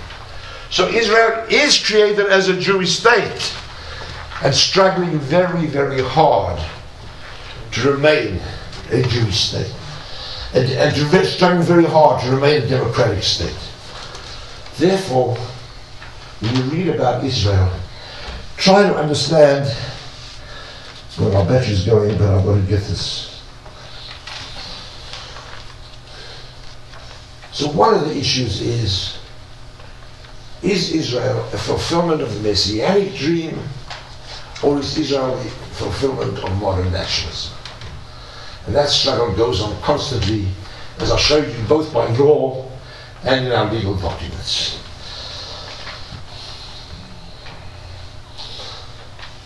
So 0.70 0.89
Israel 0.89 1.47
is 1.51 1.79
created 1.85 2.27
as 2.27 2.49
a 2.49 2.59
Jewish 2.59 2.99
state 2.99 3.55
and 4.43 4.55
struggling 4.55 5.18
very, 5.18 5.66
very 5.66 6.03
hard 6.03 6.61
to 7.72 7.93
remain 7.93 8.41
a 8.91 9.03
Jewish 9.03 9.39
state. 9.39 9.72
And, 10.55 10.70
and 10.70 10.95
to 10.95 11.25
struggling 11.25 11.62
very 11.62 11.85
hard 11.85 12.22
to 12.22 12.31
remain 12.31 12.62
a 12.62 12.66
democratic 12.66 13.22
state. 13.22 13.57
Therefore, 14.79 15.37
when 16.41 16.57
you 16.57 16.62
read 16.62 16.95
about 16.95 17.25
Israel, 17.25 17.72
try 18.57 18.83
to 18.83 18.95
understand. 18.97 19.67
where 21.17 21.33
my 21.33 21.45
battery's 21.45 21.85
going, 21.85 22.19
but 22.19 22.29
I've 22.29 22.45
got 22.45 22.57
to 22.57 22.63
get 22.63 22.81
this. 22.81 23.43
So, 27.53 27.71
one 27.71 27.95
of 27.95 28.09
the 28.09 28.17
issues 28.17 28.61
is 28.61 29.19
is 30.65 30.93
Israel 30.93 31.41
a 31.53 31.59
fulfillment 31.59 32.23
of 32.23 32.35
the 32.35 32.41
messianic 32.41 33.15
dream, 33.15 33.59
or 34.63 34.79
is 34.79 34.97
Israel 34.97 35.39
a 35.39 35.45
fulfillment 35.75 36.39
of 36.43 36.61
modern 36.61 36.91
nationalism? 36.91 37.53
And 38.67 38.75
that 38.75 38.89
struggle 38.89 39.37
goes 39.37 39.61
on 39.61 39.79
constantly, 39.83 40.49
as 40.99 41.13
I 41.13 41.19
showed 41.19 41.47
you 41.47 41.63
both 41.69 41.93
by 41.93 42.07
law 42.17 42.67
and 43.25 43.47
in 43.47 43.53
our 43.53 43.71
legal 43.71 43.95
documents. 43.95 44.64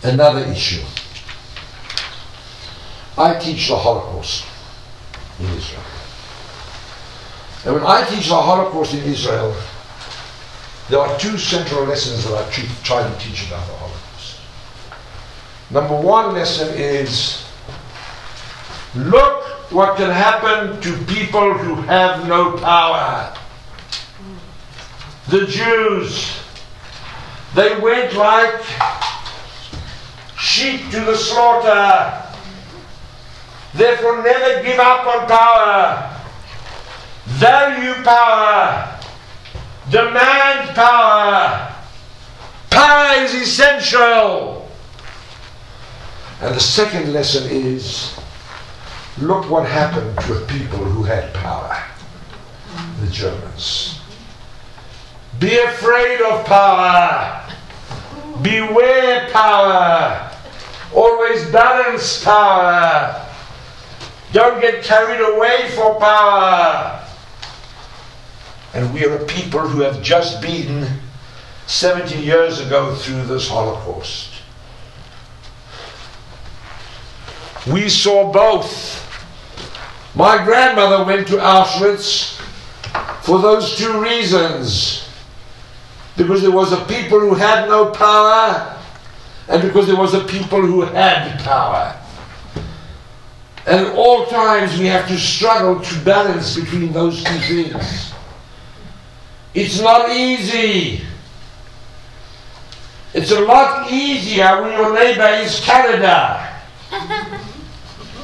Another 0.03 0.45
issue. 0.45 0.83
I 3.17 3.37
teach 3.37 3.67
the 3.67 3.75
Holocaust 3.75 4.45
in 5.39 5.45
Israel. 5.47 5.83
And 7.65 7.75
when 7.75 7.83
I 7.83 8.07
teach 8.07 8.29
the 8.29 8.41
Holocaust 8.41 8.93
in 8.93 9.03
Israel, 9.03 9.53
there 10.89 10.99
are 10.99 11.19
two 11.19 11.37
central 11.37 11.83
lessons 11.83 12.23
that 12.23 12.33
I 12.33 12.49
try 12.83 13.03
to 13.03 13.19
teach 13.19 13.47
about 13.47 13.67
the 13.67 13.73
Holocaust. 13.73 14.39
Number 15.69 16.01
one 16.01 16.33
lesson 16.33 16.73
is 16.75 17.43
look 18.95 19.43
what 19.71 19.97
can 19.97 20.09
happen 20.09 20.81
to 20.81 21.05
people 21.05 21.53
who 21.53 21.75
have 21.83 22.27
no 22.27 22.57
power. 22.57 23.35
The 25.27 25.45
Jews, 25.45 26.39
they 27.53 27.77
went 27.79 28.15
like 28.15 28.63
sheep 30.49 30.89
to 30.89 30.99
the 31.01 31.15
slaughter. 31.15 32.25
Therefore, 33.75 34.23
never 34.23 34.63
give 34.63 34.79
up 34.79 35.05
on 35.05 35.27
power. 35.27 36.19
Value 37.25 38.03
power. 38.03 38.99
Demand 39.91 40.75
power. 40.75 41.75
Power 42.71 43.23
is 43.23 43.33
essential. 43.35 44.67
And 46.41 46.55
the 46.55 46.59
second 46.59 47.13
lesson 47.13 47.49
is 47.51 48.17
look 49.19 49.49
what 49.49 49.67
happened 49.67 50.17
to 50.21 50.45
people 50.47 50.79
who 50.79 51.03
had 51.03 51.33
power 51.33 51.77
the 53.01 53.07
Germans. 53.07 53.99
Be 55.39 55.57
afraid 55.59 56.21
of 56.21 56.45
power. 56.45 57.45
Beware 58.41 59.29
power. 59.31 60.28
Always 60.93 61.49
balance 61.51 62.23
power. 62.23 63.25
Don't 64.31 64.61
get 64.61 64.83
carried 64.83 65.21
away 65.21 65.69
for 65.75 65.99
power. 65.99 67.03
And 68.73 68.93
we 68.93 69.05
are 69.05 69.15
a 69.15 69.25
people 69.25 69.61
who 69.61 69.81
have 69.81 70.01
just 70.01 70.41
been 70.41 70.87
70 71.67 72.17
years 72.17 72.59
ago 72.59 72.95
through 72.95 73.23
this 73.25 73.47
Holocaust. 73.47 74.33
We 77.67 77.89
saw 77.89 78.31
both. 78.31 79.05
My 80.15 80.43
grandmother 80.43 81.03
went 81.03 81.27
to 81.27 81.35
Auschwitz 81.35 82.39
for 83.21 83.39
those 83.39 83.75
two 83.77 84.01
reasons. 84.01 85.07
Because 86.17 86.41
there 86.41 86.51
was 86.51 86.71
a 86.71 86.83
people 86.85 87.19
who 87.19 87.33
had 87.33 87.67
no 87.67 87.91
power, 87.91 88.78
and 89.49 89.63
because 89.63 89.87
there 89.87 89.95
was 89.95 90.13
a 90.13 90.23
people 90.25 90.61
who 90.61 90.81
had 90.81 91.39
power. 91.39 91.99
And 93.65 93.87
at 93.87 93.95
all 93.95 94.27
times 94.27 94.79
we 94.79 94.85
have 94.85 95.07
to 95.07 95.17
struggle 95.17 95.79
to 95.81 95.99
balance 96.05 96.55
between 96.55 96.93
those 96.93 97.23
two 97.23 97.39
things. 97.39 98.13
It's 99.55 99.81
not 99.81 100.11
easy. 100.11 101.01
It's 103.13 103.31
a 103.31 103.39
lot 103.41 103.91
easier 103.91 104.61
when 104.61 104.73
your 104.73 104.93
neighbor 104.93 105.27
is 105.43 105.59
Canada. 105.61 106.55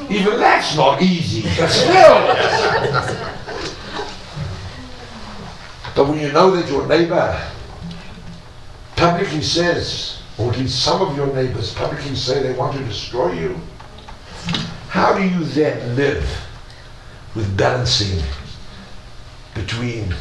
Even 0.09 0.39
that's 0.39 0.75
not 0.75 1.01
easy, 1.01 1.41
but 1.59 1.69
still. 1.69 2.21
but 5.95 6.07
when 6.07 6.19
you 6.19 6.31
know 6.31 6.51
that 6.51 6.69
your 6.69 6.85
neighbor 6.87 7.51
publicly 8.95 9.41
says, 9.41 10.14
or 10.37 10.51
at 10.51 10.57
least 10.57 10.83
some 10.83 11.01
of 11.01 11.15
your 11.15 11.33
neighbors 11.33 11.73
publicly 11.73 12.15
say 12.15 12.43
they 12.43 12.57
want 12.57 12.75
to 12.75 12.83
destroy 12.83 13.31
you, 13.33 13.59
how 14.89 15.13
do 15.13 15.23
you 15.23 15.43
then 15.45 15.95
live 15.95 16.47
with 17.35 17.57
balancing 17.57 18.21
between 19.53 20.13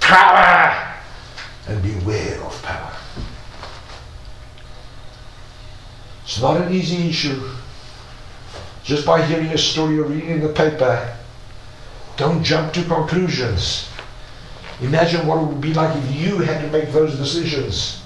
power 0.00 0.94
and 1.66 1.82
beware 1.82 2.42
of 2.42 2.62
power? 2.62 2.92
It's 6.24 6.40
not 6.40 6.60
an 6.60 6.72
easy 6.72 7.08
issue. 7.08 7.42
Just 8.84 9.06
by 9.06 9.24
hearing 9.24 9.48
a 9.48 9.58
story 9.58 9.98
or 9.98 10.04
reading 10.04 10.30
in 10.30 10.40
the 10.40 10.48
paper, 10.48 11.16
don't 12.16 12.42
jump 12.42 12.72
to 12.74 12.84
conclusions. 12.84 13.88
Imagine 14.80 15.26
what 15.26 15.42
it 15.42 15.46
would 15.46 15.60
be 15.60 15.72
like 15.72 15.96
if 15.96 16.16
you 16.16 16.38
had 16.38 16.60
to 16.62 16.70
make 16.70 16.92
those 16.92 17.16
decisions 17.16 18.02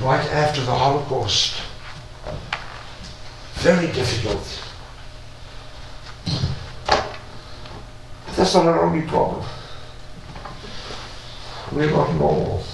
right 0.00 0.26
after 0.30 0.60
the 0.60 0.74
Holocaust. 0.74 1.60
Very 3.54 3.86
difficult. 3.92 4.60
But 8.26 8.36
that's 8.36 8.54
not 8.54 8.66
our 8.66 8.84
only 8.84 9.06
problem. 9.06 9.44
We're 11.72 11.90
not 11.90 12.12
normal. 12.14 12.64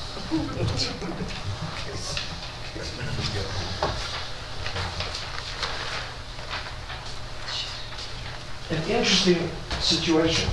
An 8.71 8.83
interesting 8.89 9.51
situation. 9.81 10.49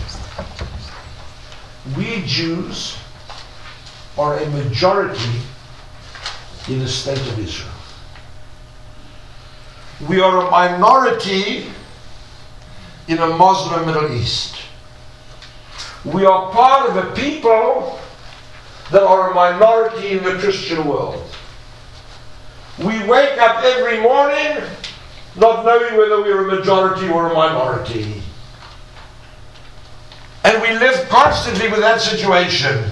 We 1.95 2.23
Jews 2.25 2.97
are 4.17 4.39
a 4.39 4.49
majority 4.49 5.41
in 6.69 6.79
the 6.79 6.87
state 6.87 7.19
of 7.19 7.39
Israel. 7.39 7.71
We 10.07 10.21
are 10.21 10.45
a 10.45 10.51
minority 10.51 11.71
in 13.07 13.17
a 13.19 13.27
Muslim 13.27 13.85
Middle 13.85 14.13
East. 14.13 14.57
We 16.05 16.25
are 16.25 16.51
part 16.51 16.89
of 16.89 16.97
a 16.97 17.15
people 17.15 17.99
that 18.91 19.03
are 19.03 19.31
a 19.31 19.33
minority 19.33 20.17
in 20.17 20.23
the 20.23 20.37
Christian 20.39 20.87
world. 20.87 21.23
We 22.79 23.03
wake 23.05 23.39
up 23.39 23.63
every 23.63 23.99
morning 23.99 24.63
not 25.35 25.65
knowing 25.65 25.97
whether 25.97 26.21
we're 26.21 26.49
a 26.49 26.55
majority 26.55 27.09
or 27.09 27.31
a 27.31 27.33
minority. 27.33 28.21
And 30.43 30.61
we 30.61 30.69
live 30.77 31.07
constantly 31.09 31.69
with 31.69 31.79
that 31.79 32.01
situation. 32.01 32.91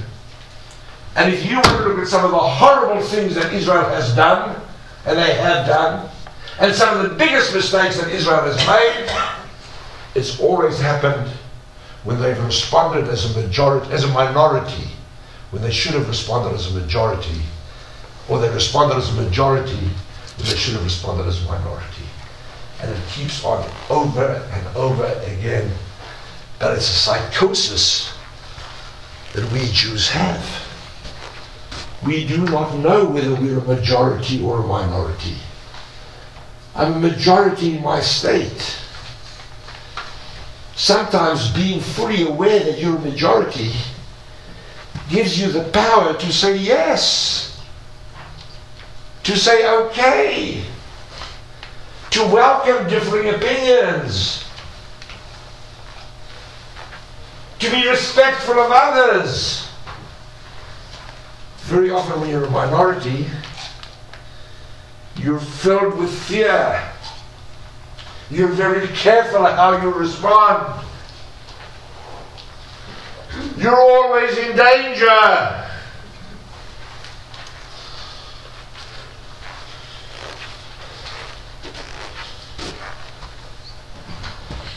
And 1.15 1.33
if 1.33 1.45
you 1.45 1.57
were 1.57 1.63
to 1.63 1.87
look 1.87 1.99
at 1.99 2.07
some 2.07 2.25
of 2.25 2.31
the 2.31 2.37
horrible 2.37 3.01
things 3.01 3.35
that 3.35 3.53
Israel 3.53 3.85
has 3.85 4.15
done, 4.15 4.61
and 5.05 5.17
they 5.17 5.35
have 5.35 5.65
done, 5.65 6.09
and 6.59 6.73
some 6.73 6.97
of 6.97 7.09
the 7.09 7.15
biggest 7.15 7.53
mistakes 7.53 7.99
that 7.99 8.11
Israel 8.11 8.41
has 8.41 8.57
made, 8.67 9.09
it's 10.13 10.39
always 10.39 10.79
happened 10.79 11.29
when 12.03 12.19
they've 12.21 12.43
responded 12.43 13.09
as 13.09 13.35
a 13.35 13.41
majority, 13.41 13.91
as 13.91 14.03
a 14.03 14.07
minority, 14.09 14.87
when 15.51 15.61
they 15.61 15.71
should 15.71 15.93
have 15.93 16.07
responded 16.07 16.53
as 16.53 16.75
a 16.75 16.79
majority, 16.79 17.41
or 18.29 18.39
they 18.39 18.49
responded 18.49 18.95
as 18.95 19.09
a 19.09 19.21
majority 19.21 19.89
when 20.37 20.49
they 20.49 20.55
should 20.55 20.73
have 20.73 20.83
responded 20.83 21.27
as 21.27 21.43
a 21.43 21.47
minority. 21.47 22.03
And 22.81 22.91
it 22.91 22.99
keeps 23.09 23.43
on 23.43 23.67
over 23.89 24.47
and 24.51 24.75
over 24.75 25.05
again. 25.05 25.71
But 26.59 26.75
it's 26.75 26.89
a 26.89 26.93
psychosis 26.93 28.13
that 29.33 29.49
we 29.51 29.65
Jews 29.71 30.09
have. 30.09 30.64
We 32.05 32.27
do 32.27 32.45
not 32.45 32.75
know 32.77 33.05
whether 33.05 33.33
we're 33.33 33.57
a 33.57 33.63
majority 33.63 34.43
or 34.43 34.59
a 34.59 34.67
minority. 34.67 35.37
I'm 36.75 36.93
a 36.93 36.99
majority 36.99 37.77
in 37.77 37.81
my 37.81 37.99
state. 37.99 38.79
Sometimes 40.75 41.51
being 41.51 41.79
fully 41.79 42.27
aware 42.27 42.59
that 42.59 42.77
you're 42.79 42.97
a 42.97 42.99
majority 42.99 43.71
gives 45.09 45.39
you 45.39 45.51
the 45.51 45.63
power 45.71 46.13
to 46.13 46.31
say 46.31 46.57
yes, 46.57 47.59
to 49.23 49.35
say 49.35 49.67
okay, 49.67 50.63
to 52.11 52.19
welcome 52.25 52.87
differing 52.87 53.33
opinions, 53.33 54.43
to 57.59 57.71
be 57.71 57.87
respectful 57.87 58.59
of 58.59 58.71
others. 58.71 59.64
Very 61.65 61.89
often, 61.89 62.21
when 62.21 62.29
you're 62.29 62.45
a 62.45 62.49
minority, 62.51 63.27
you're 65.17 65.39
filled 65.39 65.97
with 65.97 66.13
fear. 66.13 66.81
You're 68.29 68.49
very 68.49 68.87
careful 68.89 69.43
how 69.45 69.81
you 69.81 69.91
respond. 69.91 70.85
You're 73.57 73.75
always 73.75 74.37
in 74.37 74.55
danger. 74.55 75.65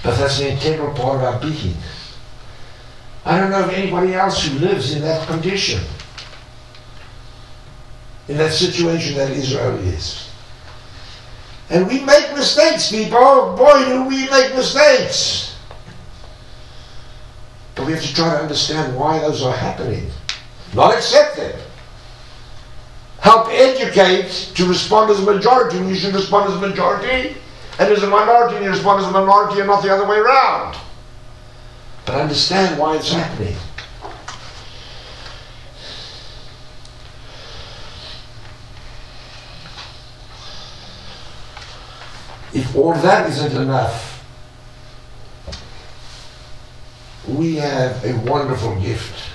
But 0.02 0.16
that's 0.16 0.40
an 0.40 0.46
integral 0.46 0.94
part 0.94 1.16
of 1.16 1.22
our 1.24 1.38
being. 1.38 1.76
I 3.26 3.38
don't 3.38 3.50
know 3.50 3.64
of 3.64 3.70
anybody 3.70 4.14
else 4.14 4.46
who 4.46 4.58
lives 4.58 4.94
in 4.94 5.02
that 5.02 5.26
condition, 5.26 5.82
in 8.28 8.36
that 8.36 8.52
situation 8.52 9.16
that 9.16 9.30
Israel 9.30 9.76
is. 9.78 10.30
And 11.70 11.86
we 11.86 12.00
make 12.04 12.32
mistakes, 12.34 12.90
people. 12.90 13.54
Boy, 13.56 13.84
do 13.84 14.04
we 14.04 14.28
make 14.30 14.54
mistakes. 14.54 15.56
But 17.74 17.86
we 17.86 17.92
have 17.92 18.02
to 18.02 18.14
try 18.14 18.30
to 18.30 18.42
understand 18.42 18.96
why 18.96 19.18
those 19.18 19.42
are 19.42 19.54
happening, 19.54 20.10
not 20.74 20.94
accept 20.94 21.36
them. 21.36 21.58
Help 23.20 23.48
educate 23.50 24.30
to 24.54 24.66
respond 24.66 25.10
as 25.10 25.20
a 25.20 25.22
majority 25.22 25.78
when 25.78 25.88
you 25.88 25.94
should 25.94 26.14
respond 26.14 26.50
as 26.50 26.56
a 26.56 26.66
majority, 26.66 27.36
and 27.78 27.92
as 27.92 28.02
a 28.02 28.06
minority 28.06 28.64
you 28.64 28.70
respond 28.70 29.02
as 29.02 29.08
a 29.08 29.12
minority 29.12 29.60
and 29.60 29.68
not 29.68 29.82
the 29.82 29.92
other 29.92 30.06
way 30.06 30.18
around. 30.18 30.76
But 32.06 32.16
understand 32.16 32.78
why 32.78 32.96
it's 32.96 33.12
happening. 33.12 33.56
All 42.78 42.94
that 42.94 43.28
isn't 43.28 43.60
enough, 43.60 44.24
we 47.26 47.56
have 47.56 48.04
a 48.04 48.16
wonderful 48.30 48.80
gift 48.80 49.28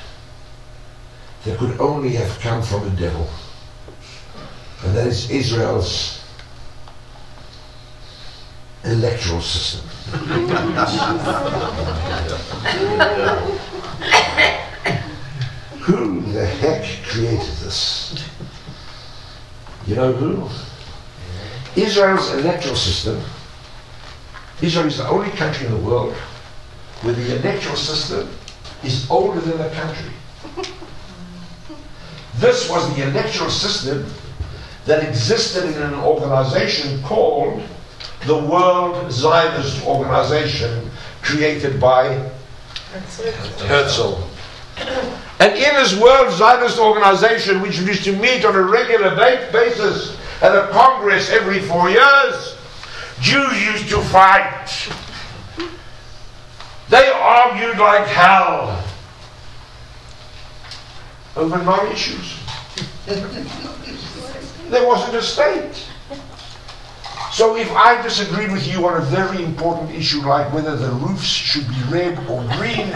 that 1.43 1.57
could 1.57 1.79
only 1.79 2.11
have 2.11 2.39
come 2.39 2.63
from 2.63 2.85
the 2.85 2.95
devil. 2.95 3.29
And 4.83 4.95
that 4.95 5.07
is 5.07 5.29
Israel's 5.29 6.23
electoral 8.85 9.41
system. 9.41 9.89
who 15.81 16.21
the 16.31 16.45
heck 16.45 16.85
created 17.05 17.53
this? 17.57 18.23
You 19.85 19.95
know 19.95 20.13
who? 20.13 20.49
Israel's 21.75 22.31
electoral 22.33 22.75
system. 22.75 23.21
Israel 24.61 24.87
is 24.87 24.97
the 24.97 25.07
only 25.07 25.29
country 25.31 25.65
in 25.65 25.73
the 25.73 25.79
world 25.79 26.13
where 27.01 27.13
the 27.13 27.39
electoral 27.39 27.75
system 27.75 28.29
is 28.83 29.09
older 29.09 29.41
than 29.41 29.57
the 29.57 29.69
country. 29.69 30.11
This 32.37 32.67
was 32.67 32.93
the 32.95 33.03
electoral 33.03 33.49
system 33.49 34.05
that 34.85 35.07
existed 35.07 35.65
in 35.65 35.81
an 35.81 35.93
organization 35.93 37.01
called 37.03 37.61
the 38.25 38.37
World 38.37 39.11
Zionist 39.11 39.85
Organization, 39.85 40.89
created 41.21 41.79
by 41.79 42.29
Herzl. 43.67 44.27
And 45.39 45.53
in 45.53 45.73
this 45.75 45.97
World 45.99 46.33
Zionist 46.33 46.79
Organization, 46.79 47.61
which 47.61 47.79
used 47.79 48.03
to 48.05 48.15
meet 48.15 48.45
on 48.45 48.55
a 48.55 48.61
regular 48.61 49.15
ba- 49.15 49.49
basis 49.51 50.17
at 50.41 50.55
a 50.55 50.69
Congress 50.71 51.29
every 51.29 51.59
four 51.61 51.89
years, 51.89 52.55
Jews 53.19 53.65
used 53.65 53.89
to 53.89 54.01
fight. 54.01 54.89
They 56.89 57.09
argued 57.09 57.77
like 57.77 58.05
hell 58.07 58.83
over 61.35 61.57
non 61.63 61.91
issues. 61.91 62.37
there 63.05 64.87
wasn't 64.87 65.15
a 65.15 65.21
state. 65.21 65.87
So 67.31 67.55
if 67.55 67.71
I 67.71 67.99
disagreed 68.03 68.51
with 68.51 68.67
you 68.71 68.85
on 68.85 69.01
a 69.01 69.05
very 69.05 69.43
important 69.43 69.89
issue 69.89 70.21
like 70.21 70.53
whether 70.53 70.75
the 70.75 70.91
roofs 70.91 71.25
should 71.25 71.67
be 71.67 71.81
red 71.89 72.15
or 72.29 72.43
green, 72.57 72.93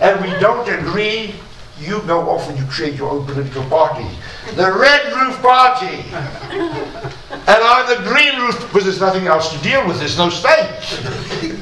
and 0.00 0.20
we 0.20 0.30
don't 0.40 0.68
agree, 0.68 1.36
you 1.82 2.00
go 2.02 2.30
off 2.30 2.48
and 2.48 2.58
you 2.58 2.64
create 2.66 2.94
your 2.94 3.10
own 3.10 3.26
political 3.26 3.64
party. 3.64 4.06
The 4.54 4.72
red 4.72 5.12
roof 5.12 5.40
party. 5.42 6.04
And 6.52 7.48
I'm 7.48 7.88
the 7.88 8.08
green 8.08 8.40
roof 8.40 8.60
because 8.60 8.84
there's 8.84 9.00
nothing 9.00 9.26
else 9.26 9.52
to 9.52 9.62
deal 9.62 9.86
with. 9.86 9.98
There's 9.98 10.18
no 10.18 10.30
state. 10.30 11.58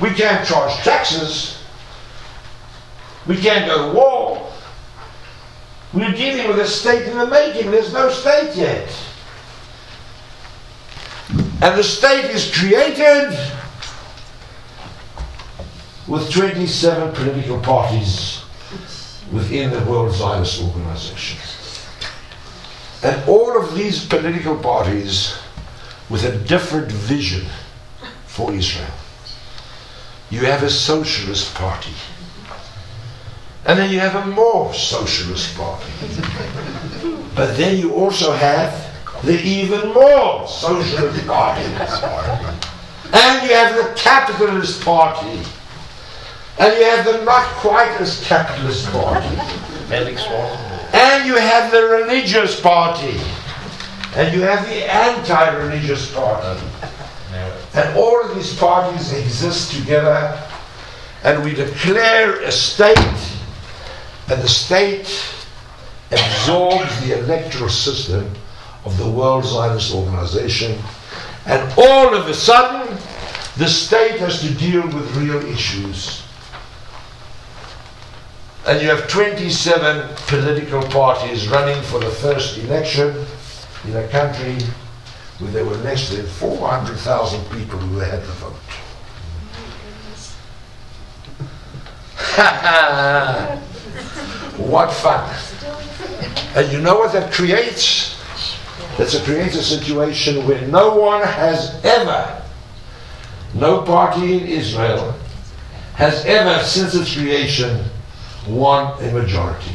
We 0.00 0.10
can't 0.10 0.46
charge 0.46 0.74
taxes. 0.82 1.62
We 3.26 3.36
can't 3.36 3.66
go 3.66 3.88
to 3.88 3.98
war. 3.98 4.52
We're 5.92 6.12
dealing 6.12 6.48
with 6.48 6.58
a 6.58 6.66
state 6.66 7.06
in 7.08 7.16
the 7.16 7.26
making. 7.26 7.70
There's 7.70 7.92
no 7.92 8.10
state 8.10 8.54
yet. 8.56 8.94
And 11.62 11.78
the 11.78 11.84
state 11.84 12.26
is 12.30 12.54
created 12.54 13.38
with 16.06 16.30
27 16.30 17.14
political 17.14 17.58
parties 17.60 18.43
within 19.34 19.70
the 19.70 19.80
World 19.90 20.14
Zionist 20.14 20.62
Organization. 20.62 21.38
And 23.02 23.28
all 23.28 23.60
of 23.60 23.74
these 23.74 24.06
political 24.06 24.56
parties 24.56 25.36
with 26.08 26.24
a 26.24 26.38
different 26.46 26.90
vision 26.90 27.46
for 28.26 28.52
Israel. 28.52 28.94
You 30.30 30.40
have 30.46 30.62
a 30.62 30.70
socialist 30.70 31.54
party. 31.54 31.92
And 33.66 33.78
then 33.78 33.90
you 33.90 33.98
have 33.98 34.14
a 34.14 34.26
more 34.26 34.72
socialist 34.72 35.56
party. 35.56 35.92
but 37.34 37.56
then 37.56 37.78
you 37.78 37.94
also 37.94 38.32
have 38.32 38.72
the 39.24 39.40
even 39.42 39.92
more 39.92 40.46
socialist 40.46 41.26
party. 41.26 41.64
And 43.12 43.48
you 43.48 43.54
have 43.54 43.74
the 43.74 43.92
capitalist 43.96 44.82
party. 44.82 45.40
And 46.58 46.76
you 46.78 46.84
have 46.84 47.04
the 47.04 47.24
not 47.24 47.44
quite 47.56 47.90
as 48.00 48.24
capitalist 48.26 48.86
party. 48.90 49.36
And 50.92 51.26
you 51.26 51.36
have 51.36 51.72
the 51.72 51.82
religious 51.82 52.60
party. 52.60 53.18
And 54.16 54.32
you 54.32 54.42
have 54.42 54.64
the 54.68 54.92
anti 54.92 55.56
religious 55.56 56.14
party. 56.14 56.64
And 57.74 57.98
all 57.98 58.22
of 58.24 58.36
these 58.36 58.56
parties 58.56 59.12
exist 59.12 59.72
together. 59.72 60.40
And 61.24 61.44
we 61.44 61.54
declare 61.54 62.40
a 62.42 62.52
state. 62.52 62.98
And 64.28 64.40
the 64.40 64.48
state 64.48 65.08
absorbs 66.12 67.00
the 67.04 67.18
electoral 67.18 67.68
system 67.68 68.30
of 68.84 68.96
the 68.96 69.10
World 69.10 69.44
Zionist 69.44 69.92
Organization. 69.92 70.78
And 71.46 71.72
all 71.76 72.14
of 72.14 72.28
a 72.28 72.34
sudden, 72.34 72.96
the 73.56 73.68
state 73.68 74.20
has 74.20 74.40
to 74.42 74.54
deal 74.54 74.82
with 74.82 75.16
real 75.16 75.44
issues. 75.46 76.23
And 78.66 78.80
you 78.80 78.88
have 78.88 79.06
27 79.08 80.16
political 80.26 80.82
parties 80.84 81.48
running 81.48 81.82
for 81.82 82.00
the 82.00 82.10
first 82.10 82.56
election 82.56 83.26
in 83.84 83.94
a 83.94 84.08
country 84.08 84.56
where 85.38 85.50
there 85.50 85.66
were 85.66 85.76
less 85.76 86.08
than 86.08 86.24
400,000 86.24 87.44
people 87.50 87.78
who 87.78 87.98
had 87.98 88.22
the 88.22 88.32
vote. 88.32 88.54
what 94.56 94.90
fun! 94.92 95.28
And 96.56 96.72
you 96.72 96.80
know 96.80 96.98
what 96.98 97.12
that 97.12 97.32
creates? 97.32 98.18
That 98.96 99.10
creates 99.24 99.56
a 99.56 99.62
situation 99.62 100.46
where 100.46 100.66
no 100.68 100.96
one 100.96 101.22
has 101.22 101.84
ever, 101.84 102.42
no 103.52 103.82
party 103.82 104.38
in 104.38 104.46
Israel, 104.46 105.14
has 105.94 106.24
ever, 106.24 106.64
since 106.64 106.94
its 106.94 107.14
creation, 107.14 107.84
won 108.48 109.02
a 109.02 109.12
majority. 109.12 109.74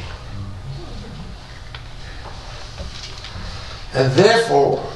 And 3.93 4.11
therefore, 4.13 4.87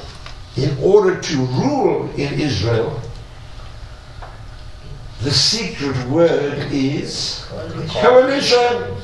in 0.56 0.76
order 0.80 1.20
to 1.20 1.36
rule 1.36 2.10
in 2.12 2.32
Israel, 2.40 3.00
the 5.22 5.30
secret 5.30 5.96
word 6.06 6.68
is 6.70 7.46
coalition. 7.88 8.96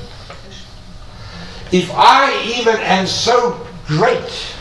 if 1.73 1.91
I 1.95 2.43
even 2.59 2.77
am 2.77 3.07
so 3.07 3.67
great 3.87 4.55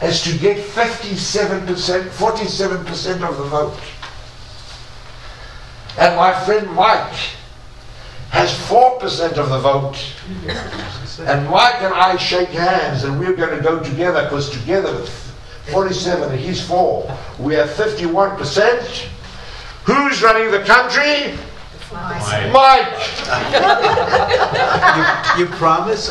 as 0.00 0.22
to 0.24 0.36
get 0.38 0.56
57%, 0.56 2.08
47% 2.10 3.28
of 3.28 3.38
the 3.38 3.44
vote, 3.44 3.78
and 5.98 6.16
my 6.16 6.32
friend 6.44 6.70
Mike 6.72 7.14
has 8.32 8.50
4% 8.66 9.36
of 9.36 9.50
the 9.50 9.58
vote, 9.58 9.96
and 11.28 11.46
Mike 11.50 11.82
and 11.82 11.92
I 11.92 12.16
shake 12.16 12.48
hands 12.48 13.04
and 13.04 13.20
we're 13.20 13.36
going 13.36 13.54
to 13.54 13.62
go 13.62 13.78
together 13.82 14.22
because 14.24 14.48
together 14.48 14.90
with 14.94 15.10
47 15.70 16.30
and 16.32 16.40
he's 16.40 16.66
4, 16.66 17.14
we 17.38 17.52
have 17.54 17.68
51%. 17.68 19.08
Who's 19.84 20.22
running 20.22 20.50
the 20.50 20.64
country? 20.64 21.38
Mike. 22.52 22.88
You 25.38 25.44
promise? 25.56 26.08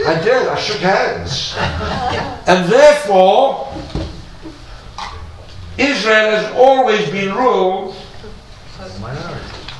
I 0.00 0.20
did. 0.24 0.48
I 0.48 0.58
shook 0.58 0.78
hands. 0.78 1.54
And 2.48 2.66
therefore, 2.72 3.68
Israel 5.76 6.30
has 6.30 6.50
always 6.56 7.10
been 7.10 7.34
ruled 7.34 7.94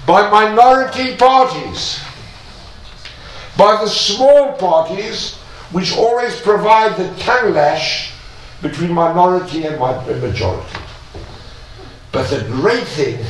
by 0.07 0.31
minority 0.31 1.17
parties, 1.17 2.01
by 3.57 3.81
the 3.81 3.89
small 3.89 4.53
parties 4.55 5.37
which 5.71 5.97
always 5.97 6.41
provide 6.41 6.97
the 6.97 7.15
tongue 7.23 7.53
lash 7.53 8.13
between 8.61 8.93
minority 8.93 9.65
and 9.65 9.79
majority. 9.79 10.79
But 12.13 12.29
the 12.29 12.45
great 12.45 12.85
thing 12.85 13.25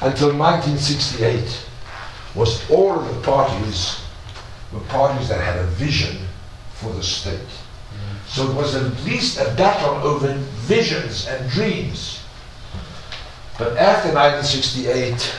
until 0.00 0.34
1968 0.36 1.66
was 2.34 2.68
all 2.70 2.98
of 2.98 3.14
the 3.14 3.20
parties 3.22 4.00
were 4.72 4.80
parties 4.80 5.28
that 5.28 5.40
had 5.40 5.58
a 5.58 5.66
vision 5.66 6.16
for 6.74 6.92
the 6.92 7.02
state. 7.02 7.38
So 8.26 8.48
it 8.48 8.54
was 8.54 8.74
at 8.76 9.04
least 9.04 9.38
a 9.38 9.52
battle 9.56 9.96
over 10.06 10.32
visions 10.34 11.26
and 11.26 11.50
dreams. 11.50 12.22
But 13.58 13.76
after 13.76 14.14
1968, 14.14 15.34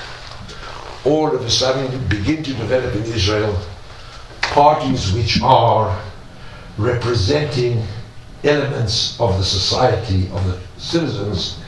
all 1.05 1.35
of 1.35 1.41
a 1.41 1.49
sudden 1.49 2.07
begin 2.07 2.43
to 2.43 2.53
develop 2.53 2.95
in 2.95 3.03
Israel 3.03 3.57
parties 4.41 5.13
which 5.13 5.41
are 5.41 5.99
representing 6.77 7.83
elements 8.43 9.19
of 9.19 9.37
the 9.37 9.43
society, 9.43 10.29
of 10.33 10.45
the 10.45 10.59
citizens, 10.77 11.59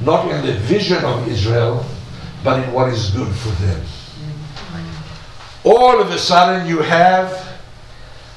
not 0.00 0.30
in 0.30 0.46
the 0.46 0.54
vision 0.60 1.04
of 1.04 1.26
Israel, 1.28 1.84
but 2.44 2.62
in 2.62 2.72
what 2.72 2.88
is 2.88 3.10
good 3.10 3.34
for 3.34 3.50
them. 3.62 3.80
All 5.64 6.00
of 6.00 6.10
a 6.10 6.18
sudden, 6.18 6.66
you 6.66 6.78
have 6.78 7.58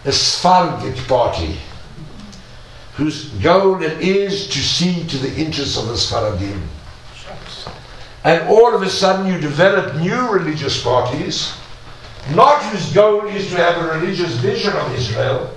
a 0.06 0.12
Sephardic 0.12 0.98
party 1.08 1.58
whose 2.96 3.30
goal 3.42 3.82
it 3.82 4.02
is 4.02 4.48
to 4.48 4.60
see 4.60 5.08
to 5.08 5.18
the 5.18 5.34
interests 5.36 5.78
of 5.78 5.88
the 5.88 5.98
Sephardim. 5.98 6.62
And 8.24 8.48
all 8.48 8.74
of 8.74 8.82
a 8.82 8.90
sudden, 8.90 9.32
you 9.32 9.40
develop 9.40 9.96
new 9.98 10.30
religious 10.30 10.82
parties, 10.82 11.54
not 12.34 12.64
whose 12.64 12.94
goal 12.94 13.26
is 13.28 13.50
to 13.50 13.58
have 13.58 13.78
a 13.78 14.00
religious 14.00 14.34
vision 14.38 14.74
of 14.74 14.94
Israel. 14.96 15.54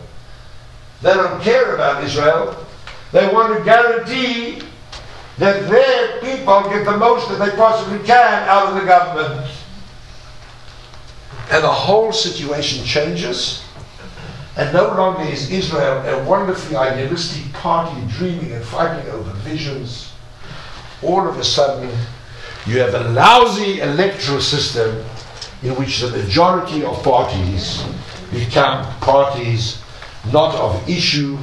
They 1.02 1.14
don't 1.14 1.40
care 1.42 1.74
about 1.74 2.02
Israel. 2.02 2.56
They 3.12 3.32
want 3.32 3.56
to 3.56 3.64
guarantee 3.64 4.62
that 5.38 5.68
their 5.68 6.20
people 6.20 6.62
get 6.70 6.84
the 6.84 6.96
most 6.96 7.28
that 7.28 7.38
they 7.38 7.54
possibly 7.56 8.04
can 8.04 8.48
out 8.48 8.68
of 8.68 8.74
the 8.80 8.86
government. 8.86 9.48
And 11.50 11.62
the 11.62 11.72
whole 11.72 12.12
situation 12.12 12.84
changes. 12.84 13.62
And 14.56 14.72
no 14.72 14.88
longer 14.88 15.22
is 15.22 15.50
Israel 15.50 15.98
a 16.06 16.24
wonderfully 16.24 16.76
idealistic 16.76 17.52
party 17.52 18.00
dreaming 18.08 18.52
and 18.52 18.64
fighting 18.64 19.08
over 19.12 19.30
visions. 19.40 20.12
All 21.02 21.28
of 21.28 21.36
a 21.36 21.44
sudden, 21.44 21.90
you 22.66 22.80
have 22.80 22.94
a 22.94 23.08
lousy 23.10 23.80
electoral 23.80 24.40
system 24.40 25.04
in 25.62 25.74
which 25.76 26.00
the 26.00 26.10
majority 26.10 26.84
of 26.84 27.02
parties 27.02 27.84
become 28.30 28.84
parties 29.00 29.82
not 30.32 30.54
of 30.54 30.88
issue 30.88 31.38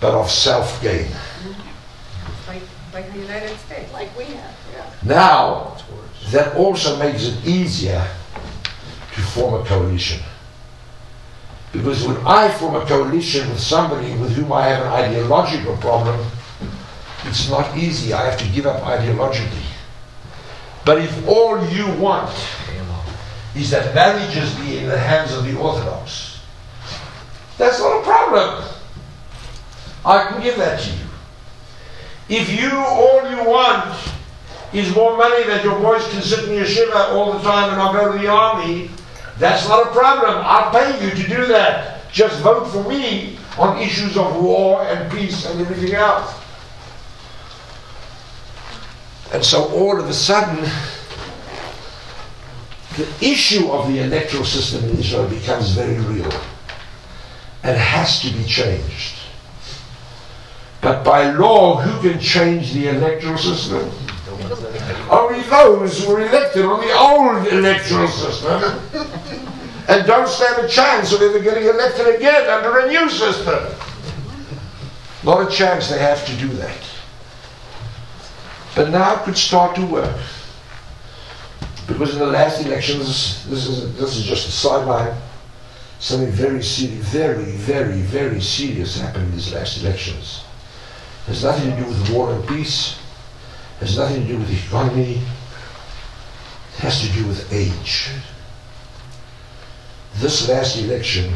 but 0.00 0.14
of 0.14 0.30
self 0.30 0.82
gain. 0.82 1.08
Like, 2.46 2.62
like 2.92 3.12
the 3.12 3.20
United 3.20 3.56
States. 3.58 3.90
Like 3.92 4.16
we 4.18 4.24
have, 4.24 4.54
yeah. 4.74 4.90
Now, 5.02 5.78
that 6.30 6.54
also 6.56 6.98
makes 6.98 7.24
it 7.24 7.46
easier 7.46 8.06
to 9.14 9.20
form 9.32 9.62
a 9.62 9.64
coalition. 9.64 10.20
Because 11.72 12.06
when 12.06 12.18
I 12.26 12.50
form 12.50 12.76
a 12.76 12.84
coalition 12.84 13.48
with 13.48 13.60
somebody 13.60 14.14
with 14.16 14.32
whom 14.36 14.52
I 14.52 14.68
have 14.68 14.84
an 14.86 14.92
ideological 14.92 15.76
problem, 15.78 16.20
it's 17.24 17.48
not 17.48 17.76
easy. 17.76 18.12
I 18.12 18.26
have 18.30 18.38
to 18.38 18.48
give 18.48 18.66
up 18.66 18.82
ideologically. 18.82 19.63
But 20.84 20.98
if 20.98 21.26
all 21.26 21.66
you 21.68 21.88
want 21.98 22.30
is 23.54 23.70
that 23.70 23.94
marriages 23.94 24.54
be 24.56 24.78
in 24.78 24.88
the 24.88 24.98
hands 24.98 25.32
of 25.32 25.44
the 25.44 25.56
Orthodox, 25.56 26.40
that's 27.56 27.78
not 27.78 28.00
a 28.00 28.02
problem. 28.02 28.64
I 30.04 30.28
can 30.28 30.42
give 30.42 30.56
that 30.58 30.80
to 30.80 30.90
you. 30.90 31.04
If 32.28 32.60
you, 32.60 32.70
all 32.76 33.30
you 33.30 33.48
want 33.48 33.96
is 34.72 34.94
more 34.94 35.16
money 35.16 35.44
that 35.44 35.64
your 35.64 35.78
boys 35.80 36.06
can 36.08 36.20
sit 36.20 36.48
in 36.48 36.54
your 36.54 36.64
yeshiva 36.64 37.12
all 37.12 37.32
the 37.32 37.42
time 37.42 37.68
and 37.70 37.78
not 37.78 37.92
go 37.94 38.12
to 38.12 38.18
the 38.18 38.28
army, 38.28 38.90
that's 39.38 39.68
not 39.68 39.86
a 39.86 39.90
problem. 39.90 40.42
I'll 40.44 40.70
pay 40.70 41.04
you 41.04 41.10
to 41.10 41.28
do 41.28 41.46
that. 41.46 42.10
Just 42.10 42.40
vote 42.40 42.66
for 42.66 42.84
me 42.88 43.38
on 43.58 43.78
issues 43.78 44.16
of 44.16 44.42
war 44.42 44.84
and 44.84 45.10
peace 45.12 45.46
and 45.46 45.60
everything 45.60 45.94
else. 45.94 46.34
And 49.32 49.44
so 49.44 49.64
all 49.72 50.00
of 50.00 50.08
a 50.08 50.12
sudden, 50.12 50.64
the 52.96 53.08
issue 53.20 53.70
of 53.70 53.88
the 53.88 54.00
electoral 54.00 54.44
system 54.44 54.84
in 54.88 54.98
Israel 54.98 55.28
becomes 55.28 55.72
very 55.72 55.98
real 55.98 56.32
and 57.62 57.76
has 57.76 58.20
to 58.20 58.30
be 58.30 58.44
changed. 58.44 59.16
But 60.80 61.02
by 61.02 61.30
law, 61.30 61.76
who 61.80 62.08
can 62.08 62.20
change 62.20 62.72
the 62.74 62.88
electoral 62.88 63.38
system? 63.38 63.90
Only 65.10 65.40
those 65.42 66.04
who 66.04 66.12
were 66.12 66.20
elected 66.20 66.64
on 66.66 66.80
the 66.80 66.92
old 66.92 67.46
electoral 67.52 68.08
system 68.08 68.78
and 69.88 70.06
don't 70.06 70.28
stand 70.28 70.64
a 70.64 70.68
chance 70.68 71.12
of 71.12 71.22
ever 71.22 71.40
getting 71.40 71.64
elected 71.64 72.14
again 72.14 72.48
under 72.48 72.80
a 72.80 72.88
new 72.88 73.08
system. 73.08 73.64
Not 75.24 75.50
a 75.50 75.50
chance 75.50 75.88
they 75.88 75.98
have 75.98 76.24
to 76.26 76.36
do 76.36 76.48
that. 76.48 76.93
But 78.74 78.90
now 78.90 79.14
it 79.14 79.24
could 79.24 79.38
start 79.38 79.76
to 79.76 79.86
work. 79.86 80.16
Because 81.86 82.14
in 82.14 82.18
the 82.18 82.26
last 82.26 82.64
elections, 82.64 83.44
this 83.46 83.66
is, 83.66 83.96
this 83.96 84.16
is 84.16 84.24
just 84.24 84.48
a 84.48 84.50
sideline, 84.50 85.16
something 86.00 86.30
very 86.30 86.62
serious, 86.62 87.06
very, 87.08 87.44
very, 87.44 88.00
very 88.00 88.40
serious 88.40 88.98
happened 88.98 89.26
in 89.26 89.32
these 89.32 89.52
last 89.52 89.82
elections. 89.82 90.44
It 91.26 91.32
has 91.32 91.44
nothing 91.44 91.70
to 91.70 91.76
do 91.76 91.86
with 91.86 92.10
war 92.10 92.32
and 92.32 92.48
peace, 92.48 92.98
it 93.80 93.86
has 93.86 93.98
nothing 93.98 94.22
to 94.22 94.28
do 94.28 94.38
with 94.38 94.48
the 94.48 94.56
economy, 94.56 95.20
it 96.74 96.80
has 96.80 97.00
to 97.02 97.12
do 97.12 97.26
with 97.26 97.52
age. 97.52 98.08
This 100.16 100.48
last 100.48 100.78
election, 100.78 101.34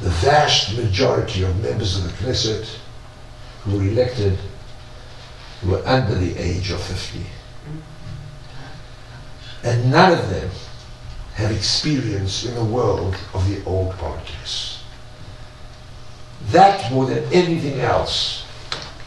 the 0.00 0.10
vast 0.10 0.76
majority 0.76 1.42
of 1.42 1.60
members 1.62 1.98
of 1.98 2.04
the 2.04 2.24
Knesset 2.24 2.76
who 3.62 3.76
were 3.76 3.84
elected 3.84 4.38
were 5.64 5.82
under 5.86 6.14
the 6.14 6.36
age 6.36 6.70
of 6.70 6.82
50. 6.82 7.20
And 9.62 9.90
none 9.90 10.12
of 10.12 10.30
them 10.30 10.50
have 11.34 11.50
experience 11.50 12.44
in 12.44 12.54
the 12.54 12.64
world 12.64 13.16
of 13.34 13.48
the 13.48 13.62
old 13.64 13.94
politics. 13.98 14.82
That, 16.50 16.90
more 16.90 17.06
than 17.06 17.24
anything 17.32 17.80
else, 17.80 18.44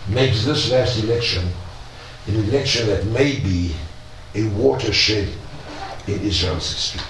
makes 0.07 0.45
this 0.45 0.71
last 0.71 1.03
election 1.03 1.49
an 2.27 2.35
election 2.35 2.87
that 2.87 3.05
may 3.05 3.39
be 3.39 3.75
a 4.35 4.47
watershed 4.49 5.29
in 6.07 6.21
Israel's 6.21 6.71
history. 6.71 7.01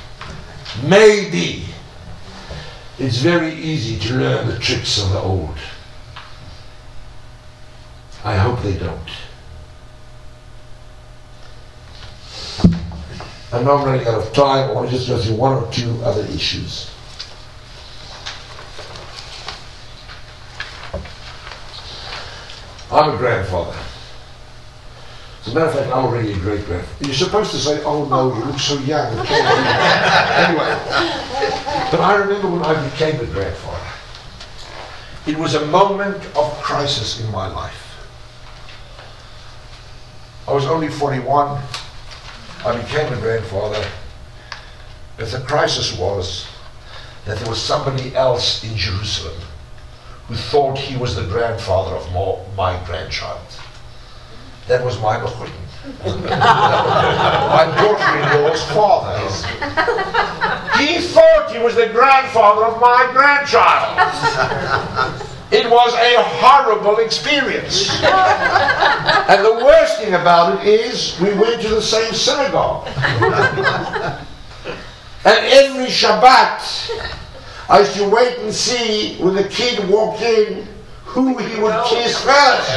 Maybe. 0.88 1.66
It's 3.00 3.18
very 3.18 3.54
easy 3.54 3.98
to 4.08 4.16
learn 4.16 4.48
the 4.48 4.60
tricks 4.60 5.02
of 5.02 5.12
the 5.12 5.20
old. 5.20 5.58
I 8.24 8.38
hope 8.38 8.62
they 8.62 8.78
don't. 8.78 9.10
I 13.54 13.62
know 13.62 13.78
I'm 13.78 13.86
running 13.86 14.08
out 14.08 14.16
of 14.16 14.34
time. 14.34 14.68
I 14.68 14.74
want 14.74 14.90
to 14.90 14.96
just 14.96 15.08
go 15.08 15.20
through 15.20 15.36
one 15.36 15.54
or 15.54 15.72
two 15.72 16.02
other 16.04 16.24
issues. 16.24 16.90
I'm 22.92 23.14
a 23.14 23.18
grandfather. 23.18 23.78
As 25.46 25.52
a 25.52 25.56
matter 25.56 25.68
of 25.68 25.74
fact, 25.76 25.88
I'm 25.88 26.06
already 26.06 26.32
a 26.32 26.38
great 26.38 26.66
grandfather. 26.66 27.06
You're 27.06 27.14
supposed 27.14 27.52
to 27.52 27.58
say, 27.58 27.84
oh 27.84 28.06
no, 28.06 28.36
you 28.36 28.44
look 28.44 28.58
so 28.58 28.80
young. 28.80 29.12
anyway, 29.20 30.74
but 31.92 32.00
I 32.00 32.16
remember 32.16 32.50
when 32.50 32.64
I 32.64 32.90
became 32.90 33.20
a 33.20 33.26
grandfather. 33.26 33.92
It 35.28 35.38
was 35.38 35.54
a 35.54 35.66
moment 35.68 36.26
of 36.36 36.60
crisis 36.64 37.24
in 37.24 37.32
my 37.32 37.48
life. 37.48 37.80
I 40.48 40.54
was 40.54 40.66
only 40.66 40.90
41. 40.90 41.62
I 42.66 42.82
became 42.82 43.12
a 43.12 43.18
grandfather. 43.20 43.86
But 45.18 45.32
the 45.32 45.42
crisis 45.42 45.98
was 45.98 46.48
that 47.26 47.38
there 47.38 47.50
was 47.50 47.62
somebody 47.62 48.16
else 48.16 48.64
in 48.64 48.78
Jerusalem 48.78 49.40
who 50.28 50.36
thought 50.36 50.78
he 50.78 50.96
was 50.96 51.16
the 51.16 51.26
grandfather 51.26 51.94
of 51.96 52.10
my 52.56 52.82
grandchild. 52.86 53.42
That 54.68 54.84
was 54.86 54.98
my 55.02 55.18
mechutan. 55.18 55.52
my 56.06 57.66
daughter-in-law's 57.76 58.64
father. 58.72 59.20
He 60.82 61.00
thought 61.02 61.52
he 61.52 61.60
was 61.60 61.76
the 61.76 61.88
grandfather 61.88 62.66
of 62.66 62.80
my 62.80 63.10
grandchild. 63.12 64.00
It 65.54 65.70
was 65.70 65.94
a 65.94 66.24
horrible 66.42 66.98
experience. 66.98 67.88
and 68.02 69.46
the 69.46 69.54
worst 69.64 70.00
thing 70.00 70.16
about 70.16 70.60
it 70.60 70.68
is 70.68 71.16
we 71.22 71.32
went 71.36 71.62
to 71.62 71.68
the 71.68 71.82
same 71.82 72.12
synagogue. 72.12 72.88
and 75.26 75.46
every 75.46 75.86
Shabbat, 75.86 76.90
I 77.70 77.80
used 77.82 77.94
to 77.98 78.10
wait 78.10 78.40
and 78.40 78.52
see 78.52 79.16
when 79.18 79.36
the 79.36 79.44
kid 79.44 79.88
walked 79.88 80.24
in 80.24 80.68
who 81.06 81.38
he 81.38 81.62
would 81.62 81.86
kiss 81.86 82.18
first. 82.24 82.72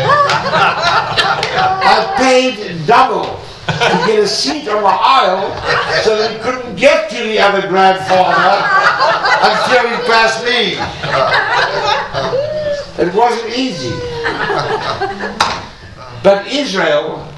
I 1.89 2.15
paid 2.19 2.87
double 2.87 3.41
to 3.67 4.05
get 4.07 4.19
a 4.19 4.29
seat 4.29 4.69
on 4.69 4.83
the 4.83 4.89
aisle 4.89 5.49
so 6.05 6.15
that 6.19 6.31
he 6.31 6.39
couldn't 6.41 6.77
get 6.77 7.09
to 7.09 7.17
the 7.17 7.39
other 7.39 7.67
grandfather 7.67 8.37
until 9.43 9.89
he 9.89 9.97
passed 10.07 10.45
me. 10.45 10.77
It 12.99 13.15
wasn't 13.15 13.53
easy. 13.55 13.95
But 16.23 16.47
Israel 16.49 17.29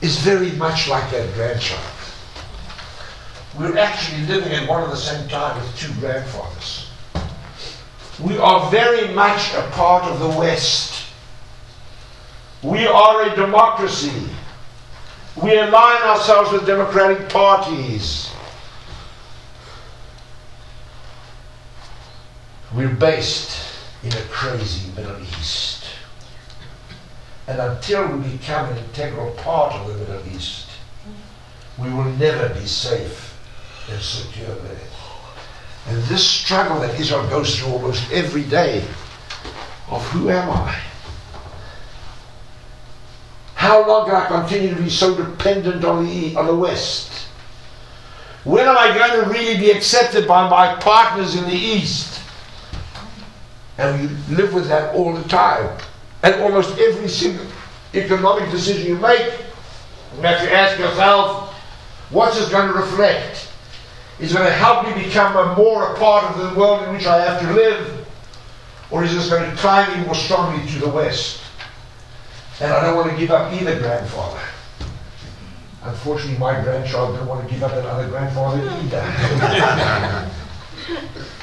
is 0.00 0.18
very 0.18 0.50
much 0.52 0.88
like 0.88 1.08
that 1.12 1.32
grandchild. 1.34 1.80
We're 3.58 3.78
actually 3.78 4.26
living 4.26 4.52
at 4.52 4.68
one 4.68 4.82
and 4.82 4.92
the 4.92 4.96
same 4.96 5.28
time 5.28 5.60
with 5.60 5.78
two 5.78 5.92
grandfathers. 6.00 6.90
We 8.20 8.38
are 8.38 8.70
very 8.70 9.14
much 9.14 9.54
a 9.54 9.62
part 9.70 10.04
of 10.04 10.18
the 10.18 10.38
West. 10.38 11.06
We 12.62 12.86
are 12.86 13.22
a 13.22 13.36
democracy. 13.36 14.28
We 15.40 15.58
align 15.58 16.02
ourselves 16.02 16.52
with 16.52 16.66
democratic 16.66 17.28
parties. 17.28 18.30
We're 22.74 22.88
based 22.88 23.71
in 24.02 24.12
a 24.12 24.22
crazy 24.30 24.90
Middle 24.96 25.20
East. 25.22 25.84
And 27.46 27.60
until 27.60 28.16
we 28.16 28.36
become 28.36 28.70
an 28.70 28.78
integral 28.78 29.32
part 29.32 29.74
of 29.74 29.88
the 29.88 29.94
Middle 29.94 30.34
East, 30.34 30.68
we 31.78 31.92
will 31.92 32.10
never 32.12 32.48
be 32.54 32.66
safe 32.66 33.38
and 33.90 34.00
secure 34.00 34.54
there. 34.54 34.78
And 35.88 36.02
this 36.04 36.26
struggle 36.26 36.80
that 36.80 36.98
Israel 36.98 37.28
goes 37.28 37.58
through 37.58 37.72
almost 37.72 38.10
every 38.12 38.44
day 38.44 38.84
of 39.88 40.06
who 40.10 40.30
am 40.30 40.50
I? 40.50 40.80
How 43.54 43.86
long 43.86 44.06
can 44.06 44.16
I 44.16 44.26
continue 44.26 44.74
to 44.74 44.82
be 44.82 44.90
so 44.90 45.14
dependent 45.14 45.84
on 45.84 46.06
the, 46.06 46.36
on 46.36 46.46
the 46.46 46.54
West? 46.54 47.10
When 48.44 48.66
am 48.66 48.76
I 48.76 48.96
going 48.96 49.22
to 49.22 49.30
really 49.30 49.58
be 49.58 49.70
accepted 49.70 50.26
by 50.26 50.48
my 50.48 50.74
partners 50.80 51.36
in 51.36 51.44
the 51.44 51.54
East? 51.54 52.11
And 53.78 54.00
we 54.00 54.34
live 54.36 54.52
with 54.52 54.68
that 54.68 54.94
all 54.94 55.14
the 55.14 55.26
time. 55.28 55.78
And 56.22 56.40
almost 56.42 56.78
every 56.78 57.08
single 57.08 57.46
economic 57.94 58.50
decision 58.50 58.86
you 58.86 58.96
make, 58.96 59.32
you 60.16 60.22
have 60.22 60.42
to 60.42 60.52
ask 60.52 60.78
yourself, 60.78 61.54
what's 62.10 62.38
this 62.38 62.48
going 62.50 62.68
to 62.68 62.74
reflect? 62.74 63.48
Is 64.20 64.32
it 64.32 64.36
going 64.36 64.46
to 64.46 64.54
help 64.54 64.86
me 64.86 65.02
become 65.02 65.36
a 65.36 65.56
more 65.56 65.94
a 65.94 65.98
part 65.98 66.24
of 66.24 66.38
the 66.38 66.58
world 66.58 66.82
in 66.84 66.94
which 66.94 67.06
I 67.06 67.18
have 67.24 67.40
to 67.40 67.52
live? 67.54 68.06
Or 68.90 69.02
is 69.02 69.14
this 69.14 69.30
going 69.30 69.50
to 69.50 69.56
tie 69.56 69.92
me 69.96 70.04
more 70.04 70.14
strongly 70.14 70.64
to 70.72 70.78
the 70.78 70.88
West? 70.88 71.40
And 72.60 72.72
I 72.72 72.82
don't 72.84 72.96
want 72.96 73.10
to 73.10 73.16
give 73.16 73.30
up 73.30 73.52
either 73.52 73.78
grandfather. 73.80 74.40
Unfortunately, 75.82 76.38
my 76.38 76.60
grandchild 76.62 77.16
don't 77.16 77.26
want 77.26 77.42
to 77.48 77.52
give 77.52 77.62
up 77.64 77.72
another 77.72 78.06
grandfather 78.08 78.60
either. 78.60 80.30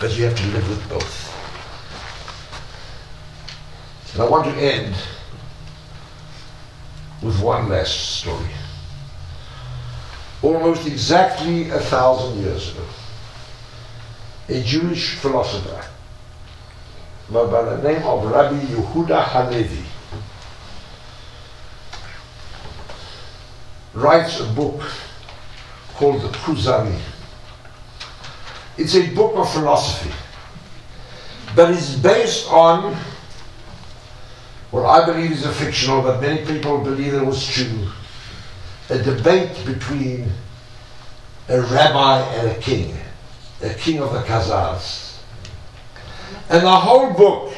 but 0.00 0.16
you 0.16 0.24
have 0.24 0.36
to 0.36 0.46
live 0.48 0.68
with 0.68 0.88
both. 0.88 1.34
And 4.12 4.22
I 4.22 4.28
want 4.28 4.44
to 4.44 4.60
end 4.60 4.94
with 7.22 7.40
one 7.40 7.68
last 7.68 8.18
story 8.18 8.48
almost 10.42 10.86
exactly 10.86 11.68
a 11.70 11.80
thousand 11.80 12.38
years 12.38 12.70
ago, 12.70 12.84
a 14.48 14.62
Jewish 14.62 15.16
philosopher 15.16 15.84
by 17.30 17.44
the 17.44 17.82
name 17.82 18.02
of 18.04 18.24
Rabbi 18.24 18.58
Yehuda 18.58 19.22
Halevi 19.22 19.84
writes 23.92 24.40
a 24.40 24.44
book 24.44 24.80
called 25.94 26.22
the 26.22 26.28
Kuzari. 26.28 26.98
It's 28.78 28.94
a 28.94 29.12
book 29.14 29.34
of 29.36 29.52
philosophy, 29.52 30.12
but 31.54 31.72
it's 31.72 31.96
based 31.96 32.48
on 32.50 32.96
what 34.70 34.84
I 34.84 35.04
believe 35.04 35.32
is 35.32 35.44
a 35.44 35.52
fictional, 35.52 36.00
but 36.02 36.20
many 36.20 36.46
people 36.46 36.78
believe 36.78 37.12
it 37.12 37.24
was 37.24 37.46
true 37.46 37.88
a 38.90 38.98
debate 38.98 39.64
between 39.66 40.30
a 41.48 41.60
rabbi 41.60 42.20
and 42.34 42.50
a 42.50 42.54
king, 42.60 42.96
a 43.62 43.74
king 43.74 44.00
of 44.00 44.12
the 44.12 44.20
Khazars. 44.20 45.18
And 46.48 46.64
the 46.64 46.70
whole 46.70 47.12
book 47.12 47.54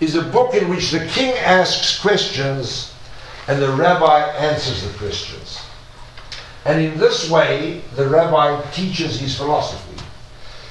is 0.00 0.16
a 0.16 0.22
book 0.22 0.54
in 0.54 0.68
which 0.68 0.90
the 0.90 1.06
king 1.06 1.32
asks 1.38 1.98
questions 1.98 2.94
and 3.46 3.60
the 3.60 3.72
rabbi 3.72 4.20
answers 4.36 4.86
the 4.86 4.98
questions. 4.98 5.60
And 6.64 6.82
in 6.82 6.98
this 6.98 7.30
way, 7.30 7.82
the 7.96 8.06
rabbi 8.06 8.60
teaches 8.72 9.18
his 9.18 9.36
philosophy. 9.36 9.87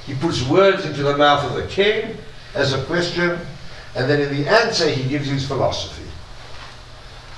He 0.08 0.14
puts 0.14 0.42
words 0.48 0.86
into 0.86 1.02
the 1.02 1.18
mouth 1.18 1.44
of 1.44 1.54
the 1.54 1.66
king 1.66 2.16
as 2.54 2.72
a 2.72 2.82
question, 2.86 3.38
and 3.94 4.08
then 4.08 4.22
in 4.22 4.34
the 4.34 4.48
answer, 4.48 4.88
he 4.88 5.06
gives 5.06 5.28
his 5.28 5.46
philosophy. 5.46 6.08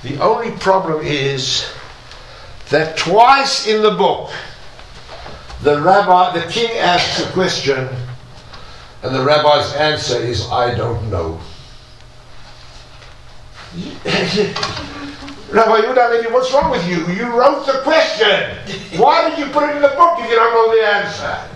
The 0.03 0.17
only 0.19 0.51
problem 0.51 1.05
is 1.05 1.69
that 2.69 2.95
twice 2.95 3.67
in 3.67 3.83
the 3.83 3.91
book 3.91 4.31
the 5.63 5.81
rabbi, 5.81 6.39
the 6.39 6.49
king 6.49 6.71
asks 6.77 7.19
a 7.19 7.29
question, 7.33 7.89
and 9.03 9.13
the 9.13 9.21
rabbi's 9.21 9.73
answer 9.73 10.15
is, 10.15 10.49
I 10.49 10.73
don't 10.73 11.09
know. 11.09 11.41
Rabbi 15.51 15.81
Yudah 15.81 16.31
what's 16.31 16.53
wrong 16.53 16.71
with 16.71 16.87
you? 16.87 17.05
You 17.13 17.25
wrote 17.37 17.65
the 17.65 17.81
question. 17.83 18.57
Why 18.97 19.29
did 19.29 19.37
you 19.37 19.47
put 19.51 19.69
it 19.69 19.75
in 19.75 19.81
the 19.81 19.89
book 19.89 20.17
if 20.19 20.29
you 20.29 20.35
don't 20.35 20.53
know 20.53 20.73
the 20.73 20.87
answer? 20.87 21.50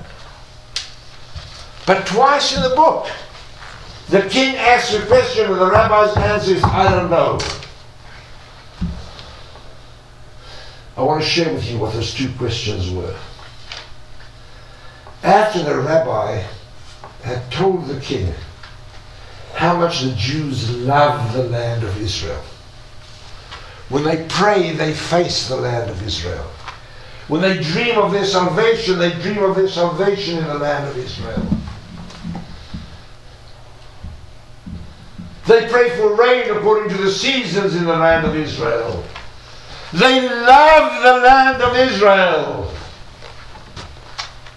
But 1.85 2.07
twice 2.07 2.55
in 2.55 2.63
the 2.63 2.75
book, 2.75 3.07
the 4.09 4.21
king 4.23 4.55
asks 4.55 4.93
a 4.93 5.05
question 5.05 5.51
and 5.51 5.59
the 5.59 5.69
rabbi's 5.69 6.15
answer 6.17 6.55
is, 6.55 6.63
I 6.63 6.91
don't 6.91 7.09
know. 7.09 7.39
I 10.97 11.03
want 11.03 11.21
to 11.21 11.27
share 11.27 11.53
with 11.53 11.69
you 11.69 11.77
what 11.77 11.93
those 11.93 12.13
two 12.13 12.31
questions 12.37 12.89
were. 12.89 13.15
After 15.23 15.63
the 15.63 15.77
rabbi 15.77 16.43
had 17.23 17.51
told 17.51 17.87
the 17.87 17.99
king 17.99 18.33
how 19.55 19.77
much 19.77 20.01
the 20.01 20.13
Jews 20.15 20.69
love 20.77 21.33
the 21.33 21.43
land 21.43 21.83
of 21.83 22.01
Israel, 22.01 22.41
when 23.89 24.03
they 24.03 24.25
pray, 24.29 24.71
they 24.71 24.93
face 24.93 25.47
the 25.47 25.57
land 25.57 25.89
of 25.89 26.05
Israel. 26.05 26.49
When 27.27 27.41
they 27.41 27.61
dream 27.61 27.97
of 27.97 28.11
their 28.11 28.25
salvation, 28.25 28.99
they 28.99 29.11
dream 29.21 29.43
of 29.43 29.55
their 29.55 29.67
salvation 29.67 30.37
in 30.37 30.45
the 30.45 30.59
land 30.59 30.87
of 30.87 30.97
Israel. 30.97 31.45
They 35.47 35.67
pray 35.69 35.95
for 35.97 36.15
rain 36.15 36.49
according 36.49 36.89
to 36.95 37.03
the 37.03 37.11
seasons 37.11 37.75
in 37.75 37.85
the 37.85 37.95
land 37.95 38.25
of 38.25 38.35
Israel. 38.35 39.03
They 39.93 40.27
love 40.27 41.03
the 41.03 41.23
land 41.23 41.61
of 41.61 41.75
Israel. 41.77 42.73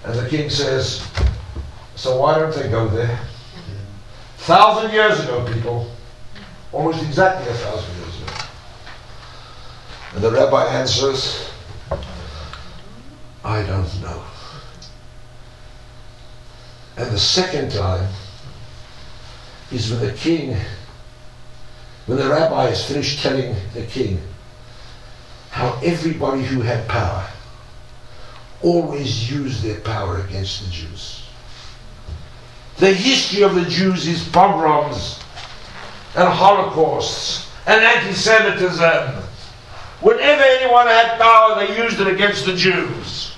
And 0.05 0.15
the 0.19 0.29
king 0.29 0.49
says, 0.49 1.07
So 1.95 2.19
why 2.21 2.39
don't 2.39 2.55
they 2.55 2.71
go 2.71 2.89
there? 2.89 3.21
Thousand 4.39 4.93
years 4.93 5.21
ago, 5.21 5.45
people, 5.53 5.91
almost 6.73 7.03
exactly 7.03 7.47
a 7.51 7.55
thousand 7.55 7.95
years 7.97 8.23
ago. 8.23 8.33
And 10.15 10.25
the 10.25 10.31
rabbi 10.31 10.65
answers, 10.65 11.51
I 13.45 13.63
don't 13.63 14.01
know. 14.01 14.25
And 16.97 17.11
the 17.11 17.19
second 17.19 17.73
time 17.73 18.09
is 19.71 19.91
when 19.91 20.01
the 20.01 20.13
king, 20.15 20.57
when 22.09 22.17
the 22.17 22.27
rabbi 22.27 22.69
is 22.69 22.83
finished 22.87 23.23
telling 23.23 23.55
the 23.75 23.83
king 23.83 24.19
how 25.51 25.79
everybody 25.85 26.43
who 26.43 26.63
had 26.63 26.89
power 26.89 27.29
always 28.63 29.31
used 29.31 29.63
their 29.63 29.79
power 29.81 30.21
against 30.23 30.65
the 30.65 30.71
Jews. 30.71 31.23
The 32.79 32.95
history 32.95 33.43
of 33.43 33.55
the 33.55 33.67
Jews 33.67 34.09
is 34.09 34.27
pogroms 34.31 35.21
and 36.17 36.27
holocausts 36.27 37.51
and 37.67 37.85
anti-Semitism. 37.85 39.23
Whenever 40.01 40.43
anyone 40.43 40.87
had 40.87 41.21
power, 41.21 41.57
they 41.57 41.77
used 41.77 42.01
it 42.01 42.07
against 42.07 42.47
the 42.47 42.57
Jews. 42.57 43.35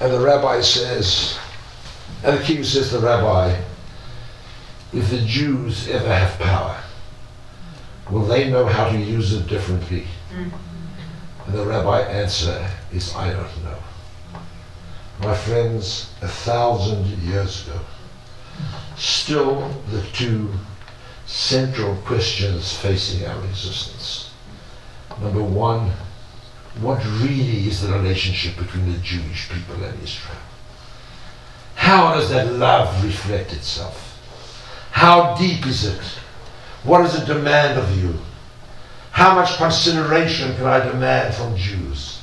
And 0.00 0.12
the 0.12 0.18
rabbi 0.18 0.60
says, 0.60 1.38
and 2.24 2.36
the 2.36 2.42
king 2.42 2.64
says 2.64 2.88
to 2.88 2.98
the 2.98 3.06
rabbi, 3.06 3.56
if 4.92 5.10
the 5.10 5.20
Jews 5.20 5.88
ever 5.88 6.14
have 6.14 6.38
power, 6.38 6.82
will 8.10 8.24
they 8.26 8.50
know 8.50 8.66
how 8.66 8.90
to 8.90 8.98
use 8.98 9.32
it 9.32 9.46
differently? 9.46 10.06
Mm-hmm. 10.30 11.46
And 11.46 11.54
the 11.54 11.64
rabbi 11.64 12.00
answer 12.02 12.68
is, 12.92 13.14
I 13.14 13.32
don't 13.32 13.64
know. 13.64 13.78
My 15.20 15.34
friends, 15.34 16.12
a 16.20 16.28
thousand 16.28 17.06
years 17.18 17.66
ago, 17.66 17.80
still 18.96 19.68
the 19.90 20.02
two 20.12 20.52
central 21.26 21.96
questions 22.04 22.76
facing 22.76 23.26
our 23.26 23.44
existence. 23.46 24.30
Number 25.20 25.42
one, 25.42 25.90
what 26.80 27.04
really 27.04 27.66
is 27.66 27.82
the 27.82 27.92
relationship 27.92 28.56
between 28.56 28.92
the 28.92 28.98
Jewish 28.98 29.48
people 29.48 29.82
and 29.82 30.02
Israel? 30.02 30.38
How 31.74 32.14
does 32.14 32.30
that 32.30 32.52
love 32.52 33.04
reflect 33.04 33.52
itself? 33.52 34.11
How 34.92 35.34
deep 35.36 35.66
is 35.66 35.84
it? 35.84 36.00
What 36.84 36.98
does 36.98 37.20
it 37.20 37.26
demand 37.26 37.78
of 37.78 38.02
you? 38.02 38.14
How 39.10 39.34
much 39.34 39.56
consideration 39.56 40.54
can 40.56 40.66
I 40.66 40.78
demand 40.84 41.34
from 41.34 41.56
Jews? 41.56 42.20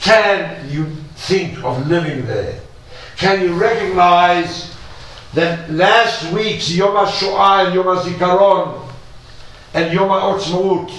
Can 0.00 0.70
you 0.70 0.86
think 1.16 1.62
of 1.64 1.88
living 1.88 2.24
there? 2.26 2.60
Can 3.16 3.42
you 3.42 3.54
recognize 3.54 4.74
that 5.34 5.70
last 5.70 6.32
week's 6.32 6.70
Yom 6.70 6.94
HaShoah 6.94 7.66
and 7.66 7.74
Yom 7.74 7.86
HaZikaron 7.86 8.88
and 9.74 9.92
Yom 9.92 10.08
HaAtzmaut 10.08 10.90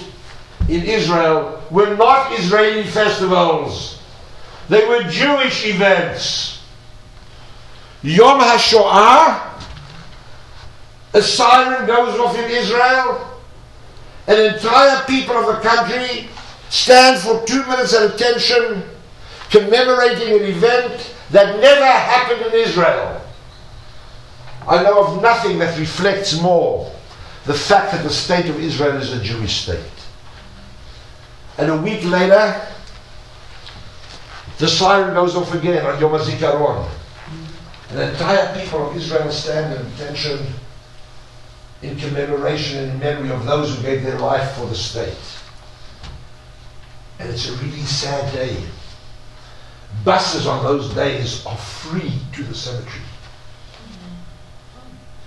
in 0.68 0.82
Israel 0.84 1.62
were 1.70 1.96
not 1.96 2.38
Israeli 2.38 2.84
festivals. 2.84 4.00
They 4.68 4.86
were 4.86 5.02
Jewish 5.04 5.66
events. 5.66 6.62
Yom 8.02 8.40
HaShoah, 8.40 9.67
a 11.18 11.22
siren 11.22 11.84
goes 11.86 12.18
off 12.20 12.38
in 12.38 12.48
Israel, 12.48 13.40
an 14.28 14.54
entire 14.54 15.04
people 15.04 15.36
of 15.36 15.46
the 15.46 15.68
country 15.68 16.28
stand 16.70 17.20
for 17.20 17.44
two 17.44 17.64
minutes 17.66 17.92
at 17.92 18.14
attention 18.14 18.84
commemorating 19.50 20.28
an 20.38 20.44
event 20.44 21.14
that 21.30 21.60
never 21.60 21.84
happened 21.84 22.42
in 22.46 22.60
Israel. 22.60 23.20
I 24.68 24.82
know 24.82 25.04
of 25.04 25.22
nothing 25.22 25.58
that 25.58 25.76
reflects 25.78 26.40
more 26.40 26.92
the 27.46 27.54
fact 27.54 27.92
that 27.92 28.04
the 28.04 28.10
state 28.10 28.46
of 28.46 28.60
Israel 28.60 28.96
is 28.96 29.12
a 29.12 29.20
Jewish 29.20 29.62
state. 29.62 29.80
And 31.56 31.70
a 31.70 31.76
week 31.76 32.04
later, 32.04 32.64
the 34.58 34.68
siren 34.68 35.14
goes 35.14 35.34
off 35.34 35.52
again 35.54 35.84
on 35.84 36.00
Yom 36.00 36.12
HaZikaron. 36.12 36.88
An 37.90 38.10
entire 38.10 38.60
people 38.60 38.90
of 38.90 38.96
Israel 38.96 39.32
stand 39.32 39.72
at 39.72 39.84
attention 39.94 40.54
in 41.82 41.96
commemoration 41.96 42.78
and 42.78 42.92
in 42.92 42.98
memory 42.98 43.30
of 43.30 43.44
those 43.44 43.74
who 43.74 43.82
gave 43.82 44.02
their 44.02 44.18
life 44.18 44.52
for 44.52 44.66
the 44.66 44.74
state. 44.74 45.16
And 47.18 47.28
it's 47.30 47.48
a 47.48 47.52
really 47.56 47.82
sad 47.82 48.32
day. 48.32 48.56
Buses 50.04 50.46
on 50.46 50.62
those 50.64 50.92
days 50.94 51.44
are 51.46 51.56
free 51.56 52.12
to 52.34 52.42
the 52.42 52.54
cemetery. 52.54 53.02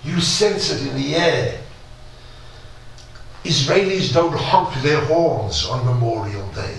You 0.03 0.19
sense 0.19 0.71
it 0.71 0.87
in 0.87 0.95
the 0.95 1.15
air. 1.15 1.59
Israelis 3.43 4.13
don't 4.13 4.33
honk 4.33 4.73
their 4.81 5.01
horns 5.05 5.65
on 5.67 5.85
Memorial 5.85 6.47
Day. 6.51 6.77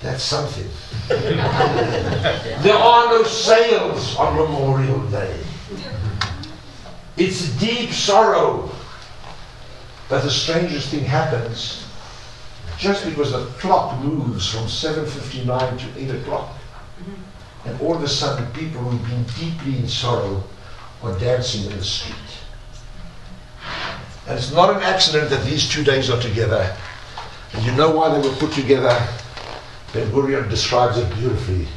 That's 0.00 0.22
something. 0.22 0.68
there 1.08 2.76
are 2.76 3.06
no 3.06 3.22
sales 3.24 4.16
on 4.16 4.36
Memorial 4.36 5.00
Day. 5.10 5.36
It's 7.20 7.50
deep 7.58 7.90
sorrow. 7.90 8.70
But 10.08 10.22
the 10.22 10.30
strangest 10.30 10.88
thing 10.88 11.04
happens 11.04 11.86
just 12.78 13.04
because 13.04 13.32
the 13.32 13.44
clock 13.60 14.00
moves 14.02 14.48
from 14.48 14.64
7.59 14.64 15.78
to 15.78 16.14
8 16.14 16.22
o'clock. 16.22 16.48
Mm-hmm. 16.48 17.68
And 17.68 17.80
all 17.82 17.94
of 17.94 18.02
a 18.02 18.08
sudden, 18.08 18.50
people 18.52 18.80
who've 18.80 19.06
been 19.06 19.24
deeply 19.38 19.78
in 19.80 19.86
sorrow 19.86 20.42
are 21.02 21.18
dancing 21.18 21.70
in 21.70 21.76
the 21.76 21.84
street. 21.84 22.16
And 24.26 24.38
it's 24.38 24.50
not 24.52 24.74
an 24.74 24.82
accident 24.82 25.28
that 25.28 25.44
these 25.44 25.68
two 25.68 25.84
days 25.84 26.08
are 26.08 26.20
together. 26.22 26.74
And 27.52 27.62
you 27.66 27.72
know 27.72 27.90
why 27.94 28.08
they 28.08 28.26
were 28.26 28.34
put 28.36 28.52
together? 28.52 28.96
Ben 29.92 30.10
Gurion 30.10 30.48
describes 30.48 30.96
it 30.96 31.14
beautifully. 31.16 31.68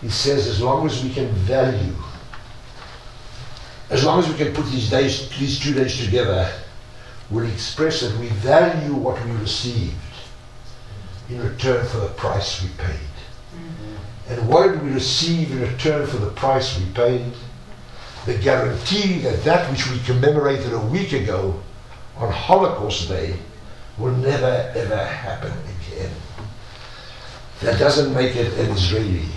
He 0.00 0.10
says, 0.10 0.46
as 0.46 0.62
long 0.62 0.86
as 0.86 1.02
we 1.02 1.10
can 1.10 1.28
value, 1.32 1.94
as 3.94 4.04
long 4.04 4.18
as 4.18 4.28
we 4.28 4.34
can 4.34 4.52
put 4.52 4.66
these 4.72 4.90
days, 4.90 5.30
these 5.38 5.60
two 5.60 5.72
days 5.72 6.04
together, 6.04 6.52
we'll 7.30 7.48
express 7.48 8.00
that 8.00 8.18
we 8.18 8.26
value 8.26 8.92
what 8.92 9.24
we 9.24 9.30
received 9.36 9.94
in 11.30 11.40
return 11.40 11.86
for 11.86 11.98
the 11.98 12.08
price 12.08 12.60
we 12.60 12.70
paid. 12.70 13.14
Mm-hmm. 13.54 14.32
And 14.32 14.48
what 14.48 14.72
did 14.72 14.82
we 14.82 14.90
receive 14.90 15.52
in 15.52 15.60
return 15.60 16.08
for 16.08 16.16
the 16.16 16.30
price 16.30 16.76
we 16.76 16.86
paid? 16.86 17.32
The 18.26 18.36
guarantee 18.38 19.20
that 19.20 19.44
that 19.44 19.70
which 19.70 19.88
we 19.88 20.00
commemorated 20.00 20.72
a 20.72 20.80
week 20.80 21.12
ago 21.12 21.62
on 22.16 22.32
Holocaust 22.32 23.08
Day 23.08 23.36
will 23.96 24.16
never 24.16 24.72
ever 24.74 25.04
happen 25.04 25.52
again. 25.52 26.10
That 27.60 27.78
doesn't 27.78 28.12
make 28.12 28.34
it 28.34 28.52
an 28.58 28.70
Israeli 28.70 29.28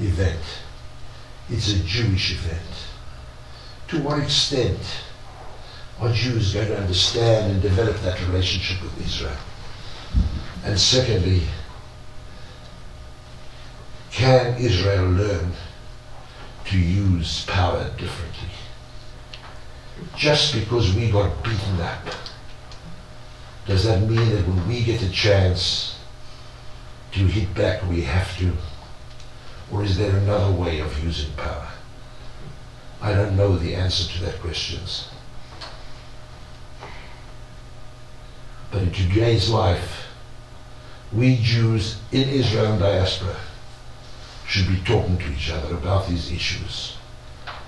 event. 0.00 0.42
It's 1.48 1.72
a 1.72 1.78
Jewish 1.84 2.32
event. 2.32 2.75
To 3.88 4.02
what 4.02 4.20
extent 4.20 4.78
are 6.00 6.12
Jews 6.12 6.52
going 6.52 6.68
to 6.68 6.78
understand 6.78 7.52
and 7.52 7.62
develop 7.62 7.96
that 7.98 8.20
relationship 8.26 8.82
with 8.82 9.06
Israel? 9.06 9.36
And 10.64 10.78
secondly, 10.78 11.42
can 14.10 14.56
Israel 14.58 15.08
learn 15.10 15.52
to 16.66 16.78
use 16.78 17.44
power 17.46 17.84
differently? 17.96 18.48
Just 20.16 20.54
because 20.54 20.94
we 20.94 21.10
got 21.10 21.42
beaten 21.44 21.80
up, 21.80 22.04
does 23.66 23.84
that 23.84 24.00
mean 24.02 24.28
that 24.30 24.46
when 24.46 24.66
we 24.68 24.82
get 24.82 25.02
a 25.02 25.10
chance 25.10 25.98
to 27.12 27.20
hit 27.20 27.54
back, 27.54 27.88
we 27.88 28.02
have 28.02 28.36
to? 28.38 28.52
Or 29.72 29.84
is 29.84 29.96
there 29.96 30.16
another 30.16 30.52
way 30.52 30.80
of 30.80 31.02
using 31.04 31.32
power? 31.34 31.68
I 33.00 33.12
don't 33.12 33.36
know 33.36 33.56
the 33.56 33.74
answer 33.74 34.10
to 34.12 34.24
that 34.24 34.40
question. 34.40 34.80
But 38.70 38.82
in 38.82 38.90
today's 38.92 39.48
life, 39.48 40.06
we 41.12 41.36
Jews 41.36 41.98
in 42.12 42.28
Israel 42.28 42.72
and 42.72 42.80
diaspora 42.80 43.36
should 44.46 44.68
be 44.68 44.80
talking 44.84 45.18
to 45.18 45.32
each 45.32 45.50
other 45.50 45.74
about 45.74 46.08
these 46.08 46.30
issues 46.32 46.96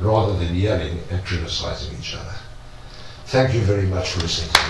rather 0.01 0.37
than 0.39 0.55
yelling 0.55 1.01
and 1.11 1.25
criticizing 1.25 1.97
each 1.99 2.15
other. 2.15 2.35
Thank 3.27 3.55
you 3.55 3.61
very 3.61 3.87
much 3.87 4.11
for 4.11 4.21
listening 4.21 4.53
to 4.53 4.61
me. 4.61 4.69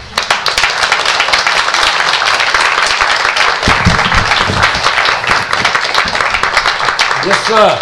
Yes, 7.27 7.47
sir. 7.47 7.79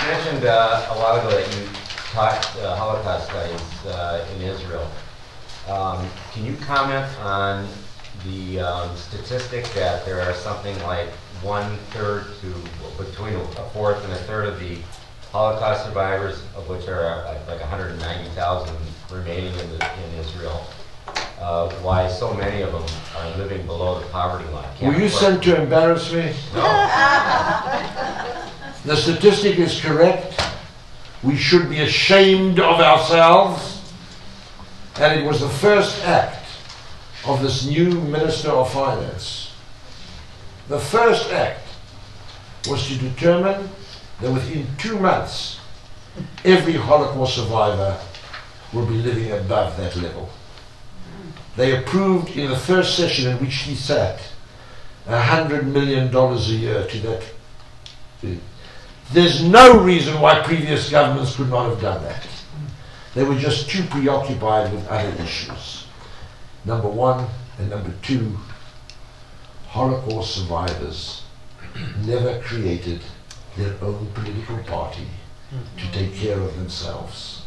You 0.00 0.08
mentioned 0.08 0.46
uh, 0.46 0.86
a 0.90 0.94
while 0.98 1.20
ago 1.20 1.30
that 1.30 1.54
you 1.54 1.67
Holocaust 2.14 3.28
studies 3.28 3.86
uh, 3.86 4.26
in 4.34 4.42
Israel. 4.42 4.88
Um, 5.68 6.06
Can 6.32 6.44
you 6.44 6.56
comment 6.56 7.06
on 7.20 7.68
the 8.24 8.60
um, 8.60 8.96
statistic 8.96 9.64
that 9.74 10.04
there 10.04 10.20
are 10.20 10.34
something 10.34 10.76
like 10.82 11.08
one-third 11.42 12.24
to, 12.40 13.02
between 13.04 13.34
a 13.34 13.70
fourth 13.72 14.02
and 14.04 14.12
a 14.12 14.16
third 14.16 14.46
of 14.46 14.58
the 14.58 14.78
Holocaust 15.30 15.84
survivors, 15.84 16.40
of 16.56 16.68
which 16.68 16.88
are 16.88 17.04
uh, 17.04 17.38
like 17.46 17.60
190,000 17.60 18.76
remaining 19.12 19.52
in 19.58 19.78
the- 19.78 19.84
in 19.84 20.14
Israel, 20.18 20.66
uh, 21.40 21.68
why 21.82 22.08
so 22.08 22.32
many 22.34 22.62
of 22.62 22.72
them 22.72 22.84
are 23.16 23.36
living 23.36 23.64
below 23.66 24.00
the 24.00 24.06
poverty 24.06 24.48
line. 24.50 24.66
Can't 24.78 24.94
Were 24.94 25.00
you 25.00 25.08
sent 25.08 25.42
to 25.44 25.60
embarrass 25.62 26.10
me? 26.12 26.32
No. 26.54 26.62
The 28.84 28.96
statistic 28.96 29.58
is 29.58 29.78
correct. 29.80 30.32
We 31.22 31.36
should 31.36 31.68
be 31.68 31.80
ashamed 31.80 32.60
of 32.60 32.80
ourselves. 32.80 33.92
And 35.00 35.20
it 35.20 35.24
was 35.24 35.40
the 35.40 35.48
first 35.48 36.04
act 36.04 36.46
of 37.26 37.42
this 37.42 37.66
new 37.66 37.90
Minister 37.90 38.50
of 38.50 38.72
Finance. 38.72 39.52
The 40.68 40.78
first 40.78 41.30
act 41.30 41.66
was 42.68 42.86
to 42.88 42.98
determine 42.98 43.68
that 44.20 44.32
within 44.32 44.66
two 44.76 44.98
months, 44.98 45.60
every 46.44 46.74
Holocaust 46.74 47.36
survivor 47.36 47.98
will 48.72 48.86
be 48.86 48.94
living 48.94 49.32
above 49.32 49.76
that 49.76 49.96
level. 49.96 50.28
They 51.56 51.76
approved 51.76 52.36
in 52.36 52.50
the 52.50 52.56
first 52.56 52.96
session 52.96 53.32
in 53.32 53.38
which 53.38 53.54
he 53.54 53.74
sat 53.74 54.20
a 55.06 55.20
hundred 55.20 55.66
million 55.66 56.10
dollars 56.10 56.50
a 56.50 56.54
year 56.54 56.86
to 56.86 56.98
that. 57.00 57.24
There's 59.12 59.42
no 59.42 59.82
reason 59.82 60.20
why 60.20 60.42
previous 60.42 60.90
governments 60.90 61.36
could 61.36 61.48
not 61.48 61.70
have 61.70 61.80
done 61.80 62.02
that. 62.04 62.26
They 63.14 63.24
were 63.24 63.38
just 63.38 63.70
too 63.70 63.82
preoccupied 63.84 64.72
with 64.72 64.86
other 64.88 65.22
issues. 65.22 65.86
Number 66.64 66.88
one 66.88 67.26
and 67.58 67.70
number 67.70 67.92
two, 68.02 68.36
Holocaust 69.68 70.34
survivors 70.34 71.22
never 72.04 72.40
created 72.40 73.00
their 73.56 73.74
own 73.82 74.08
political 74.14 74.58
party 74.64 75.06
to 75.78 75.92
take 75.92 76.14
care 76.14 76.38
of 76.38 76.56
themselves. 76.56 77.42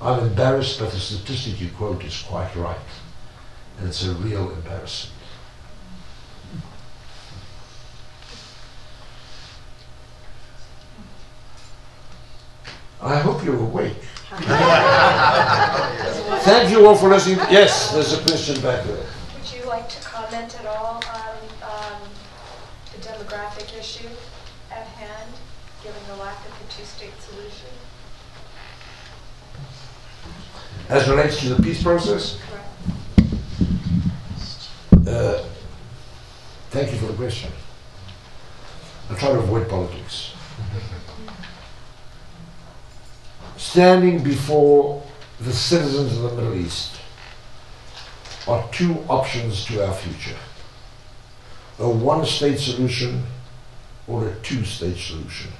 I'm 0.00 0.20
embarrassed, 0.20 0.78
but 0.78 0.90
the 0.90 0.98
statistic 0.98 1.60
you 1.60 1.70
quote 1.70 2.04
is 2.04 2.22
quite 2.22 2.54
right. 2.54 2.76
And 3.78 3.88
it's 3.88 4.04
a 4.04 4.12
real 4.12 4.50
embarrassment. 4.50 5.15
I 13.02 13.18
hope 13.18 13.44
you're 13.44 13.56
awake. 13.56 13.92
Thank 16.44 16.70
you 16.70 16.86
all 16.86 16.96
for 16.96 17.08
listening. 17.10 17.38
Yes, 17.50 17.92
there's 17.92 18.14
a 18.14 18.22
question 18.22 18.54
back 18.62 18.84
there. 18.84 18.96
Would 18.96 19.52
you 19.52 19.64
like 19.66 19.88
to 19.90 20.00
comment 20.00 20.58
at 20.58 20.66
all 20.66 21.02
on 21.12 21.36
um, 21.62 22.02
the 22.92 22.98
demographic 23.06 23.78
issue 23.78 24.08
at 24.70 24.86
hand, 24.86 25.30
given 25.82 26.00
the 26.08 26.16
lack 26.16 26.38
of 26.46 26.52
a 26.52 26.72
two-state 26.72 27.12
solution? 27.20 27.68
As 30.88 31.08
relates 31.08 31.40
to 31.40 31.50
the 31.54 31.62
peace 31.62 31.82
process, 31.82 32.38
uh, 35.06 35.44
thank 36.70 36.92
you 36.92 36.98
for 36.98 37.06
the 37.06 37.14
question. 37.14 37.52
I 39.10 39.14
try 39.14 39.28
to 39.30 39.38
avoid 39.38 39.68
politics. 39.68 40.32
Standing 43.56 44.22
before 44.22 45.02
the 45.40 45.52
citizens 45.52 46.16
of 46.16 46.22
the 46.22 46.42
Middle 46.42 46.54
East 46.54 46.92
are 48.46 48.68
two 48.70 48.94
options 49.08 49.64
to 49.66 49.84
our 49.84 49.94
future 49.94 50.36
a 51.78 51.88
one 51.88 52.24
state 52.24 52.58
solution 52.58 53.22
or 54.06 54.28
a 54.28 54.34
two 54.36 54.64
state 54.64 54.96
solution. 54.96 55.50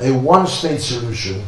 A 0.00 0.10
one 0.10 0.46
state 0.46 0.80
solution 0.80 1.44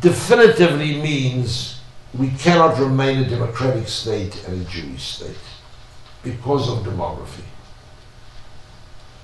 definitively 0.00 1.00
means 1.00 1.80
we 2.12 2.30
cannot 2.30 2.78
remain 2.78 3.18
a 3.18 3.28
democratic 3.28 3.88
state 3.88 4.46
and 4.48 4.66
a 4.66 4.70
Jewish 4.70 5.02
state 5.02 5.36
because 6.22 6.68
of 6.68 6.84
demography. 6.84 7.44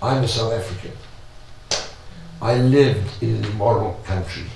I'm 0.00 0.22
a 0.22 0.28
South 0.28 0.52
African. 0.52 0.92
I 2.42 2.56
lived 2.56 3.22
in 3.22 3.36
an 3.36 3.44
immoral 3.44 4.00
country. 4.04 4.46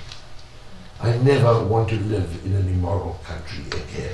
I 0.99 1.15
never 1.19 1.63
want 1.63 1.87
to 1.89 1.95
live 1.95 2.45
in 2.45 2.53
an 2.53 2.67
immoral 2.67 3.17
country 3.23 3.63
again. 3.67 4.13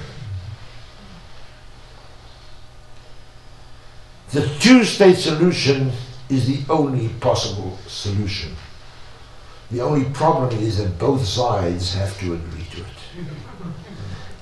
The 4.30 4.48
two 4.60 4.84
state 4.84 5.16
solution 5.18 5.91
is 6.30 6.45
the 6.45 6.72
only 6.72 7.10
possible 7.20 7.80
solution. 7.88 8.56
The 9.72 9.82
only 9.82 10.06
problem 10.12 10.56
is 10.60 10.78
that 10.78 11.00
both 11.00 11.26
sides 11.26 11.95
have 11.95 12.20
to 12.20 12.36
agree 12.36 12.68
to 12.74 12.82
it. 12.82 13.26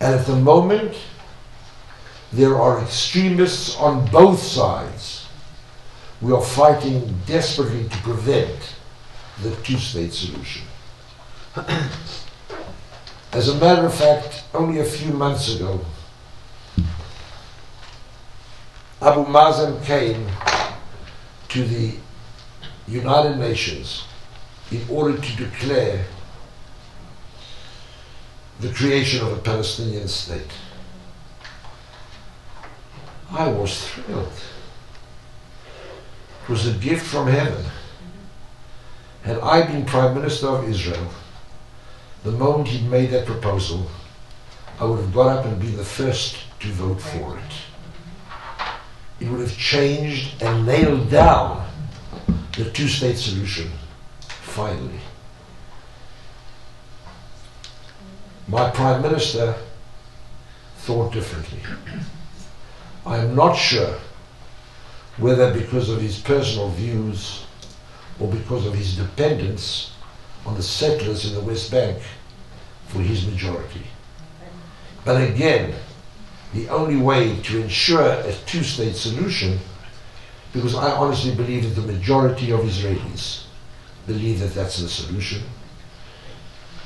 And 0.01 0.13
at 0.13 0.25
the 0.25 0.35
moment, 0.35 0.97
there 2.33 2.57
are 2.57 2.81
extremists 2.81 3.77
on 3.77 4.05
both 4.07 4.41
sides. 4.41 5.25
We 6.19 6.33
are 6.33 6.43
fighting 6.43 7.17
desperately 7.25 7.87
to 7.87 7.97
prevent 7.99 8.75
the 9.41 9.55
two 9.57 9.77
state 9.77 10.13
solution. 10.13 10.63
As 13.33 13.49
a 13.49 13.55
matter 13.55 13.85
of 13.85 13.93
fact, 13.93 14.43
only 14.53 14.79
a 14.79 14.85
few 14.85 15.13
months 15.13 15.55
ago, 15.55 15.79
Abu 19.01 19.25
Mazen 19.25 19.83
came 19.83 20.27
to 21.49 21.63
the 21.63 21.95
United 22.87 23.37
Nations 23.37 24.05
in 24.69 24.85
order 24.89 25.17
to 25.17 25.37
declare 25.37 26.05
the 28.59 28.71
creation 28.71 29.25
of 29.25 29.33
a 29.33 29.41
Palestinian 29.41 30.07
state. 30.07 30.51
I 33.31 33.47
was 33.47 33.87
thrilled. 33.87 34.31
It 36.43 36.49
was 36.49 36.67
a 36.67 36.73
gift 36.73 37.05
from 37.05 37.27
heaven. 37.27 37.65
Had 39.23 39.39
I 39.39 39.61
been 39.67 39.85
Prime 39.85 40.15
Minister 40.15 40.47
of 40.47 40.67
Israel, 40.67 41.07
the 42.23 42.31
moment 42.31 42.67
he 42.67 42.87
made 42.87 43.11
that 43.11 43.25
proposal, 43.25 43.89
I 44.79 44.85
would 44.85 44.99
have 44.99 45.13
got 45.13 45.37
up 45.37 45.45
and 45.45 45.59
been 45.59 45.77
the 45.77 45.83
first 45.83 46.37
to 46.59 46.67
vote 46.69 47.01
for 47.01 47.37
it. 47.37 47.53
It 49.19 49.29
would 49.29 49.41
have 49.41 49.55
changed 49.55 50.41
and 50.41 50.65
nailed 50.65 51.11
down 51.11 51.67
the 52.57 52.65
two 52.71 52.87
state 52.87 53.17
solution 53.17 53.71
finally. 54.27 54.99
My 58.47 58.69
Prime 58.71 59.01
Minister 59.03 59.55
thought 60.77 61.13
differently. 61.13 61.59
I'm 63.05 63.35
not 63.35 63.53
sure 63.53 63.99
whether 65.17 65.53
because 65.53 65.89
of 65.89 66.01
his 66.01 66.19
personal 66.19 66.69
views 66.69 67.45
or 68.21 68.27
because 68.27 68.67
of 68.67 68.75
his 68.75 68.95
dependence 68.95 69.91
on 70.45 70.55
the 70.55 70.61
settlers 70.61 71.25
in 71.25 71.33
the 71.33 71.41
West 71.41 71.71
Bank 71.71 71.97
for 72.87 72.99
his 72.99 73.25
majority. 73.25 73.81
But 75.03 75.21
again, 75.21 75.73
the 76.53 76.69
only 76.69 76.97
way 76.97 77.39
to 77.41 77.61
ensure 77.61 78.01
a 78.01 78.33
two 78.45 78.63
state 78.63 78.95
solution, 78.95 79.57
because 80.53 80.75
I 80.75 80.91
honestly 80.91 81.33
believe 81.33 81.63
that 81.63 81.81
the 81.81 81.87
majority 81.87 82.51
of 82.51 82.59
Israelis 82.59 83.45
believe 84.05 84.39
that 84.41 84.53
that's 84.53 84.79
the 84.79 84.89
solution, 84.89 85.41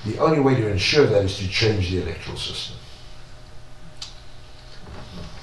the 0.06 0.18
only 0.20 0.40
way 0.40 0.56
to 0.56 0.68
ensure 0.70 1.06
that 1.08 1.26
is 1.26 1.38
to 1.40 1.48
change 1.50 1.92
the 1.92 2.02
electoral 2.02 2.38
system. 2.38 2.78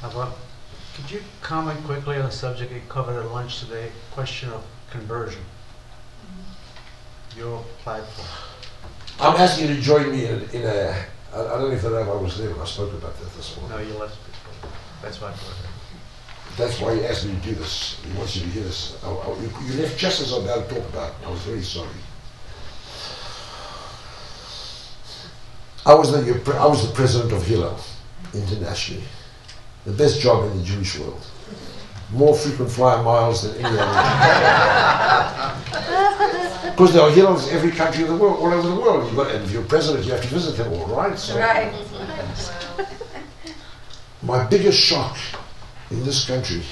About, 0.03 0.37
could 0.97 1.11
you 1.11 1.21
comment 1.43 1.85
quickly 1.85 2.17
on 2.17 2.25
the 2.25 2.31
subject 2.31 2.73
you 2.73 2.81
covered 2.89 3.21
at 3.21 3.31
lunch 3.31 3.61
today, 3.61 3.91
question 4.13 4.51
of 4.51 4.65
conversion? 4.91 5.43
Your 7.37 7.65
platform. 7.83 8.29
I'm 9.19 9.37
asking 9.37 9.69
you 9.69 9.77
to 9.77 9.81
join 9.81 10.11
me 10.11 10.27
in, 10.27 10.43
in 10.51 10.63
a. 10.65 11.05
I 11.33 11.41
I 11.41 11.59
don't 11.59 11.71
know 11.71 11.77
if 11.77 11.85
I 11.85 11.89
was 11.89 12.39
there 12.39 12.51
when 12.51 12.61
I 12.61 12.65
spoke 12.65 12.93
about 12.93 13.19
that 13.19 13.35
this 13.35 13.57
morning. 13.57 13.79
No, 13.79 13.83
you 13.83 13.99
left 13.99 14.19
before. 14.27 14.71
That's 15.01 15.21
why 15.21 15.29
I 15.29 15.31
brought 15.31 15.51
it. 15.51 16.57
That's 16.59 16.81
why 16.81 16.95
he 16.95 17.07
asked 17.07 17.25
me 17.27 17.35
to 17.35 17.41
do 17.41 17.55
this. 17.55 17.99
He 18.05 18.13
wants 18.19 18.37
you 18.37 18.43
to 18.43 18.49
hear 18.49 18.65
this. 18.65 19.03
I, 19.03 19.09
I, 19.09 19.29
you, 19.41 19.51
you 19.65 19.83
left 19.83 19.99
just 19.99 20.21
as 20.21 20.33
I 20.33 20.37
was 20.37 20.45
about 20.45 20.69
to 20.69 20.75
talk 20.75 20.89
about. 20.91 21.15
I 21.25 21.31
was 21.31 21.41
very 21.41 21.63
sorry. 21.63 21.89
I 25.85 25.95
was 25.95 26.13
the 26.13 26.55
I 26.57 26.67
was 26.67 26.87
the 26.87 26.95
president 26.95 27.33
of 27.33 27.45
Hillel 27.47 27.79
internationally, 28.35 29.05
the 29.85 29.93
best 29.93 30.21
job 30.21 30.51
in 30.51 30.59
the 30.59 30.65
Jewish 30.65 30.99
world. 30.99 31.27
More 32.13 32.35
frequent 32.37 32.71
flyer 32.71 33.03
miles 33.03 33.43
than 33.43 33.65
any 33.65 33.79
other. 33.79 33.93
Because 36.71 36.93
there 36.93 37.03
are 37.03 37.11
Hillels 37.11 37.49
in 37.49 37.57
every 37.57 37.71
country 37.71 38.03
of 38.03 38.09
the 38.11 38.17
world, 38.17 38.39
all 38.39 38.53
over 38.53 38.69
the 38.69 38.75
world. 38.75 39.07
You've 39.07 39.17
got, 39.17 39.31
and 39.31 39.45
if 39.45 39.51
you're 39.51 39.63
president, 39.63 40.05
you 40.05 40.13
have 40.13 40.23
to 40.23 40.29
visit 40.29 40.57
them 40.57 40.73
all, 40.73 40.87
right? 40.87 41.19
So 41.19 41.39
Right. 41.39 41.73
my 44.23 44.45
biggest 44.45 44.79
shock 44.79 45.17
in 45.91 46.05
this 46.05 46.25
country 46.27 46.63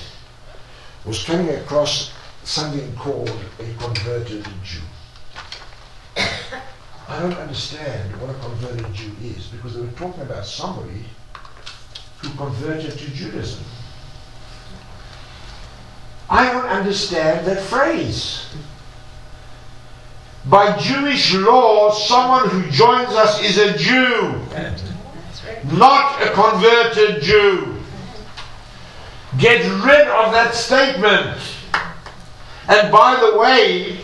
was 1.04 1.22
coming 1.24 1.48
across 1.50 2.12
something 2.44 2.94
called 2.96 3.30
a 3.58 3.82
converted 3.82 4.46
Jew. 4.62 4.80
I 7.08 7.18
don't 7.20 7.34
understand 7.34 8.14
what 8.20 8.30
a 8.30 8.34
converted 8.38 8.92
Jew 8.94 9.12
is 9.22 9.46
because 9.48 9.74
they 9.74 9.80
were 9.80 9.88
talking 9.92 10.22
about 10.22 10.46
somebody 10.46 11.04
who 12.18 12.28
converted 12.36 12.92
to 12.98 13.10
Judaism. 13.10 13.64
I 16.30 16.52
don't 16.52 16.66
understand 16.66 17.44
that 17.46 17.60
phrase. 17.60 18.46
By 20.46 20.78
Jewish 20.78 21.34
law, 21.34 21.90
someone 21.90 22.48
who 22.48 22.70
joins 22.70 23.10
us 23.10 23.42
is 23.42 23.58
a 23.58 23.76
Jew, 23.76 24.40
not 25.76 26.22
a 26.22 26.30
converted 26.32 27.22
Jew. 27.22 27.76
Get 29.38 29.60
rid 29.84 30.06
of 30.08 30.32
that 30.32 30.54
statement. 30.54 31.38
And 32.68 32.92
by 32.92 33.18
the 33.20 33.36
way, 33.36 33.98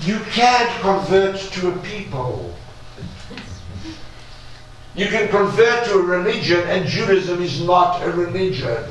you 0.00 0.18
can't 0.32 0.80
convert 0.80 1.38
to 1.38 1.68
a 1.68 1.78
people. 1.78 2.54
You 4.96 5.06
can 5.06 5.28
convert 5.28 5.86
to 5.86 5.98
a 5.98 6.02
religion, 6.02 6.60
and 6.66 6.86
Judaism 6.86 7.42
is 7.42 7.62
not 7.62 8.02
a 8.02 8.10
religion. 8.10 8.84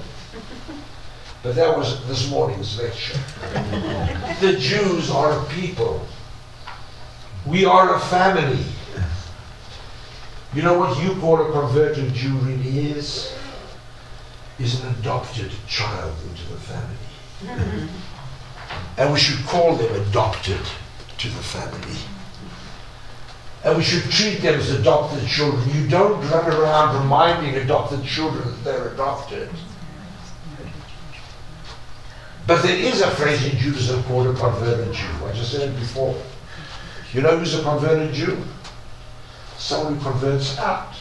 But 1.44 1.56
that 1.56 1.78
was 1.78 2.08
this 2.08 2.30
morning's 2.32 2.80
lecture. 2.80 3.20
the 4.40 4.58
Jews 4.58 5.12
are 5.12 5.38
a 5.38 5.46
people. 5.46 6.08
We 7.46 7.66
are 7.66 7.96
a 7.96 8.00
family. 8.00 8.64
You 10.54 10.62
know 10.62 10.80
what 10.80 11.04
you 11.04 11.20
call 11.20 11.42
a 11.42 11.52
converted 11.52 12.14
Jew 12.14 12.34
really 12.38 12.92
is? 12.92 13.36
Is 14.58 14.82
an 14.82 14.96
adopted 14.96 15.52
child 15.68 16.16
into 16.30 16.48
the 16.54 16.60
family. 16.60 17.90
And 18.98 19.12
we 19.12 19.20
should 19.20 19.46
call 19.46 19.76
them 19.76 19.94
adopted 20.08 20.62
to 21.18 21.28
the 21.28 21.44
family. 21.44 21.98
And 23.66 23.78
we 23.78 23.84
should 23.84 24.10
treat 24.10 24.42
them 24.42 24.56
as 24.56 24.72
adopted 24.72 25.28
children. 25.28 25.70
You 25.76 25.88
don't 25.88 26.22
run 26.30 26.54
around 26.54 27.02
reminding 27.02 27.56
adopted 27.56 28.06
children 28.06 28.46
that 28.46 28.64
they're 28.64 28.94
adopted. 28.94 29.50
But 32.46 32.62
there 32.62 32.76
is 32.76 33.02
a 33.02 33.10
phrase 33.12 33.46
in 33.46 33.58
Judaism 33.58 34.04
called 34.04 34.28
a 34.28 34.34
converted 34.34 34.94
Jew. 34.94 35.26
I 35.26 35.32
just 35.34 35.52
said 35.52 35.70
it 35.70 35.80
before. 35.80 36.16
You 37.14 37.22
know 37.22 37.38
who's 37.38 37.58
a 37.58 37.64
converted 37.64 38.14
Jew? 38.14 38.38
Someone 39.58 39.96
who 39.96 40.04
converts 40.04 40.58
out. 40.58 40.94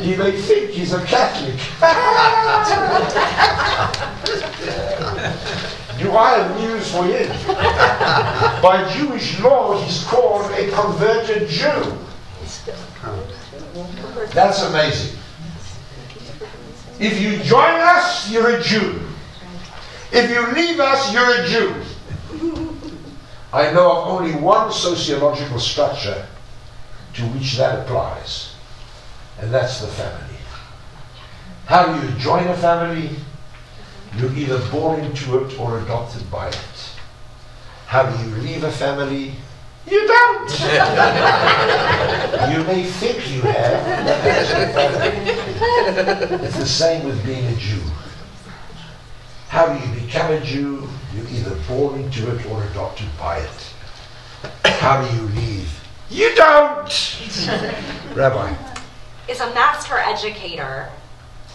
he 0.00 0.16
may 0.16 0.32
think 0.32 0.70
he's 0.70 0.92
a 0.92 1.02
Catholic. 1.06 1.54
Do 5.98 6.12
I 6.12 6.38
have 6.38 6.60
news 6.60 6.92
for 6.92 7.06
you? 7.06 7.26
By 8.62 8.92
Jewish 8.96 9.40
law, 9.40 9.80
he's 9.82 10.04
called 10.04 10.50
a 10.52 10.70
converted 10.72 11.48
Jew. 11.48 11.96
That's 14.32 14.62
amazing. 14.62 15.18
If 17.00 17.20
you 17.20 17.38
join 17.44 17.80
us, 17.80 18.30
you're 18.30 18.56
a 18.56 18.62
Jew. 18.62 19.07
If 20.12 20.30
you 20.30 20.46
leave 20.52 20.78
us, 20.80 21.12
you're 21.12 21.28
a 21.28 21.46
Jew. 21.46 21.74
I 23.52 23.70
know 23.72 23.90
of 23.90 24.08
only 24.08 24.32
one 24.34 24.72
sociological 24.72 25.58
structure 25.58 26.26
to 27.14 27.22
which 27.28 27.56
that 27.56 27.78
applies, 27.80 28.54
and 29.38 29.52
that's 29.52 29.80
the 29.80 29.86
family. 29.86 30.36
How 31.66 31.86
do 31.86 32.06
you 32.06 32.12
join 32.18 32.46
a 32.48 32.56
family? 32.56 33.10
You're 34.16 34.34
either 34.34 34.58
born 34.70 35.00
into 35.00 35.38
it 35.44 35.58
or 35.58 35.78
adopted 35.80 36.30
by 36.30 36.48
it. 36.48 36.90
How 37.86 38.08
do 38.08 38.24
you 38.24 38.30
leave 38.36 38.64
a 38.64 38.70
family? 38.70 39.32
You 39.86 40.06
don't. 40.06 40.50
you 42.52 42.64
may 42.64 42.84
think 42.84 43.30
you 43.30 43.40
have. 43.42 44.06
but 44.06 44.22
that's 44.24 44.50
your 44.50 44.68
family. 44.68 45.32
It's 46.46 46.56
the 46.56 46.66
same 46.66 47.04
with 47.06 47.22
being 47.24 47.46
a 47.46 47.54
Jew. 47.56 47.80
How 49.48 49.66
do 49.72 49.88
you 49.88 49.94
become 50.02 50.30
a 50.30 50.40
Jew? 50.40 50.86
You're 51.14 51.26
either 51.28 51.56
born 51.66 52.00
into 52.00 52.30
it 52.36 52.44
or 52.46 52.62
adopted 52.64 53.06
by 53.18 53.38
it. 53.38 53.74
How 54.62 55.02
do 55.02 55.16
you 55.16 55.22
leave? 55.22 55.84
You 56.10 56.34
don't! 56.34 57.18
Rabbi. 58.14 58.54
Is 59.26 59.40
a 59.40 59.52
master 59.54 59.96
educator, 59.96 60.90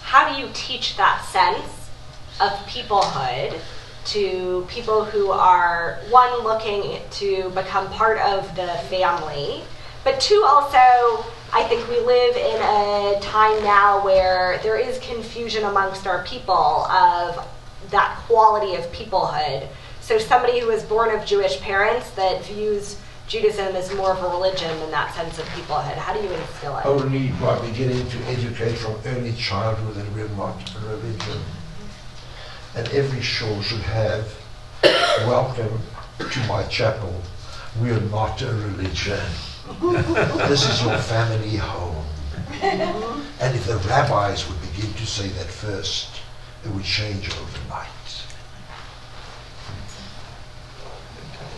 how 0.02 0.34
do 0.34 0.42
you 0.42 0.50
teach 0.56 0.98
that 0.98 1.24
sense 1.26 1.90
of 2.42 2.52
peoplehood 2.66 3.60
to 4.06 4.66
people 4.70 5.06
who 5.06 5.30
are, 5.30 6.00
one, 6.10 6.44
looking 6.44 7.00
to 7.12 7.52
become 7.52 7.90
part 7.92 8.18
of 8.18 8.56
the 8.56 8.70
family, 8.90 9.62
but 10.04 10.20
two, 10.20 10.44
also, 10.46 11.24
I 11.54 11.64
think 11.70 11.88
we 11.88 12.00
live 12.00 12.36
in 12.36 12.60
a 12.60 13.20
time 13.22 13.64
now 13.64 14.04
where 14.04 14.60
there 14.64 14.78
is 14.78 14.98
confusion 14.98 15.64
amongst 15.64 16.08
our 16.08 16.24
people 16.24 16.86
of 16.88 17.48
that 17.94 18.18
quality 18.28 18.76
of 18.76 18.92
peoplehood. 18.92 19.68
So 20.02 20.18
somebody 20.18 20.60
who 20.60 20.70
is 20.70 20.84
born 20.84 21.16
of 21.16 21.26
Jewish 21.26 21.62
parents 21.62 22.10
that 22.12 22.44
views 22.46 23.00
Judaism 23.28 23.76
as 23.76 23.94
more 23.96 24.12
of 24.12 24.22
a 24.22 24.28
religion 24.28 24.78
than 24.80 24.92
that 24.92 25.16
sense 25.16 25.40
of 25.40 25.46
peoplehood. 25.46 25.96
How 25.96 26.14
do 26.14 26.22
you 26.22 26.30
instill 26.30 26.78
it? 26.78 26.86
Only 26.86 27.30
by 27.40 27.60
beginning 27.66 28.08
to 28.10 28.18
educate 28.26 28.74
from 28.74 28.96
early 29.06 29.32
childhood 29.34 29.96
that 29.96 30.14
we're 30.14 30.28
not 30.36 30.60
a 30.76 30.88
religion. 30.88 31.42
And 32.76 32.88
every 32.90 33.22
shul 33.22 33.62
should 33.62 33.82
have, 33.82 34.28
welcome 35.26 35.80
to 36.20 36.40
my 36.48 36.64
chapel. 36.64 37.14
We 37.82 37.92
are 37.92 38.02
not 38.02 38.42
a 38.42 38.48
religion. 38.48 39.22
this 40.50 40.70
is 40.70 40.84
your 40.84 40.98
family 40.98 41.56
home. 41.58 42.04
And 43.40 43.56
if 43.58 43.66
the 43.66 43.78
rabbis 43.90 44.48
would 44.48 44.62
begin 44.62 44.94
to 44.94 45.06
say 45.06 45.28
that 45.28 45.48
first, 45.48 46.13
it 46.66 46.72
would 46.72 46.84
change 46.84 47.30
overnight. 47.30 47.90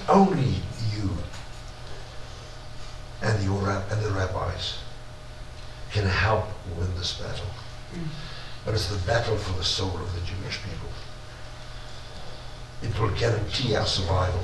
Only 0.07 0.61
you 0.95 1.09
and, 3.21 3.43
your, 3.43 3.69
and 3.69 4.01
the 4.01 4.11
rabbis 4.11 4.77
can 5.91 6.05
help 6.05 6.45
win 6.77 6.93
this 6.95 7.19
battle. 7.19 7.47
But 8.65 8.73
it's 8.73 8.87
the 8.87 8.97
battle 9.05 9.37
for 9.37 9.57
the 9.57 9.63
soul 9.63 9.95
of 9.95 10.13
the 10.13 10.21
Jewish 10.21 10.59
people. 10.61 10.89
It 12.81 12.99
will 12.99 13.15
guarantee 13.17 13.75
our 13.75 13.85
survival. 13.85 14.43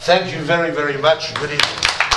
Thank 0.00 0.32
you 0.32 0.40
very, 0.40 0.70
very 0.70 0.96
much. 0.96 1.34
Good 1.34 1.52
evening. 1.52 2.09